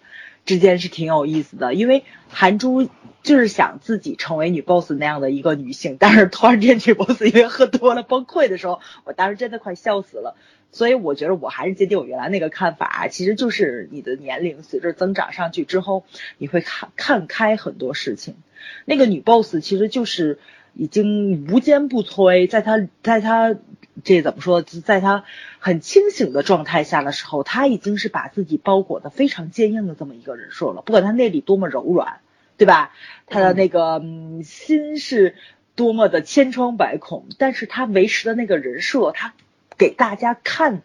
[0.45, 2.87] 之间是挺有意思的，因为韩珠
[3.23, 10.35] 就是想自己成为女 boss 那样的一个女性，但是突然间女 boss 因为喝多了崩溃的时候，我当时真的快笑死了。
[10.71, 16.03] 所以我觉得我还是坚定我原来那个看法，其实就是你的年龄随着增长上去之后，
[16.37, 18.35] 你会看看开很多事情。
[18.83, 20.37] 那个女 boss 其实就是
[20.75, 23.55] 已经无坚不摧，在他在他。
[24.03, 24.61] 这怎么说？
[24.61, 25.23] 在他
[25.59, 30.81] 很清醒的状态下的时候，他已经是把自己包裹的非常坚硬的这么一个人设了。
[30.85, 32.17] 不管他内里多么柔软，
[32.57, 32.91] 对吧？
[33.25, 34.03] 他的那个
[34.43, 35.35] 心是
[35.75, 39.33] 多么的千疮百孔，但是他维持的那个人设，他
[39.77, 40.81] 给大家看，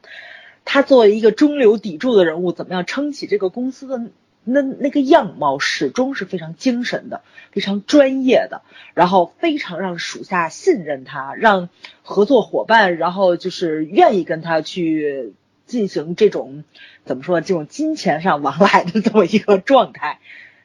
[0.65, 4.01] 他作为一个中流砥柱的人物，怎么样撑起这个公司的。
[4.45, 7.23] 那那个样貌始终是非常精神的，
[7.53, 8.63] 非常专业的，
[8.95, 11.69] 然后非常让属下信任他，让
[12.03, 15.35] 合作伙伴，然后就是愿意跟他去
[15.67, 16.65] 进行这种
[17.05, 20.19] 怎么说，这种金钱上往来的这么一个状态。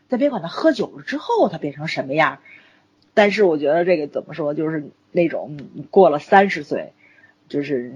[0.08, 2.40] 再别管他喝酒了之后他变成什么样，
[3.14, 5.58] 但是我觉得这个怎么说，就是那种
[5.92, 6.94] 过了三十岁，
[7.50, 7.92] 就是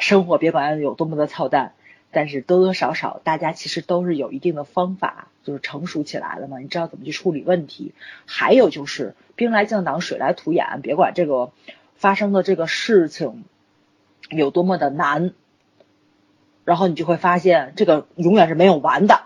[0.00, 1.72] 生活别管有多么的操蛋。
[2.14, 6.58] 但是多多少少，大家其实都是有一定的方法，就是成熟起来了嘛。
[6.58, 7.92] 你知道怎么去处理问题？
[8.24, 10.80] 还有就是兵来将挡，水来土掩。
[10.80, 11.52] 别管这个
[11.96, 13.44] 发生的这个事情
[14.30, 15.34] 有多么的难，
[16.64, 19.22] 然后你就会发现这个永远是没有完的。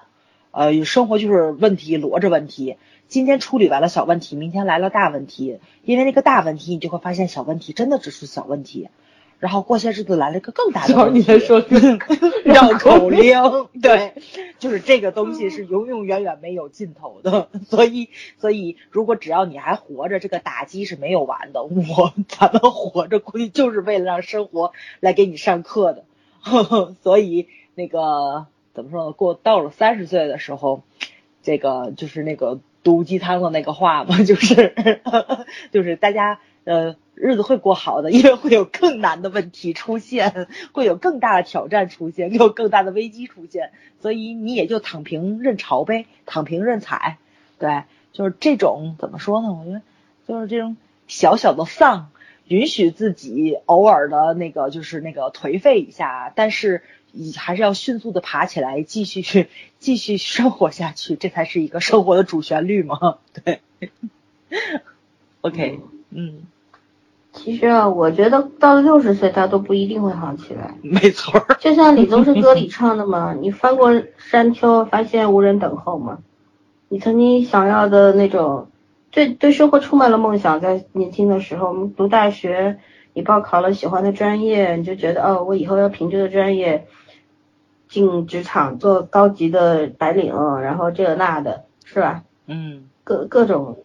[0.50, 2.78] 呃，生活就是问题摞着问题。
[3.06, 5.60] 今天处理完了小问题，明天来了大问题。
[5.84, 8.88] 因为那个大问题，你就会发现小问题真的只是小问题。
[9.38, 11.64] 然后过些日子来了一个更大的问题， 你在说
[12.44, 13.38] 绕口令，
[13.80, 14.14] 对，
[14.58, 18.08] 就是这个东西是永永远远没有尽头的， 所以
[18.38, 21.62] 所以如果只要你还活着，这个打击是没有完的。
[21.62, 26.04] 我咱们活着估计就是为了让生活来给你上课的，
[26.40, 29.12] 呵呵所以那个怎么说呢？
[29.12, 30.82] 过到了三十岁的时候，
[31.42, 34.74] 这个就是那个毒鸡汤的那个话嘛，就是
[35.70, 36.96] 就是大家呃。
[37.20, 47.18] 日子会过好的，因为会有更难的问题出现， 会有更大的挑战出现，有更大的危机出现，所以你也就躺平认潮呗，躺平认踩，
[47.58, 47.82] 对，
[48.12, 49.48] 就是这种怎么说呢？
[49.48, 49.82] 我觉得
[50.28, 50.76] 就是这种
[51.08, 52.12] 小小的丧，
[52.46, 59.48] 允许自己偶尔的那个就是那个颓废一下，但是你还是要迅速的爬起来，继续去
[59.80, 63.60] 继续生活下去，这才是一个生活的主旋律嘛， 对。
[65.40, 65.80] OK，
[66.10, 66.44] 嗯。
[67.38, 70.74] 其实啊，我觉得到了六十岁，他都不一定会好起来。
[70.82, 76.18] 没错，就像李宗盛歌里唱的嘛，你翻过山丘，发现无人等候嘛。
[76.88, 78.68] 你曾经想要的那种，
[79.12, 82.78] 对对生活充满了梦想，在年轻的时候，我们读大学，
[83.14, 86.86] 你报考了喜欢的专业，你就觉得哦，我以后要凭这个专业
[87.88, 92.24] 进职场做高级的白领，然后这个那的，是吧？
[92.46, 92.88] 嗯。
[93.04, 93.78] 各各种。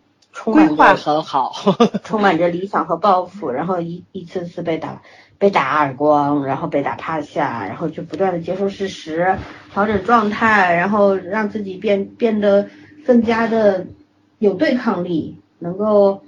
[0.46, 1.54] 规划很好，
[2.04, 5.02] 充满着理想和抱负，然后一一次次被打
[5.38, 9.38] 被打耳光，然后被打趴下，然后就不断的接受事实，
[9.72, 12.68] 调整状态，然后让自己变变得
[13.06, 13.86] 更加的
[14.40, 16.24] 有对抗力，能够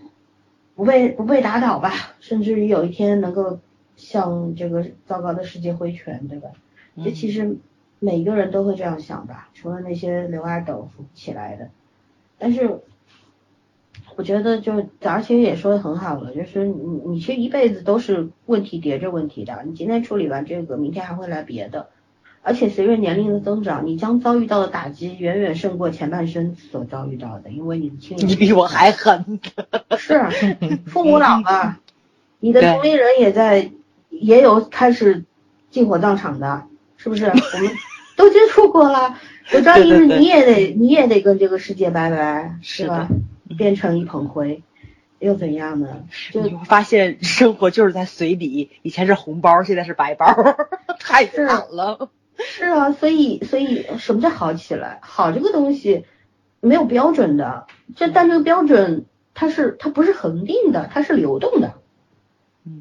[0.76, 3.60] 不被不被打倒吧，甚至于有一天能够
[3.96, 6.50] 向这个糟糕的世界挥拳，对吧？
[7.04, 7.58] 这其实
[8.00, 11.70] 每一个人都会这样想吧，除了那些刘阿斗扶不起来的，
[12.38, 12.82] 但是。
[14.18, 21.88] 我觉得就而且也说的很好了，就是你你其实一辈子都是问题叠着问题的，你今天处理完这个，明天还会来别的，
[22.42, 29.40] 而且随着年龄的增长，你将遭遇到的打击远远胜过前半生所遭遇到的，因为你的亲人你比我还狠，
[29.98, 30.26] 是
[30.88, 31.80] 父母老了，
[32.40, 33.72] 你的同龄人也在
[34.10, 35.26] 也有开始
[35.70, 36.64] 进火葬场的，
[36.96, 37.26] 是不是？
[37.26, 37.72] 我们
[38.16, 39.18] 都接触过了，
[39.52, 43.10] 有朝一日你也得你也得跟这个世界拜拜，是吧？
[43.58, 44.64] 变成一捧灰，
[45.20, 46.04] 又怎样呢？
[46.32, 50.26] 就你会发现生活就是在随笔，以前是红包，现在是白包，
[51.00, 52.10] 太惨了。
[52.38, 55.00] 是啊，所以所以什么叫好起来？
[55.02, 56.06] 好这个东西
[56.60, 57.66] 没有标准的，
[57.96, 61.76] 这但这个标准它是它不是恒定的，它是流动的。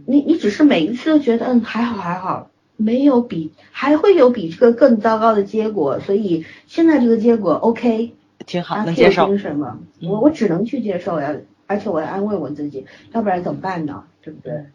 [0.07, 8.15] 你你只是每一次都觉得嗯还好还好，没有比还会有比这个更糟糕的结果，所以现在这个结果 OK。
[8.47, 9.27] 挺好，能接受。
[9.27, 11.35] 精神嘛，我我只能去接受呀，
[11.67, 14.05] 而且我要安慰我自己，要不然怎么办呢？
[14.23, 14.67] 对不对？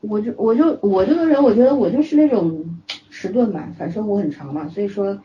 [0.00, 5.20] 我就我就我这个人，我觉得我就是那种迟钝嘛，反正我很长嘛，所以说，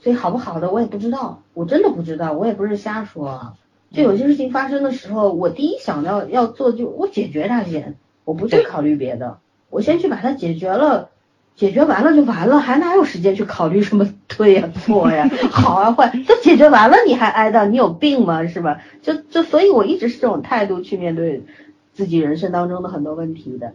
[0.00, 3.54] 所以好不好的我也不知道，我真的不知道，我也不是瞎说。
[3.92, 9.38] 就有些事情发生的时候，我第一想到要做就我解决它先，我不去考虑别的，
[9.70, 11.10] 我先去把它解决了。
[11.56, 16.10] 解决完了就完了，还哪有时间去考虑什么对呀错呀， 好啊坏？
[16.26, 17.66] 都解决完了，你还哀悼？
[17.68, 18.44] 你有病吗？
[18.48, 18.80] 是吧？
[19.02, 21.44] 就就所以，我一直是这种态度去面对
[21.92, 23.74] 自己人生当中的很多问题的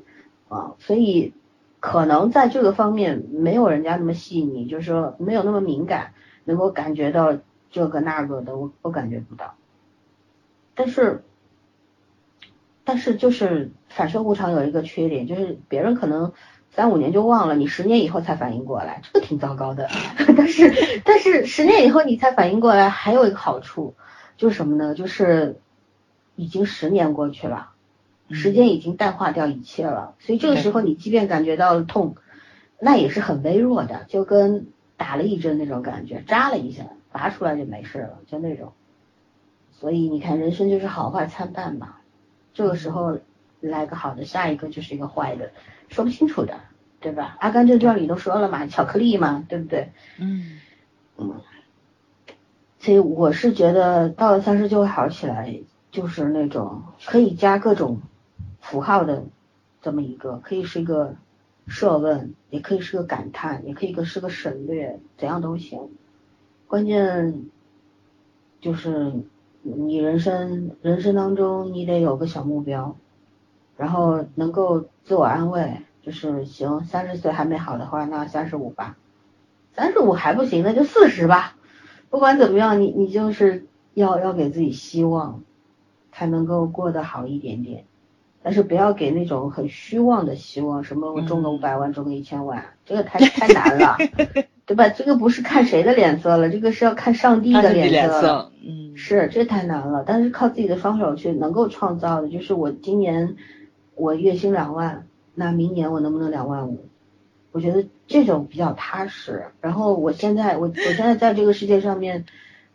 [0.49, 0.73] 啊。
[0.79, 1.33] 所以
[1.79, 6.11] 可能在这个方面没有人家那么细腻，就是说没有那么敏感，
[6.43, 7.37] 能够感觉到
[7.71, 9.55] 这个那个的，我我感觉不到。
[10.75, 11.23] 但是
[12.83, 16.33] 但是就是反射无常有一个缺点，就是别人可能。
[16.79, 19.89] 三五年就忘了，你十年以后才反应过来，这个挺糟糕的。
[20.37, 23.95] 但是但是十年以后你才反应过来，还有一个好处，
[24.37, 24.95] 就是什么呢？
[24.95, 25.59] 就是
[26.37, 27.71] 已经十年过去了，
[28.31, 30.15] 时间已经淡化掉一切了。
[30.19, 32.15] 所以这个时候你即便感觉到了痛，
[32.79, 38.71] 那也是很微弱的，就跟打了一针那种感觉，扎了一下，拔出来就没事了，就那种。
[39.73, 41.95] 所以你看，人生就是好坏参半嘛。
[42.53, 43.19] 这个时候
[43.61, 45.51] 来个好的，下一个就是一个坏的。
[45.89, 46.59] 说不清楚的，
[46.99, 47.35] 对吧？
[47.39, 49.91] 《阿甘正传》里都说了嘛，巧克力嘛，对不对？
[50.19, 50.59] 嗯
[51.17, 51.41] 嗯，
[52.77, 55.61] 所以我是觉得到了三十就会好起来，
[55.91, 58.01] 就是那种可以加各种
[58.61, 59.23] 符号的
[59.81, 61.15] 这么一个，可以是一个
[61.67, 65.89] 设问，也可以是个感叹，也可以个是个省略，怎样都行。
[66.67, 67.45] 关键
[68.61, 69.11] 就是
[69.63, 72.95] 你人生人生当中，你得有个小目标。
[73.79, 78.97] 然后能够自我安慰，就是行，三十岁还没好的话，那三十五吧，
[79.73, 81.55] 三十五还不行，那就四十吧。
[82.09, 85.43] 不管怎么样，你你就是要要给自己希望，
[86.11, 87.85] 才能够过得好一点点。
[88.43, 93.95] 但是不要给那种很虚妄的希望，什么我中个五百万，中个一千万，这个太太难了，
[94.67, 94.89] 对吧？
[94.89, 98.51] 这个不是看谁的脸色了，这个是要看上帝的脸色。
[98.61, 100.03] 嗯，是这太难了。
[100.05, 103.37] 但是靠自己的双手去能够创造的，就是我今年。
[103.99, 106.85] 我月薪两万，那明年我能不能两万五？
[107.51, 109.51] 我觉得这种比较踏实。
[109.59, 112.25] 然后我现在，我我现在在这个世界上面，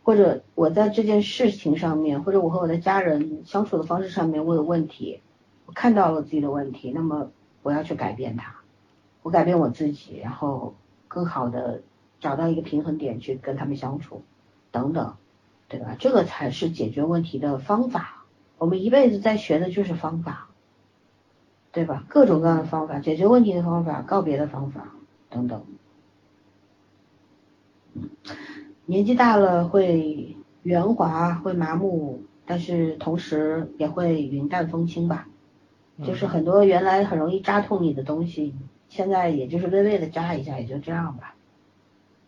[0.02, 5.20] 或者我在这件事情上面，或者我和我的家人相处的方式上面，我有问题，
[5.64, 7.30] 我看到了自己的问题，那么
[7.62, 8.56] 我要去改变它，
[9.22, 10.74] 我改变我自己，然后
[11.08, 11.80] 更好的
[12.20, 14.20] 找到一个平衡点去跟他们相处，
[14.70, 15.14] 等等，
[15.68, 15.96] 对吧？
[15.98, 18.26] 这个才是解决问题的方法。
[18.58, 20.48] 我们一辈子在学的就是方法，
[21.74, 22.04] 对吧？
[22.08, 24.94] 各种各样的方法，解决问题的方法，告别的方法，
[25.28, 25.62] 等等。
[28.86, 35.26] 年纪大了会圆滑，会麻木，但是同时也会云淡风轻吧。
[36.04, 38.54] 就是很多原来很容易扎痛你的东西，
[38.88, 41.34] 现在也就是微微的扎一下，也就这样吧。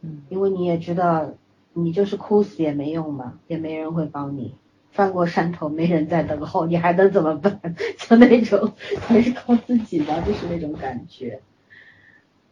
[0.01, 1.31] 嗯，因为你也知道，
[1.73, 4.55] 你就是哭死也没用嘛，也没人会帮你。
[4.97, 7.61] 翻过山头没人在等候， 你还能怎么办？
[7.99, 8.73] 就那种
[9.07, 11.39] 还是靠自己吧，就是那种感觉。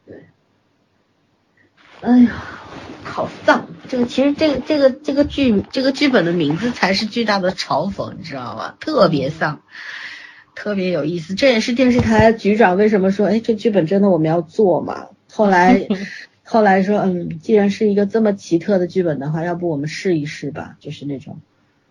[0.07, 0.27] 对。
[2.03, 2.31] 哎呀，
[3.03, 3.67] 好丧！
[3.89, 8.75] 这个其实这个这个这个剧这个剧本的名字才是巨大的嘲讽，你知道吗？
[8.79, 9.63] 特别丧，
[10.55, 11.35] 特别有意思。
[11.35, 15.07] 这也是电视台局长为什么说，哎，这剧本真的我们要做嘛？
[15.33, 15.89] 后来
[16.45, 20.77] 后来说，嗯，既然是一个这么奇特的剧本的话，要不我们试一试吧？
[20.81, 21.39] 就是那种，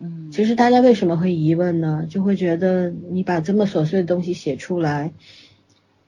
[0.04, 2.06] 嗯，其实大家为什么会疑问呢？
[2.10, 5.14] 就会觉得你把这么琐碎的东西写出来，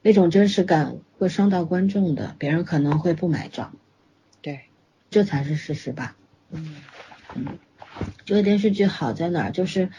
[0.01, 3.73] 那种真实感会伤到观众的，别人可能会不买账。
[4.41, 4.59] 对
[5.09, 6.17] 这才是事实吧。
[6.51, 6.76] 嗯
[7.35, 7.57] 嗯，
[8.26, 9.51] 这个电视剧好在哪儿？
[9.51, 9.89] 就是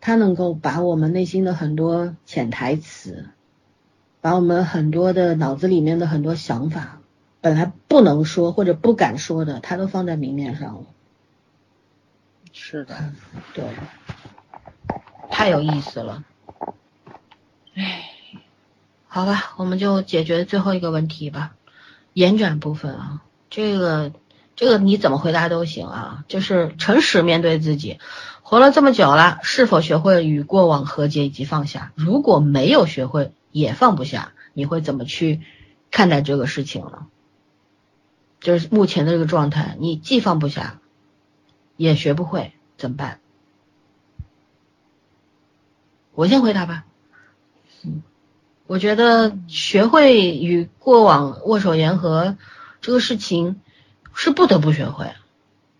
[0.00, 3.26] 它能够把我们内心的很多潜台词，
[4.22, 7.02] 把我们很多的脑子里面的很多想法，
[7.42, 10.86] 本来不能说或者不敢说的，它都放在明面上了。
[12.52, 13.12] 是的，
[13.54, 13.64] 对，
[15.30, 16.22] 太有意思了。
[17.74, 18.10] 唉，
[19.08, 21.54] 好吧，我们就解决最后一个问题吧，
[22.12, 24.12] 延展部分啊，这个。
[24.54, 27.98] 这个你怎么回答都行啊，就是诚实面对自己。
[28.42, 31.90] 活了这么久了，是否学会与过往和解以及放下？
[31.94, 35.40] 如果没有学会，也放不下，你会怎么去
[35.90, 37.06] 看待这个事情呢？
[38.40, 40.80] 就是目前的这个状态，你既放不下，
[41.82, 43.18] 也学不会，怎么办？
[46.14, 46.84] 我先回答吧。
[47.84, 48.02] 嗯，
[48.66, 52.36] 我觉得学会与过往握手言和
[52.80, 53.60] 这个事情。
[54.14, 55.14] 是不得不学会，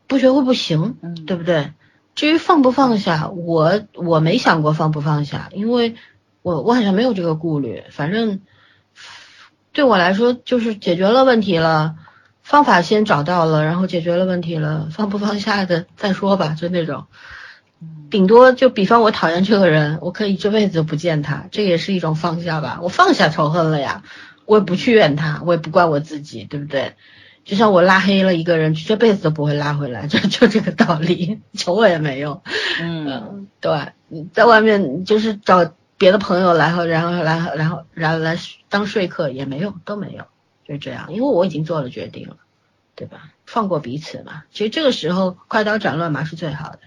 [0.06, 1.74] 不学会不行，嗯，对不对？
[2.14, 5.96] 至于放不放下，我我没想过放不放下，因为
[6.40, 7.84] 我我好像没有这个顾虑。
[7.90, 8.40] 反正
[9.72, 11.96] 对我来说，就是解决了问题了，
[12.42, 17.06] 方法先找到了，然后解决了问题了，放不放下的再说吧，就那种。
[18.10, 22.78] 顶多就比方我讨厌这个人，我可以这辈子不见他，这也是一种放下吧。
[22.82, 24.02] 我放下仇恨了呀，
[24.44, 26.94] 我也不去怨他，我也不怪我自己，对不对？
[27.44, 32.40] 就像我拉黑了一个人，这辈子都不会拉回来，就就这个道理，求我也没用。
[32.80, 38.36] 嗯，对，你在外面就是找别的朋友来后，然后来然后然后来
[38.68, 40.26] 当说客也没用，都没有，
[40.72, 42.38] 就这样，因为我已经做了决定了，
[42.94, 43.30] 对吧？
[43.44, 44.44] 放过彼此嘛。
[44.50, 46.78] 其实这个时候快刀斩乱麻是最好的，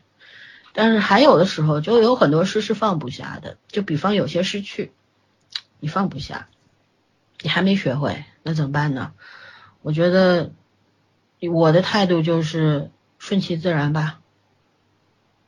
[0.74, 4.92] 但是还有的时候就有很多事是放不下的，就比方有些失去，
[5.80, 6.48] 你放不下，
[7.42, 9.12] 你还没学会，那怎么办呢？
[9.84, 10.52] 我觉得
[11.54, 12.90] 我的态度就是
[13.20, 14.20] 顺其自然吧，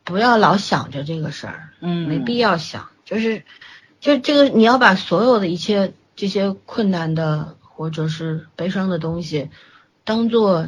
[0.03, 3.43] 不要老想着这个事儿，嗯，没必要想，就是
[3.99, 9.49] 就这个你要把所有的一切这些困难的或者是悲伤的东西
[10.03, 10.67] 当做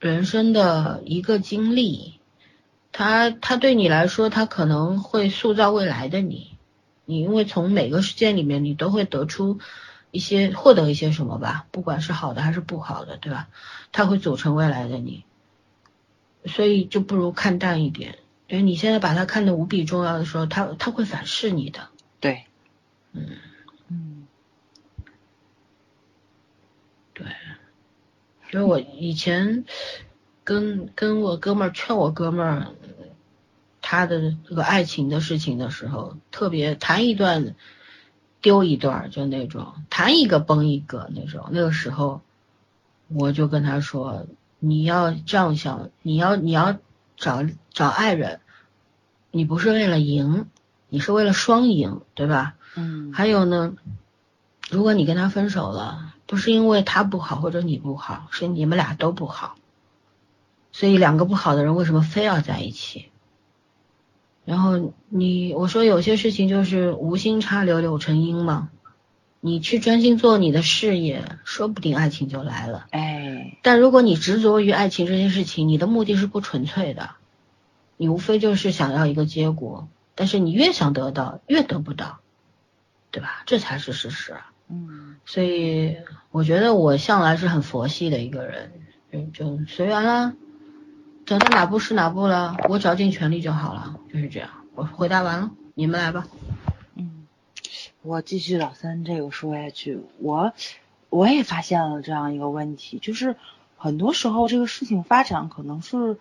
[0.00, 2.18] 人生的一个经历，
[2.90, 6.56] 它它对你来说，它可能会塑造未来的你，
[7.04, 9.60] 你因为从每个事件里面你都会得出。
[10.12, 13.46] 一些获得一些什么吧，不管是好的还是不好的，对吧？
[13.92, 15.22] 它会组成未来的你，
[16.46, 18.18] 所以就不如看淡一点。
[18.48, 21.90] 因为你现在把它看得无比重要的时候，它它会反噬你的。
[22.18, 22.46] 对，
[23.12, 23.36] 嗯嗯，
[28.50, 29.64] 所以我以前
[30.44, 32.66] 跟跟我哥们儿劝我哥们儿
[33.80, 37.54] 他的这个爱情的事情的时候，特别谈一段。
[38.42, 41.50] 丢一段就那种，谈一个崩一个那种。
[41.50, 42.22] 那个时候，
[43.08, 44.26] 我就跟他说
[44.58, 46.78] ：“你要这样想，你要你要
[47.18, 48.40] 找找爱人，
[49.30, 50.46] 你不是为了赢，
[50.88, 52.54] 你是为了双赢，对吧？
[52.76, 53.12] 嗯。
[53.12, 53.74] 还有呢，
[54.70, 59.56] 如果你跟他分手了，不是因为他不好或者你不好，是你们俩都不好。
[60.70, 63.06] 所以两个不好的人为什么非要在一起？”
[64.46, 68.70] 然后你我说有些事情就是无心插柳柳成荫嘛，
[69.40, 72.86] 你去专心做你的事业，说不定爱情就来了。
[72.90, 77.10] 哎，但如果你执着于爱情这件事情，你的目的是不纯粹的，
[77.96, 82.20] 你无非就是想要一个结果，但是你越想得到越得不到，
[83.10, 83.42] 对吧？
[83.46, 84.36] 这才是事实。
[84.70, 85.96] 嗯所以
[86.30, 88.72] 我觉得我向来是很佛系的一个人，
[89.10, 90.34] 嗯，就随缘啦，
[91.26, 94.48] 走到哪步是哪步了，我只要尽全力就好了，就是这样。
[94.74, 96.26] 我回答完了，你们来吧。
[96.94, 97.26] 嗯，
[98.02, 100.52] 我继续老三这个说下去，我
[101.10, 103.36] 我也发现了这样一个问题，就是
[103.76, 106.14] 很多时候这个事情发展可能是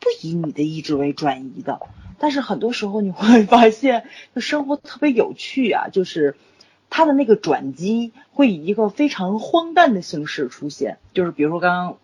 [0.00, 1.80] 不以你的意志为转移的，
[2.18, 6.36] 但是很多时候你会发现，就生活特别有趣啊，就是
[6.90, 11.96] 他的那个转机会以一个非常荒诞的形式出现，就是比如说刚刚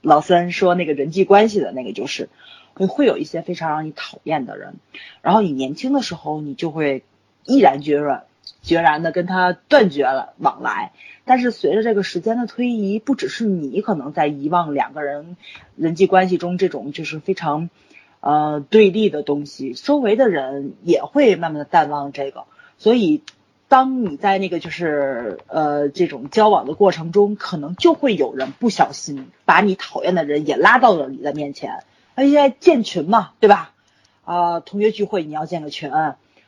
[0.00, 2.28] 老三说那个人际关系的那个，就是
[2.72, 4.76] 会会有一些非常让你讨厌的人，
[5.22, 7.02] 然后你年轻的时候你就会
[7.44, 8.26] 毅然决然
[8.62, 10.92] 决然的跟他断绝了往来，
[11.24, 15.36] 但是随着这个时间的推移，不只是你可能在遗忘两个人
[15.74, 17.70] 人际关系中这种就是非常
[18.20, 22.44] 呃对立的东西，周围的人也会慢慢的淡忘这个，
[22.78, 23.24] 所以。
[23.68, 31.84] 当你在那个就是呃这种交往的过程中，可能就会有人不小心把你讨厌的人也拉到了你的面前。
[32.14, 33.72] 而且建群嘛，对吧？
[34.24, 35.92] 啊、同学聚会你要建个群，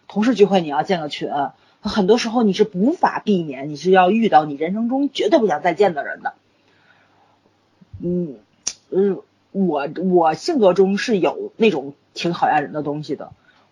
[0.09, 1.31] 同事聚会你要建个群，
[1.81, 6.35] 很多时候你是无法避免，你是要遇到你人生中绝对不想再见的人的。
[8.01, 8.35] 嗯，
[8.91, 9.21] 嗯，
[9.53, 13.31] 我我性格中是有那种挺讨厌人的东西的。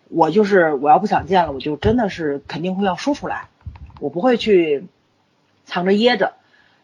[0.09, 3.47] 我就是我要不想见了，我就真的是肯定会要说出来，
[3.99, 4.85] 我不会去
[5.65, 6.33] 藏着掖着。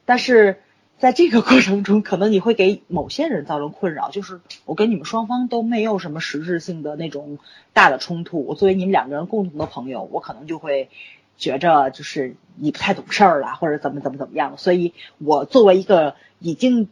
[0.05, 0.61] 但是
[0.99, 7.39] 在这个 过程中，可能你会给某些人造成困扰，就是我跟你们双方都没有什么实质性的那种
[7.73, 8.45] 大的冲突。
[8.45, 10.89] 我作为你们两个人共同的朋友，我可能就会
[11.37, 14.57] 觉着就是你不太懂事儿了，或者怎么怎么怎么样。
[14.57, 16.87] 所以我作为一个已经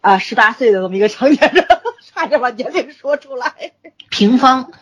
[0.00, 1.64] 啊十八岁的这么一个成年人，
[2.12, 3.72] 差点把年龄说出来。
[4.10, 4.72] 平方，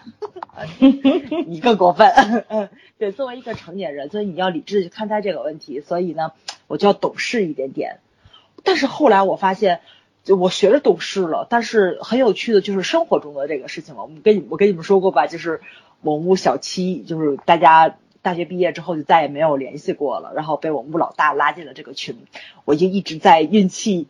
[1.47, 2.09] 你更过分。
[2.49, 2.69] 嗯，
[2.99, 5.81] 对，作为一个成年人，所以你要理智的去看待这个问题。
[5.81, 6.33] 所以呢，
[6.67, 7.99] 我就要懂事一点点。
[8.65, 9.81] 但是后来我发现，
[10.25, 11.47] 就我学着懂事了。
[11.49, 14.03] 但是很有趣的就是生活中的这个事情了。
[14.03, 15.61] 我们跟你我跟你们说过吧，就是
[16.01, 22.17] 我们屋小七，就是大家大学毕业之后就再也没有联系过了，然后被我们屋老大拉进了这个群。
[22.65, 24.09] 我就一直在运气。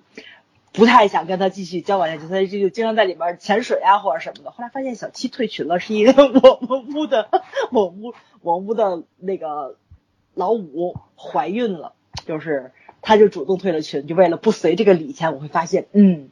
[0.78, 4.52] 不太想跟他继续交往下去，所以就经常在里面潜水啊或者什么的。
[4.52, 7.28] 后来发现小七退群了，是因为我们屋的
[7.72, 9.74] 我屋我屋的那个
[10.34, 11.94] 老五怀孕了，
[12.26, 12.70] 就是
[13.02, 15.34] 他就主动退了群，就为了不随这个礼钱。
[15.34, 16.28] 我会发现，嗯，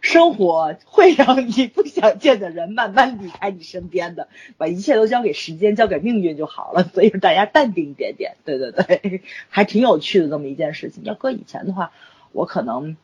[0.00, 6.84] 生活会让你不想见的人慢慢离开你身边的，把一切都交给时间，交给命运就好了。
[6.84, 9.20] 所以大家淡定一点点，对对对，
[9.50, 11.04] 还挺有趣的这么一件事情。
[11.04, 11.92] 要搁以前的话，
[12.32, 12.96] 我可能。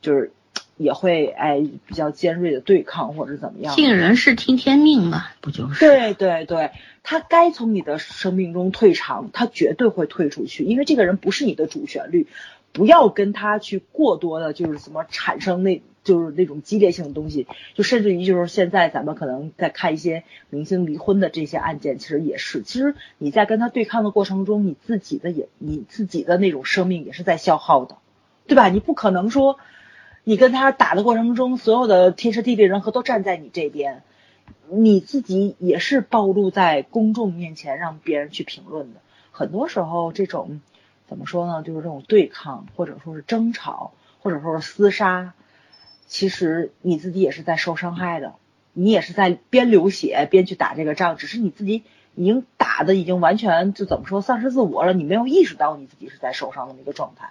[0.00, 0.30] 就是
[0.78, 5.80] 也会哎比较尖锐的对抗或者怎么样，尽人事听天命嘛，不就是？
[5.80, 6.70] 对对对，
[7.02, 12.28] 他该从你的生命中退场，他绝对会退出去，因为这个人不是你的主旋律，
[12.72, 27.96] 不要跟他去过多的，就是什么产生那就是那种激烈性的东西，就甚至于就是现在咱们可能在看一些明星离婚的这些案件，其实也是，其实你在跟他对抗的过程中，你自己的也你自己的那种生命也是在消耗的，
[28.46, 28.68] 对吧？
[28.68, 29.58] 你不可能说。
[30.28, 34.02] 你跟他打的过程中，所有的天时地利人和都站在你这边，
[34.68, 39.00] 你自己也是暴露在公众面前，让别人去评论的。
[39.32, 40.60] 很多时候，这种
[41.06, 41.62] 怎么说呢？
[41.62, 45.32] 就是这种对抗，或者说是争吵，或者说是厮杀，
[46.06, 48.34] 其实你自己也是在受伤害的，
[48.74, 51.84] 你也是在边流血边去打这个仗，只是你自己
[52.14, 57.30] 已经打的已经完全就怎么说丧失自我了，你没有意识到你自己是在受伤的一个状态。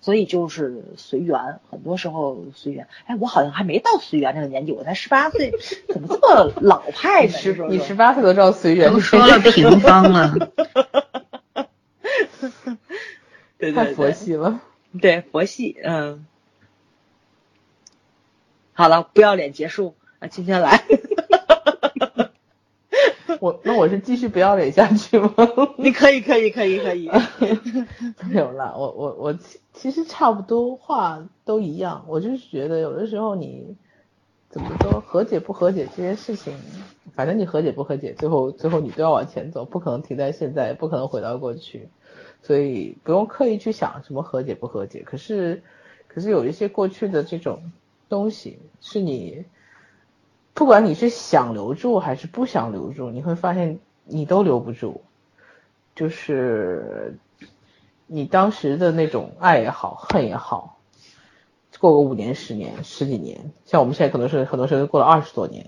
[0.00, 2.86] 所以就是随缘，很多时候随缘。
[3.06, 5.52] 哎，我好像还没到随缘这个年纪，我才十八岁，
[5.92, 7.32] 怎么这么老派呢？
[7.32, 10.34] 十你十八岁都知道随缘，都说了平方了，
[13.58, 14.60] 对对太佛系了。
[15.00, 16.24] 对佛系，嗯。
[18.72, 20.84] 好了，不要脸结束啊，今天来。
[23.40, 25.34] 我那我是继续不要脸下去吗？
[25.78, 27.10] 你可以，可以，可以，可以。
[28.30, 29.38] 没有啦，我我我
[29.72, 33.76] 其实差不多话都一样，我就是觉得有的时候你
[34.48, 36.54] 怎么说和解不和解这件事情，
[37.14, 41.88] 反正你和解不和解，最后最后你都要往前走，不可能停在现在，不可能回到过去，
[42.42, 45.02] 所以不用刻意去想什么和解不和解。
[45.04, 45.62] 可是
[46.08, 47.70] 可是有一些过去的这种
[48.08, 49.44] 东西是你。
[50.56, 55.02] 不管你是想留住还是不想留住，你会发现你都留不住。
[55.94, 57.18] 就是
[58.06, 60.78] 你当时的那种爱也好，恨也好，
[61.78, 65.66] 过个五年、十年、十几年，像我们现在可能是很多时候过了二十多年，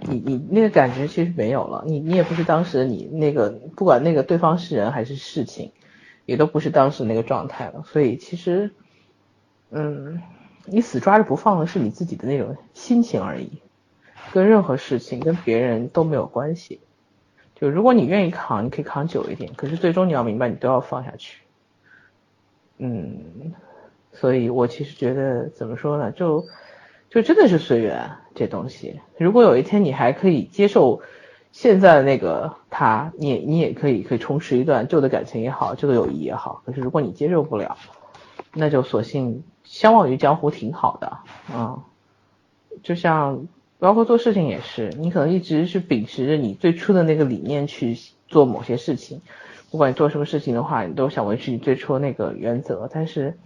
[0.00, 5.72] 你你那个感觉其实没有了，你你也不是当时你那个不管那个对方是人还是事情，
[6.24, 8.70] 也都不是当时那个状态了，所以其实，
[9.70, 10.22] 嗯，
[10.64, 13.60] 你死抓着不放的是你自己的那种心情而已，
[14.32, 16.80] 跟任何事情跟别人都没有关系。
[17.54, 21.42] 就如果你愿意扛，你可以扛久一点，可是最终你要明白，你都要放下去。
[22.78, 23.52] 嗯，
[24.12, 26.44] 所以我其实觉得怎么说呢，就
[27.08, 29.00] 就真的是随缘这东西。
[29.16, 31.02] 如果有一天你还可以接受
[31.52, 36.62] 现在的那个他，你你也可以可以重拾一段旧的感情也好，旧的友谊也好。
[36.66, 37.76] 可是如果你接受不了，
[38.52, 41.18] 那就索性相忘于江湖挺好的。
[41.54, 41.80] 嗯，
[42.82, 43.46] 就像
[43.78, 47.98] 包括做事情也是，你可能一直是秉持着你最初的那个理念去
[48.28, 49.20] 做某些事情。
[49.70, 52.88] 不管你做什么事情的话，你都想维持你最初的那个原则。
[52.92, 53.36] 但是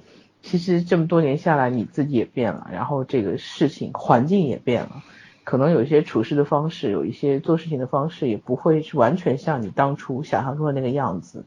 [0.43, 5.03] 其实这么多年下来，你自己也变了，然后这个事情环境也变了，
[5.45, 11.47] 可能有一些处事的方式，有一些做事情的方式，也不会是完全像你当初想象中的那个样子。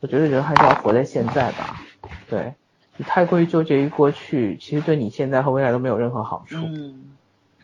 [0.00, 1.82] 我觉得人还是要活在现在吧。
[2.28, 2.54] 对
[2.96, 6.56] 你太过于纠结于过去，其实对你现在和未来都没有任何好处。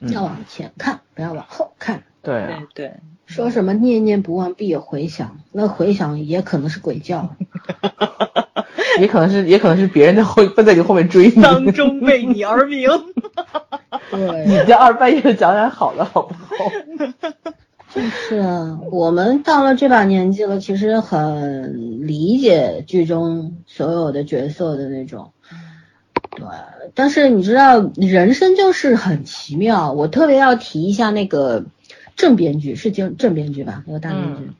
[0.09, 2.03] 要往前看，不要往后看。
[2.23, 2.93] 对对对。
[3.27, 7.35] 说什么念念不忘必有回响，那回响也可能是鬼叫，
[9.01, 12.91] 也可能是也可能是别人在后在你后面追你，当中为你而鸣。
[14.11, 16.71] 对，你这二半夜的讲点好的好不好？
[17.95, 25.33] 就是啊，我们到了这把年纪了，其实很理解剧中所有的角色的那种，
[26.37, 26.47] 对。
[26.95, 29.93] 但是你知道，人生就是很奇妙。
[29.93, 31.65] 我特别要提一下那个。
[32.15, 33.83] 正编剧是正正编剧吧？
[33.87, 34.51] 那个大编剧，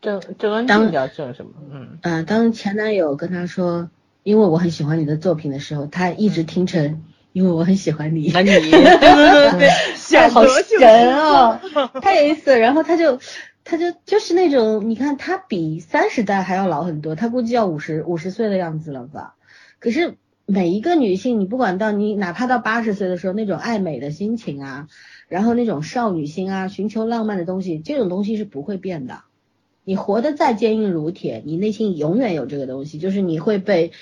[0.00, 1.52] 正正恩当叫正什么？
[1.70, 3.90] 嗯嗯，当前男友跟他说，
[4.22, 7.04] 因为我很喜欢你的作品的时候，他一直听成
[7.34, 8.30] 因为我很喜欢你。
[8.32, 9.68] 那你对对对，
[10.30, 11.60] 好神哦！
[12.00, 12.58] 太有意思。
[12.58, 13.20] 然后他就
[13.62, 19.34] 他就就是那种，你看他比三十代还要老很多，他估计要五十五十岁的样子了吧？
[19.78, 20.14] 可是
[20.50, 24.88] 每一个女性，你不管到你哪怕到八十岁的时候，那种爱美的心情啊。
[25.28, 29.20] 然后那种少女心啊，寻求浪漫的东西，这种东西是不会变的。
[29.84, 33.92] 你活得再坚硬如铁，你内心永远有这个东西，就是你会被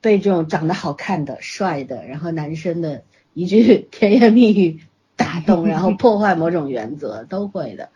[0.00, 3.02] 被这种长得好看的、帅的，然后男生的
[3.34, 4.80] 一句甜言蜜语
[5.16, 7.90] 打动， 然后破坏某种原则，都会的。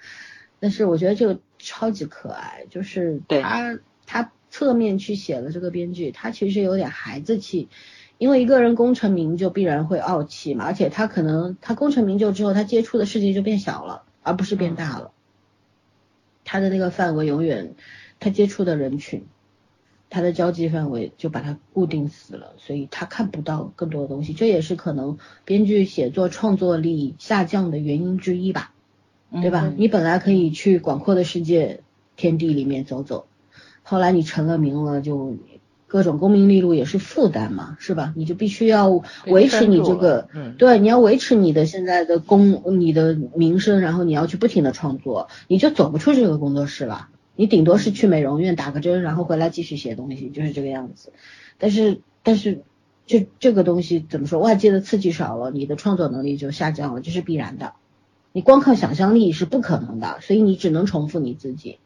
[0.61, 7.69] 但是我觉得这个超级可爱，就是他他侧面去写了这个编剧，他其实有点孩子气。
[8.19, 15.13] 因为一个人功成名就，必然会傲气嘛，而且他可能他功成名就之后，他接触的世界就变小了，而不是变大了。
[16.45, 17.77] 他的那个范围永远，
[18.19, 19.27] 他接触的人群，
[20.11, 28.75] 他的交际范围就把他固定死了，所以他看不到更多的东西，这也是可能编剧写作创作力下降的原因之一吧，
[29.31, 29.73] 对吧？
[29.77, 31.83] 你本来可以去广阔的世界
[32.17, 33.28] 天地里面走走，
[33.89, 35.37] 后来你成了名了就。
[35.91, 38.13] 各种功名利禄也是负担嘛，是吧？
[38.15, 40.29] 你就必须要维持你这个，
[40.59, 47.09] 对，你要维持你的现在的工，你的名声，然后你要去不停的创作，你就走不出这个工作室了。
[47.37, 51.11] 你顶多是去美容院打个针，然后回来继续写东西，就是这个样子。
[51.57, 52.61] 但是，但是
[53.07, 54.41] 这这个东西怎么说？
[54.41, 57.73] 外界的刺激少了，你的创作能力就下降了，这是必然的。
[58.33, 61.79] 你光靠想象力是不可能的，所以你只能重复你自己。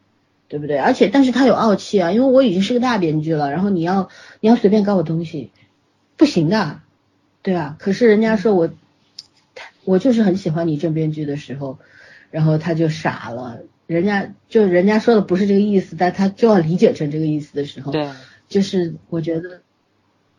[0.47, 0.77] 对不对？
[0.77, 4.09] 而且，但是他有傲气啊，因为我已经是个大编剧了，然后你要
[4.39, 5.51] 你要随便搞我东西，
[6.15, 6.81] 不行的，
[7.41, 7.75] 对吧？
[7.79, 8.69] 可是人家说我，
[9.83, 11.79] 我就是很喜欢你正编剧的时候，
[12.29, 18.09] 然后他就傻了，人家就人家说的不是这个意思，但他就要理解成这个意思的时候，对，
[18.47, 19.61] 就是我觉得，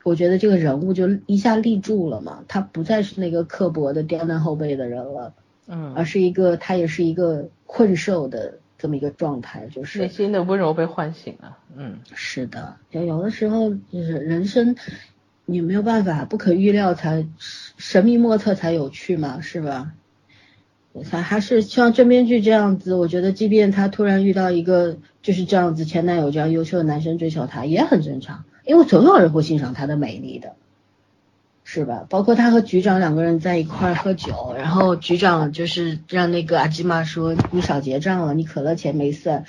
[0.04, 5.34] 我觉得这个人物就一下立住了嘛，他不再是那个刻薄的刁难后辈的人了，
[5.66, 8.58] 嗯，而是一个他也是一个困兽的。
[8.84, 11.56] 这么一个状态，就是内心的温柔被唤醒了。
[11.74, 14.76] 嗯，是的，就有的时候就是人生，
[15.46, 17.26] 你没有办法，不可预料才
[17.78, 19.92] 神秘莫测才有趣嘛，是吧？
[21.10, 30.56] 还还是像正编剧这样子，我觉得即便他突然遇到一个就是这样子前男友这样优秀的男生追求她，也很正常，因为总有人会欣赏她的美丽的。
[31.66, 32.06] 是吧？
[32.10, 39.44] 包括他和局长两个人在一块儿喝酒，然后局长就是让那个阿基玛说你少结账了，你可乐钱没算。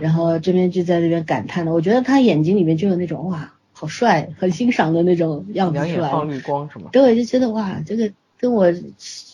[0.00, 6.10] 然后这边就在那边感叹的，我觉得他眼睛里面就有那种哇，好帅，很欣赏的那种样子出来。
[6.10, 6.88] 放绿光是吗？
[6.90, 8.72] 对，就觉得哇，这个跟我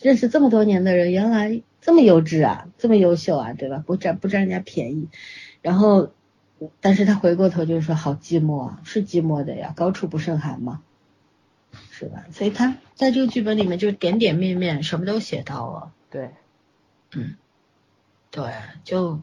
[0.01, 3.81] 认识这么多年的人，原来这么优质啊，这么优秀啊，对吧？
[3.85, 5.07] 不占不占人家便宜。
[5.61, 6.09] 然后，
[6.81, 10.81] 但是他回过头就是说好寂寞啊，是寂寞的呀，高处不胜寒嘛。
[11.97, 12.25] 是吧？
[12.31, 15.91] 所以他在这个剧本里面就点点面面什么都写到了。
[16.09, 16.31] 对，
[17.13, 17.35] 嗯，
[18.31, 18.51] 对，
[18.83, 19.21] 就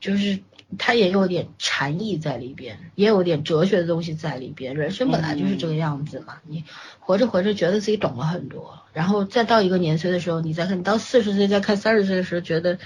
[0.00, 0.40] 就是
[0.78, 4.74] 他也有点禅意在里边，也有点哲学的东西在里边。
[4.74, 6.64] 人生本来就是这个样子嘛，你
[6.98, 12.78] 活着活着觉得自己懂了很多，然后再到一个年岁的时候，你再看，你到四十岁再看三十岁的时候，觉得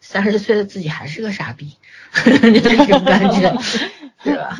[0.00, 1.76] 三十岁的自己还是个傻逼，
[2.24, 3.56] 就这种感觉，
[4.24, 4.58] 对吧？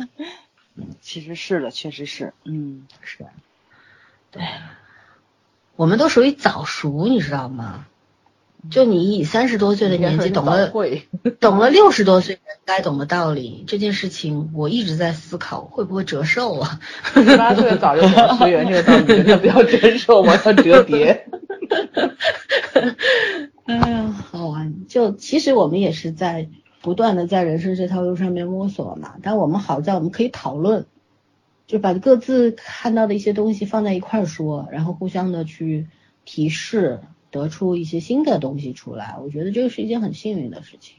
[1.01, 3.25] 其实是的，确实是，嗯，是，
[4.35, 4.43] 对，
[5.77, 7.85] 我们都属于早熟，你知道吗？
[8.69, 10.71] 就你以三十多岁的年纪懂了，
[11.39, 16.79] 懂了六十多岁人该懂的道理，这件事情我一直在思考会不会折寿啊？
[17.13, 20.21] 十八岁早就懂了随缘这个道理，要不要折寿？
[20.21, 21.27] 我要折叠。
[23.65, 24.85] 哎 呀，好玩！
[24.89, 26.49] 就其实我们也是在。
[26.81, 30.85] 不断的在人生这条路上面摸索嘛，但我们好在我们可以讨论，
[31.67, 35.87] 就把各自看到的一些东西放在一块儿说，然后互相的去
[36.23, 37.01] 提示，
[37.31, 39.17] 得出一些新的东西出来。
[39.23, 40.97] 我觉得这个是一件很幸运的事情，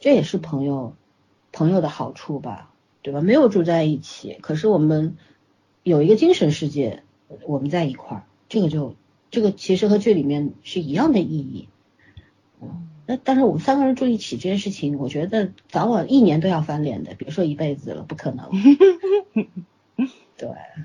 [0.00, 0.94] 这也是朋友
[1.52, 3.20] 朋友的好处吧，对吧？
[3.20, 5.16] 没有住在一起，可是我们
[5.82, 7.02] 有一个精神世界，
[7.46, 8.96] 我们在一块儿，这个就
[9.30, 11.68] 这个其实和剧里面是一样的意义，
[12.62, 12.88] 嗯。
[13.06, 18.48] 那但是我们三个人住一起这件事情，我觉得早晚一年都要翻脸的，别说一辈子了，不可能。
[20.46, 20.84] 对，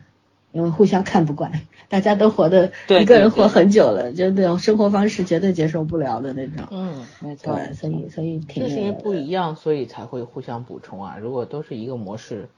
[0.51, 1.51] 因为互相看不惯，
[1.89, 6.65] 大家都活的一个人活很久了，就那种生活方式绝对接受不了的那种。
[6.71, 7.55] 嗯，没错。
[7.55, 8.69] 对，所以所以挺。
[8.69, 11.17] 是因为不一样，所以才会互相补充啊。
[11.19, 12.49] 如果都是一个模式。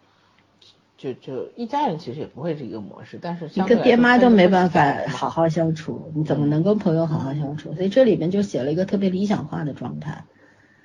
[0.98, 7.74] 就就一家人其实也不会是一个模式，但是你跟爹妈都没办法好好相处，你怎么能跟朋友好好相处？
[7.74, 10.26] 所以这里面就写了一个特别理想化的状态，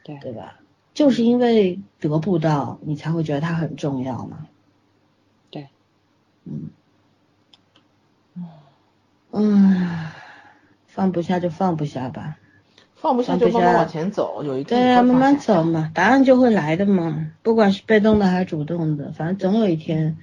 [0.04, 0.58] 对对吧？
[0.94, 4.46] 就是因为得不到，你才会觉得他很重要嘛。
[6.46, 8.44] 对，嗯，
[9.32, 10.10] 嗯，
[10.86, 12.38] 放不下就放不下吧。
[12.94, 17.30] 放不下就慢慢往前走，有一天对啊，慢慢走嘛，答案就会来的嘛。
[17.42, 20.16] 不管是被动的还是主动的，反正总有一天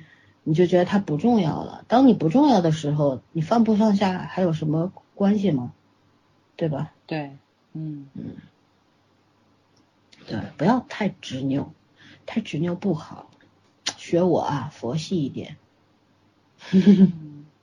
[0.43, 1.85] 你就觉得它不重要了。
[1.87, 5.71] 当你不重要的时候，你放不放下还有什么关系吗？
[6.55, 6.91] 对吧？
[7.05, 7.37] 对，
[7.73, 8.35] 嗯嗯，
[10.27, 11.71] 对，不要太执拗，
[12.25, 13.29] 太执拗不好。
[13.97, 15.57] 学我啊，佛系一点。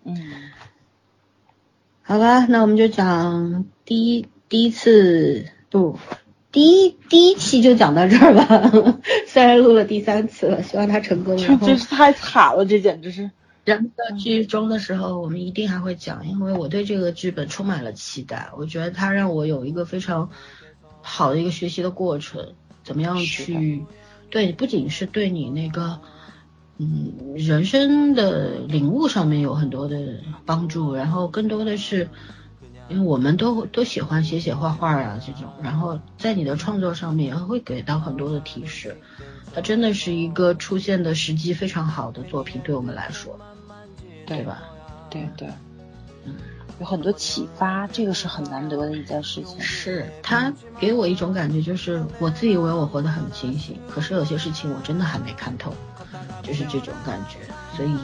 [0.05, 0.17] 嗯，
[2.03, 4.27] 好吧，那我们就讲第一。
[4.51, 5.97] 第一次不，
[6.51, 8.99] 第一第一期就讲到这儿吧。
[9.29, 11.37] 虽然录了第三次了，希望他成功。
[11.37, 13.31] 真是太惨了，这简直是。
[13.65, 18.51] 然后到剧中的时候，我们一定还会讲，因为我对这个剧本充满了期待。
[18.57, 20.29] 我觉得它让我有一个非常
[21.01, 23.85] 好的一个学习的过程，怎么样去
[24.31, 26.01] 对，不仅是对你那个
[26.81, 29.97] 嗯人生的领悟上面有很多的
[30.47, 32.09] 帮助，然后更多的是。
[32.89, 38.97] 因为我们都都喜欢写写画画啊这种，然后在你的创作上面也会给到很多的提示，
[39.55, 43.39] 它真的是一个出现的时机非常好的作品，对我们来说，
[44.27, 44.65] 对吧？
[45.09, 45.47] 对对，
[46.24, 46.35] 嗯，
[46.79, 49.61] 有很多启发，这个是很难得的一件事情。
[49.61, 55.75] 是他给我一种感觉，就是我自以为我活得很清醒，可是有些事情我真的还没看透，
[56.43, 57.39] 就是这种感觉，
[57.77, 57.99] 所以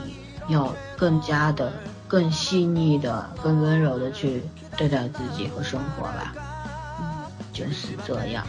[0.48, 1.72] 要更加的。
[2.08, 4.40] 更细腻的、更温柔的去
[4.76, 6.32] 对待自己和生活吧，
[7.00, 8.46] 嗯，就是这样，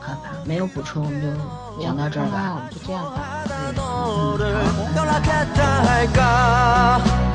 [0.00, 3.04] 好吧，没有补充，我们就讲到这儿吧，我们就这样
[6.14, 7.25] 吧，嗯。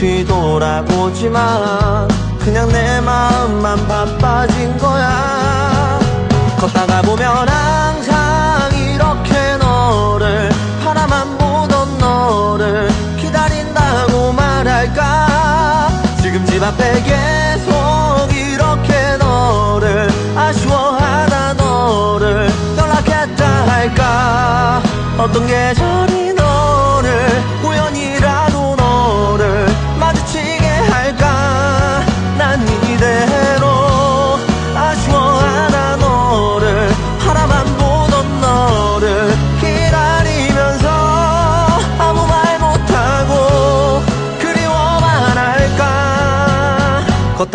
[0.00, 6.00] 뒤돌아보지마 그냥 내 마음만 바빠진 거야.
[6.58, 10.48] 걷다가 보면 항상 이렇게 너를
[10.82, 12.88] 바라만 보던 너를
[13.18, 15.90] 기다린다고 말할까?
[16.22, 17.69] 지금 집 앞에 계속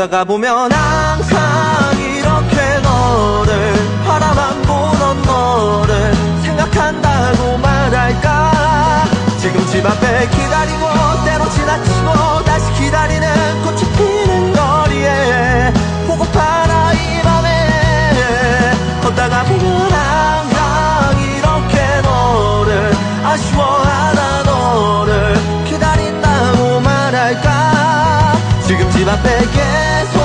[0.06, 3.73] 걷다가 보면 항상 이렇게 너를
[4.06, 6.14] 바라만 보던 너를
[6.44, 9.06] 생각한다고 말할까?
[9.40, 10.85] 지금 집 앞에 기다리고
[29.24, 30.24] biggest